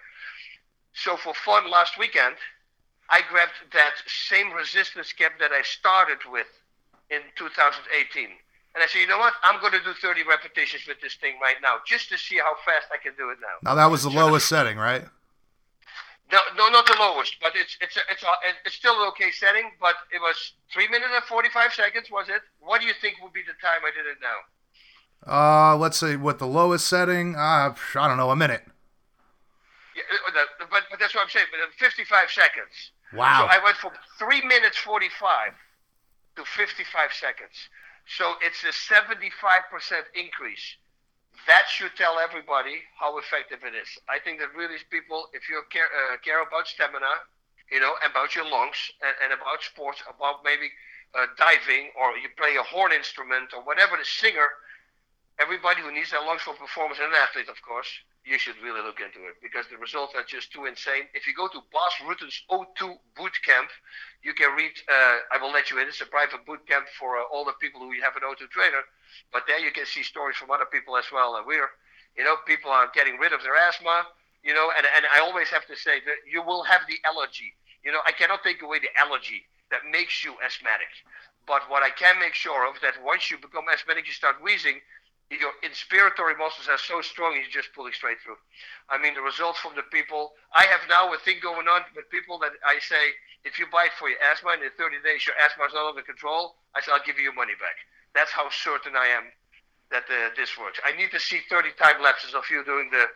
so 0.94 1.16
for 1.16 1.35
fun 1.35 1.70
last 1.70 1.98
weekend, 1.98 2.37
I 3.11 3.22
grabbed 3.28 3.59
that 3.72 3.94
same 4.06 4.52
resistance 4.52 5.12
cap 5.12 5.33
that 5.40 5.50
I 5.50 5.62
started 5.62 6.18
with 6.30 6.46
in 7.11 7.20
2018. 7.37 8.30
And 8.74 8.85
I 8.85 8.87
said, 8.87 9.00
you 9.00 9.09
know 9.09 9.18
what? 9.18 9.35
I'm 9.42 9.61
going 9.61 9.72
to 9.72 9.83
do 9.83 9.92
30 9.92 10.22
repetitions 10.30 10.87
with 10.87 11.00
this 11.02 11.16
thing 11.16 11.35
right 11.42 11.56
now, 11.61 11.83
just 11.85 12.09
to 12.11 12.16
see 12.18 12.38
how 12.38 12.54
fast 12.64 12.87
I 12.94 13.02
can 13.02 13.14
do 13.18 13.30
it 13.30 13.38
now. 13.42 13.59
Now 13.68 13.74
that 13.74 13.90
was 13.90 14.04
the 14.04 14.11
lowest 14.11 14.48
setting, 14.48 14.78
right? 14.78 15.02
No, 16.30 16.38
no, 16.56 16.68
not 16.70 16.87
the 16.87 16.94
lowest, 16.94 17.35
but 17.42 17.56
it's 17.56 17.76
it's 17.80 17.96
a, 17.96 18.00
it's 18.09 18.22
a, 18.22 18.30
it's 18.64 18.76
still 18.76 18.94
an 19.02 19.09
okay 19.09 19.33
setting. 19.33 19.66
But 19.80 19.96
it 20.14 20.22
was 20.22 20.54
three 20.72 20.87
minutes 20.87 21.11
and 21.12 21.24
45 21.24 21.74
seconds, 21.74 22.06
was 22.11 22.28
it? 22.28 22.42
What 22.61 22.80
do 22.80 22.87
you 22.87 22.94
think 23.02 23.18
would 23.20 23.33
be 23.33 23.42
the 23.42 23.59
time 23.59 23.83
I 23.83 23.90
did 23.90 24.06
it 24.06 24.22
now? 24.22 24.38
Uh, 25.26 25.76
let's 25.76 25.98
say 25.98 26.16
what 26.16 26.38
the 26.38 26.46
lowest 26.46 26.87
setting. 26.87 27.37
Uh, 27.37 27.74
I 27.96 28.09
don't 28.09 28.16
know, 28.16 28.30
a 28.30 28.37
minute. 28.37 28.62
Yeah, 29.94 30.02
uh, 30.26 30.30
the- 30.33 30.66
but, 30.70 30.85
but 30.90 30.98
that's 31.00 31.14
what 31.14 31.22
I'm 31.22 31.30
saying. 31.30 31.46
But 31.50 31.61
uh, 31.61 31.70
55 31.78 32.30
seconds. 32.30 32.92
Wow. 33.12 33.48
So 33.50 33.59
I 33.59 33.62
went 33.62 33.76
from 33.76 33.92
three 34.18 34.40
minutes 34.46 34.76
45 34.78 35.52
to 36.37 36.44
55 36.44 37.12
seconds. 37.12 37.56
So 38.06 38.35
it's 38.40 38.62
a 38.64 38.72
75% 38.72 39.12
increase. 40.14 40.76
That 41.46 41.66
should 41.68 41.94
tell 41.96 42.18
everybody 42.18 42.83
how 42.98 43.18
effective 43.18 43.61
it 43.64 43.74
is. 43.74 43.88
I 44.09 44.18
think 44.18 44.40
that 44.40 44.54
really 44.54 44.76
people, 44.90 45.26
if 45.33 45.48
you 45.48 45.62
care, 45.70 45.87
uh, 45.88 46.16
care 46.22 46.42
about 46.42 46.68
stamina, 46.68 47.11
you 47.70 47.80
know, 47.80 47.94
about 48.09 48.35
your 48.35 48.44
lungs 48.44 48.76
and, 49.02 49.14
and 49.24 49.33
about 49.33 49.62
sports, 49.62 50.02
about 50.09 50.44
maybe 50.44 50.68
uh, 51.14 51.26
diving 51.38 51.90
or 51.98 52.16
you 52.18 52.28
play 52.37 52.56
a 52.56 52.62
horn 52.62 52.92
instrument 52.92 53.50
or 53.56 53.62
whatever 53.62 53.96
the 53.96 54.04
singer, 54.04 54.48
everybody 55.40 55.81
who 55.81 55.90
needs 55.90 56.12
a 56.12 56.20
for 56.38 56.53
performance 56.55 57.00
and 57.00 57.09
an 57.09 57.16
athlete, 57.16 57.48
of 57.48 57.57
course, 57.64 57.88
you 58.29 58.38
should 58.38 58.61
really 58.62 58.85
look 58.85 59.00
into 59.00 59.24
it 59.24 59.40
because 59.40 59.64
the 59.72 59.81
results 59.81 60.12
are 60.14 60.22
just 60.29 60.53
too 60.53 60.66
insane. 60.68 61.09
If 61.16 61.26
you 61.26 61.33
go 61.33 61.48
to 61.48 61.64
Bas 61.72 61.96
Rutten's 62.05 62.44
O2 62.53 63.00
boot 63.16 63.33
camp, 63.42 63.72
you 64.22 64.35
can 64.37 64.53
read. 64.55 64.76
Uh, 64.85 65.24
I 65.33 65.40
will 65.40 65.50
let 65.50 65.70
you 65.72 65.81
in. 65.81 65.88
It's 65.88 66.05
a 66.05 66.07
private 66.07 66.44
boot 66.44 66.61
camp 66.68 66.87
for 67.00 67.16
uh, 67.16 67.24
all 67.33 67.48
the 67.48 67.57
people 67.57 67.81
who 67.81 67.90
have 68.05 68.14
an 68.20 68.29
O2 68.29 68.53
trainer. 68.53 68.85
But 69.33 69.48
there 69.48 69.59
you 69.59 69.72
can 69.72 69.87
see 69.87 70.05
stories 70.05 70.37
from 70.37 70.50
other 70.53 70.68
people 70.68 70.96
as 70.96 71.09
well. 71.11 71.37
And 71.37 71.46
we're, 71.46 71.72
you 72.17 72.25
know, 72.25 72.37
people 72.46 72.71
are 72.71 72.92
getting 72.92 73.17
rid 73.17 73.33
of 73.33 73.42
their 73.42 73.56
asthma. 73.56 74.04
You 74.44 74.52
know, 74.52 74.71
and 74.77 74.87
and 74.96 75.04
I 75.12 75.21
always 75.21 75.48
have 75.48 75.67
to 75.67 75.77
say 75.77 76.00
that 76.04 76.21
you 76.29 76.42
will 76.44 76.62
have 76.65 76.83
the 76.87 77.00
allergy. 77.08 77.56
You 77.83 77.92
know, 77.92 78.00
I 78.04 78.12
cannot 78.12 78.44
take 78.44 78.60
away 78.60 78.79
the 78.79 78.92
allergy 79.00 79.48
that 79.73 79.81
makes 79.90 80.25
you 80.25 80.37
asthmatic. 80.44 80.92
But 81.46 81.62
what 81.69 81.83
I 81.83 81.90
can 81.90 82.21
make 82.21 82.35
sure 82.35 82.69
of 82.69 82.77
is 82.77 82.83
that 82.83 83.02
once 83.02 83.31
you 83.31 83.38
become 83.38 83.65
asthmatic, 83.73 84.06
you 84.06 84.12
start 84.12 84.37
wheezing 84.42 84.81
your 85.31 85.54
inspiratory 85.62 86.35
muscles 86.37 86.66
are 86.68 86.78
so 86.78 87.00
strong 87.00 87.35
you're 87.38 87.46
just 87.54 87.70
pulling 87.74 87.92
straight 87.94 88.18
through. 88.18 88.38
I 88.90 88.98
mean, 88.98 89.14
the 89.14 89.22
results 89.22 89.58
from 89.62 89.78
the 89.78 89.87
people. 89.94 90.33
I 90.54 90.66
have 90.66 90.81
now 90.90 91.12
a 91.14 91.18
thing 91.18 91.38
going 91.40 91.68
on 91.68 91.83
with 91.94 92.10
people 92.10 92.38
that 92.40 92.50
I 92.66 92.78
say, 92.83 93.14
if 93.44 93.58
you 93.58 93.66
buy 93.70 93.87
it 93.87 93.94
for 93.98 94.08
your 94.10 94.18
asthma 94.20 94.58
and 94.58 94.62
in 94.62 94.70
30 94.76 94.96
days 95.06 95.22
your 95.26 95.38
asthma 95.38 95.64
is 95.70 95.74
not 95.74 95.88
under 95.88 96.02
control, 96.02 96.56
I 96.74 96.81
say, 96.83 96.90
I'll 96.92 97.04
give 97.06 97.16
you 97.16 97.22
your 97.31 97.35
money 97.38 97.54
back. 97.62 97.78
That's 98.14 98.33
how 98.33 98.50
certain 98.50 98.96
I 98.98 99.06
am 99.06 99.31
that 99.94 100.04
uh, 100.10 100.35
this 100.37 100.58
works. 100.58 100.81
I 100.85 100.96
need 100.98 101.10
to 101.12 101.20
see 101.20 101.40
30 101.48 101.70
time 101.78 102.02
lapses 102.02 102.35
of 102.35 102.44
you 102.50 102.64
doing 102.64 102.90
the 102.90 103.06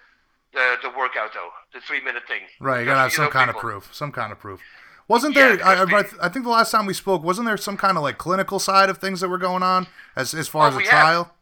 the, 0.54 0.76
the 0.82 0.90
workout 0.96 1.34
though, 1.34 1.50
the 1.72 1.80
three 1.80 2.00
minute 2.00 2.22
thing. 2.28 2.42
Right, 2.60 2.80
you 2.80 2.86
gotta 2.86 3.00
have 3.00 3.12
some 3.12 3.28
kind 3.30 3.50
of 3.50 3.56
proof. 3.56 3.90
Some 3.92 4.12
kind 4.12 4.30
of 4.30 4.38
proof. 4.38 4.60
Wasn't 5.08 5.34
Yeah, 5.34 5.56
there? 5.56 5.66
I, 5.66 5.82
I, 5.82 6.04
I 6.22 6.28
think 6.28 6.44
the 6.44 6.50
last 6.50 6.70
time 6.70 6.86
we 6.86 6.94
spoke, 6.94 7.24
wasn't 7.24 7.46
there 7.48 7.56
some 7.56 7.76
kind 7.76 7.96
of 7.96 8.04
like 8.04 8.18
clinical 8.18 8.60
side 8.60 8.88
of 8.88 8.98
things 8.98 9.20
that 9.20 9.28
were 9.28 9.38
going 9.38 9.64
on 9.64 9.88
as 10.14 10.32
as 10.32 10.46
far 10.46 10.66
Oh, 10.66 10.68
as 10.68 10.76
a 10.76 10.82
trial? 10.82 11.24
have. 11.24 11.32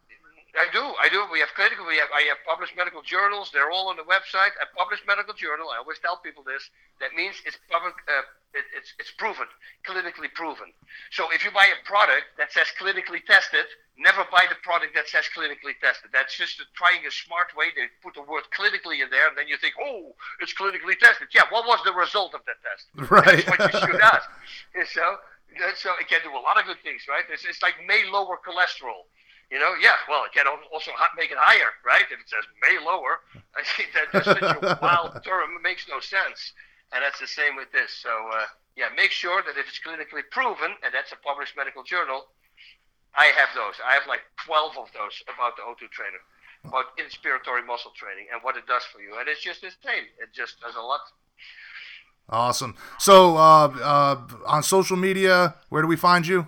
I 0.53 0.69
do, 0.69 0.85
I 1.01 1.09
do. 1.09 1.25
We 1.33 1.41
have 1.41 1.49
clinical. 1.57 1.85
We 1.85 1.97
have. 1.97 2.13
I 2.13 2.29
have 2.29 2.37
published 2.45 2.77
medical 2.77 3.01
journals. 3.01 3.49
They're 3.49 3.73
all 3.73 3.89
on 3.89 3.97
the 3.97 4.05
website. 4.05 4.53
A 4.61 4.69
published 4.77 5.01
medical 5.09 5.33
journal. 5.33 5.73
I 5.73 5.81
always 5.81 5.97
tell 5.97 6.21
people 6.21 6.45
this. 6.45 6.69
That 7.01 7.17
means 7.17 7.41
it's 7.45 7.57
public. 7.73 7.97
Uh, 8.05 8.21
it, 8.53 8.61
it's 8.77 8.93
it's 9.01 9.09
proven, 9.17 9.49
clinically 9.81 10.29
proven. 10.29 10.69
So 11.09 11.33
if 11.33 11.41
you 11.41 11.49
buy 11.49 11.65
a 11.73 11.79
product 11.89 12.37
that 12.37 12.53
says 12.53 12.69
clinically 12.77 13.25
tested, 13.25 13.65
never 13.97 14.29
buy 14.29 14.45
the 14.45 14.61
product 14.61 14.93
that 14.93 15.09
says 15.09 15.25
clinically 15.33 15.73
tested. 15.81 16.13
That's 16.13 16.37
just 16.37 16.61
a, 16.61 16.69
trying 16.77 17.01
a 17.01 17.11
smart 17.11 17.57
way. 17.57 17.73
They 17.73 17.89
put 18.05 18.13
the 18.13 18.21
word 18.21 18.45
clinically 18.53 19.01
in 19.01 19.09
there, 19.09 19.25
and 19.25 19.33
then 19.33 19.49
you 19.49 19.57
think, 19.57 19.73
oh, 19.81 20.13
it's 20.37 20.53
clinically 20.53 20.93
tested. 21.01 21.33
Yeah, 21.33 21.49
what 21.49 21.65
was 21.65 21.81
the 21.81 21.97
result 21.97 22.37
of 22.37 22.45
that 22.45 22.61
test? 22.61 22.85
Right. 23.09 23.41
That's 23.41 23.73
what 23.73 23.73
you 23.73 23.93
should 23.93 24.01
ask. 24.01 24.29
So, 24.93 25.05
so 25.77 25.93
it 26.01 26.09
can 26.09 26.21
do 26.25 26.33
a 26.33 26.41
lot 26.41 26.57
of 26.57 26.65
good 26.65 26.81
things, 26.81 27.05
right? 27.07 27.21
It's, 27.29 27.45
it's 27.45 27.61
like 27.61 27.75
may 27.85 28.09
lower 28.09 28.41
cholesterol. 28.41 29.05
You 29.53 29.61
know, 29.61 29.77
yeah. 29.77 30.01
Well, 30.09 30.25
it 30.25 30.33
can 30.33 30.49
also 30.49 30.89
make 31.15 31.29
it 31.29 31.37
higher, 31.37 31.77
right? 31.85 32.09
If 32.09 32.17
it 32.17 32.25
says 32.25 32.41
may 32.65 32.81
lower, 32.81 33.21
I 33.53 33.61
think 33.61 33.93
that 33.93 34.09
that's 34.09 34.25
such 34.25 34.41
a 34.41 34.79
wild 34.81 35.21
term. 35.21 35.61
Makes 35.61 35.85
no 35.85 36.01
sense. 36.01 36.57
And 36.89 37.05
that's 37.05 37.21
the 37.21 37.29
same 37.29 37.55
with 37.55 37.69
this. 37.69 37.93
So, 38.01 38.09
uh, 38.09 38.49
yeah, 38.73 38.89
make 38.97 39.13
sure 39.13 39.45
that 39.45 39.53
if 39.53 39.69
it's 39.69 39.77
clinically 39.77 40.25
proven, 40.33 40.73
and 40.81 40.89
that's 40.89 41.13
a 41.13 41.21
published 41.21 41.53
medical 41.53 41.85
journal, 41.85 42.33
I 43.13 43.29
have 43.37 43.53
those. 43.53 43.77
I 43.85 43.93
have 43.93 44.09
like 44.09 44.25
12 44.41 44.73
of 44.73 44.89
those 44.97 45.21
about 45.29 45.53
the 45.53 45.61
O2 45.69 45.85
trainer, 45.93 46.21
about 46.65 46.97
inspiratory 46.97 47.61
muscle 47.61 47.93
training 47.93 48.33
and 48.33 48.41
what 48.41 48.57
it 48.57 48.65
does 48.65 48.81
for 48.89 49.05
you. 49.05 49.21
And 49.21 49.29
it's 49.29 49.45
just 49.45 49.61
the 49.61 49.69
same. 49.85 50.09
It 50.17 50.33
just 50.33 50.59
does 50.61 50.73
a 50.73 50.81
lot. 50.81 51.01
Awesome. 52.29 52.73
So 52.97 53.37
uh, 53.37 53.69
uh, 53.69 54.17
on 54.47 54.63
social 54.63 54.97
media, 54.97 55.55
where 55.69 55.83
do 55.83 55.87
we 55.87 55.97
find 55.97 56.25
you? 56.25 56.47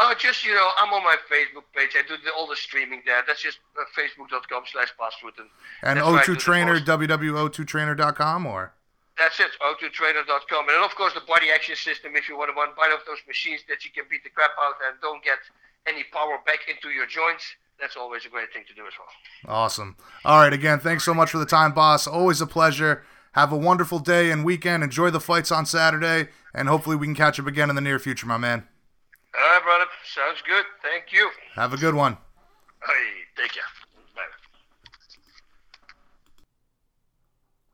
Uh, 0.00 0.14
just, 0.14 0.46
you 0.46 0.54
know, 0.54 0.70
I'm 0.78 0.92
on 0.94 1.04
my 1.04 1.16
Facebook 1.30 1.64
page. 1.76 1.90
I 1.94 2.00
do 2.08 2.16
the, 2.24 2.32
all 2.32 2.46
the 2.46 2.56
streaming 2.56 3.02
there. 3.04 3.22
That's 3.26 3.42
just 3.42 3.58
uh, 3.78 3.84
facebook.com 3.92 4.64
slash 4.72 4.88
BasRutten. 4.98 5.44
And 5.82 5.98
That's 5.98 6.06
where 6.06 6.20
I 6.20 6.24
O2 6.24 6.38
Trainer, 6.38 6.72
most. 6.72 6.86
www.o2trainer.com 6.86 8.46
or 8.46 8.72
That's 9.18 9.38
it, 9.40 9.50
o2trainer.com. 9.60 10.60
And 10.60 10.68
then, 10.74 10.82
of 10.82 10.94
course, 10.94 11.12
the 11.12 11.20
body 11.20 11.48
action 11.54 11.76
system 11.76 12.16
if 12.16 12.30
you 12.30 12.38
want 12.38 12.48
to 12.48 12.54
buy 12.54 12.68
one 12.76 12.92
of 12.92 13.00
those 13.06 13.18
machines 13.28 13.60
that 13.68 13.84
you 13.84 13.90
can 13.90 14.04
beat 14.10 14.24
the 14.24 14.30
crap 14.30 14.52
out 14.58 14.74
and 14.88 14.98
don't 15.02 15.22
get 15.22 15.38
any 15.86 16.04
power 16.04 16.38
back 16.46 16.60
into 16.66 16.88
your 16.88 17.06
joints. 17.06 17.44
That's 17.78 17.96
always 17.96 18.24
a 18.24 18.30
great 18.30 18.52
thing 18.54 18.64
to 18.68 18.74
do 18.74 18.86
as 18.86 18.92
well. 18.98 19.54
awesome. 19.54 19.96
All 20.24 20.40
right, 20.40 20.52
again, 20.52 20.80
thanks 20.80 21.04
so 21.04 21.12
much 21.12 21.30
for 21.30 21.38
the 21.38 21.46
time, 21.46 21.72
Bas. 21.72 22.06
Always 22.06 22.40
a 22.40 22.46
pleasure. 22.46 23.04
Have 23.32 23.52
a 23.52 23.56
wonderful 23.56 23.98
day 23.98 24.30
and 24.30 24.44
weekend. 24.44 24.82
Enjoy 24.82 25.10
the 25.10 25.20
fights 25.20 25.52
on 25.52 25.64
Saturday, 25.66 26.30
and 26.54 26.68
hopefully 26.68 26.96
we 26.96 27.06
can 27.06 27.14
catch 27.14 27.38
up 27.38 27.46
again 27.46 27.68
in 27.68 27.76
the 27.76 27.82
near 27.82 27.98
future, 27.98 28.26
my 28.26 28.36
man. 28.38 28.66
All 29.36 29.40
right, 29.40 29.62
brother. 29.62 29.84
Sounds 30.04 30.42
good. 30.46 30.64
Thank 30.82 31.12
you. 31.12 31.30
Have 31.54 31.72
a 31.72 31.76
good 31.76 31.94
one. 31.94 32.18
Hey, 32.84 33.42
take 33.42 33.52
care. 33.52 33.62
Bye. 34.14 34.22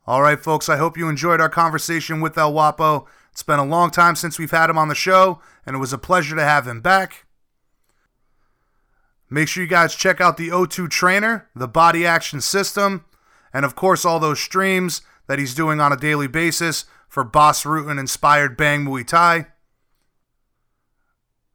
All 0.06 0.22
right, 0.22 0.42
folks, 0.42 0.68
I 0.68 0.76
hope 0.76 0.96
you 0.96 1.08
enjoyed 1.08 1.40
our 1.40 1.48
conversation 1.48 2.20
with 2.20 2.36
El 2.36 2.52
Guapo. 2.52 3.06
It's 3.32 3.42
been 3.42 3.58
a 3.58 3.64
long 3.64 3.90
time 3.90 4.16
since 4.16 4.38
we've 4.38 4.50
had 4.50 4.70
him 4.70 4.78
on 4.78 4.88
the 4.88 4.94
show, 4.94 5.40
and 5.64 5.76
it 5.76 5.78
was 5.78 5.92
a 5.92 5.98
pleasure 5.98 6.36
to 6.36 6.44
have 6.44 6.66
him 6.66 6.80
back. 6.80 7.26
Make 9.28 9.48
sure 9.48 9.62
you 9.62 9.68
guys 9.68 9.94
check 9.94 10.20
out 10.20 10.36
the 10.36 10.48
O2 10.48 10.88
Trainer, 10.88 11.48
the 11.54 11.68
body 11.68 12.06
action 12.06 12.40
system, 12.40 13.04
and 13.52 13.64
of 13.64 13.74
course, 13.74 14.04
all 14.04 14.20
those 14.20 14.40
streams 14.40 15.02
that 15.26 15.38
he's 15.38 15.54
doing 15.54 15.80
on 15.80 15.92
a 15.92 15.96
daily 15.96 16.28
basis 16.28 16.84
for 17.08 17.24
Bas 17.24 17.64
Rutten 17.64 17.98
inspired 17.98 18.56
Bang 18.56 18.84
Muay 18.84 19.06
Thai. 19.06 19.48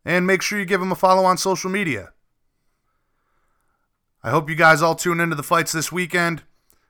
And 0.03 0.25
make 0.25 0.41
sure 0.41 0.59
you 0.59 0.65
give 0.65 0.81
him 0.81 0.91
a 0.91 0.95
follow 0.95 1.23
on 1.25 1.37
social 1.37 1.69
media. 1.69 2.11
I 4.23 4.29
hope 4.29 4.49
you 4.49 4.55
guys 4.55 4.81
all 4.81 4.95
tune 4.95 5.19
into 5.19 5.35
the 5.35 5.43
fights 5.43 5.71
this 5.71 5.91
weekend. 5.91 6.43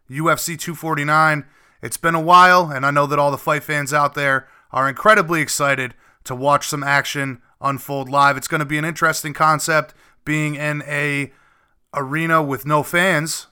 UFC 0.09 0.57
249. 0.57 1.45
It's 1.81 1.97
been 1.97 2.15
a 2.15 2.21
while, 2.21 2.71
and 2.71 2.85
I 2.85 2.91
know 2.91 3.05
that 3.07 3.19
all 3.19 3.31
the 3.31 3.37
fight 3.37 3.63
fans 3.63 3.93
out 3.93 4.13
there 4.13 4.47
are 4.71 4.87
incredibly 4.87 5.41
excited 5.41 5.93
to 6.25 6.35
watch 6.35 6.67
some 6.67 6.83
action 6.83 7.41
unfold 7.59 8.09
live. 8.09 8.37
It's 8.37 8.47
going 8.47 8.59
to 8.59 8.65
be 8.65 8.77
an 8.77 8.85
interesting 8.85 9.33
concept 9.33 9.93
being 10.25 10.55
in 10.55 10.83
a 10.83 11.31
arena 11.93 12.41
with 12.41 12.65
no 12.65 12.83
fans. 12.83 13.47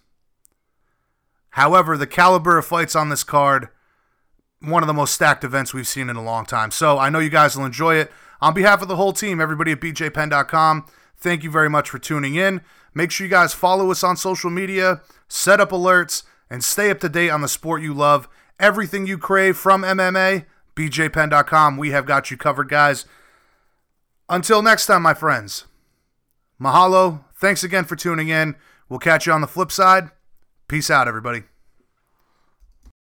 However, 1.52 1.98
the 1.98 2.08
caliber 2.08 2.58
of 2.58 2.66
fights 2.66 2.96
on 2.96 3.10
this 3.10 3.24
card, 3.24 3.70
one 4.62 4.84
of 4.84 4.88
the 4.88 4.94
most 4.94 5.14
stacked 5.14 5.44
events 5.44 5.74
we've 5.74 5.88
seen 5.88 6.10
in 6.10 6.16
a 6.16 6.24
long 6.24 6.46
time. 6.46 6.72
So 6.72 6.98
I 6.98 7.10
know 7.10 7.20
you 7.20 7.30
guys 7.30 7.56
will 7.56 7.66
enjoy 7.66 7.96
it. 7.96 8.12
On 8.42 8.54
behalf 8.54 8.82
of 8.82 8.88
the 8.88 8.96
whole 8.96 9.14
team, 9.14 9.42
everybody 9.42 9.72
at 9.72 9.82
bjpenn.com, 9.82 10.86
thank 11.18 11.44
you 11.44 11.52
very 11.52 11.70
much 11.70 11.90
for 11.90 12.00
tuning 12.00 12.36
in. 12.36 12.62
Make 12.94 13.12
sure 13.12 13.26
you 13.26 13.32
guys 13.32 13.54
follow 13.54 13.92
us 13.92 14.04
on 14.04 14.18
social 14.18 14.50
media, 14.50 15.02
set 15.28 15.60
up 15.60 15.72
alerts, 15.72 16.24
and 16.50 16.64
stay 16.64 16.90
up 16.90 17.00
to 17.02 17.10
date 17.10 17.30
on 17.30 17.42
the 17.42 17.48
sport 17.48 17.82
you 17.82 17.94
love. 17.94 18.28
Everything 18.60 19.06
you 19.06 19.18
crave 19.18 19.58
from 19.58 19.84
MMA, 19.84 20.46
bjpenn.com. 20.76 21.78
We 21.78 21.92
have 21.92 22.06
got 22.06 22.32
you 22.32 22.38
covered, 22.38 22.70
guys. 22.70 23.06
Until 24.28 24.62
next 24.62 24.86
time, 24.86 25.02
my 25.02 25.14
friends. 25.14 25.66
Mahalo. 26.60 27.24
Thanks 27.36 27.64
again 27.64 27.86
for 27.86 27.96
tuning 27.96 28.30
in. 28.30 28.56
We'll 28.90 29.00
catch 29.00 29.26
you 29.26 29.34
on 29.34 29.42
the 29.42 29.48
flip 29.48 29.72
side. 29.72 30.10
Peace 30.68 30.90
out, 30.90 31.08
everybody. 31.08 31.44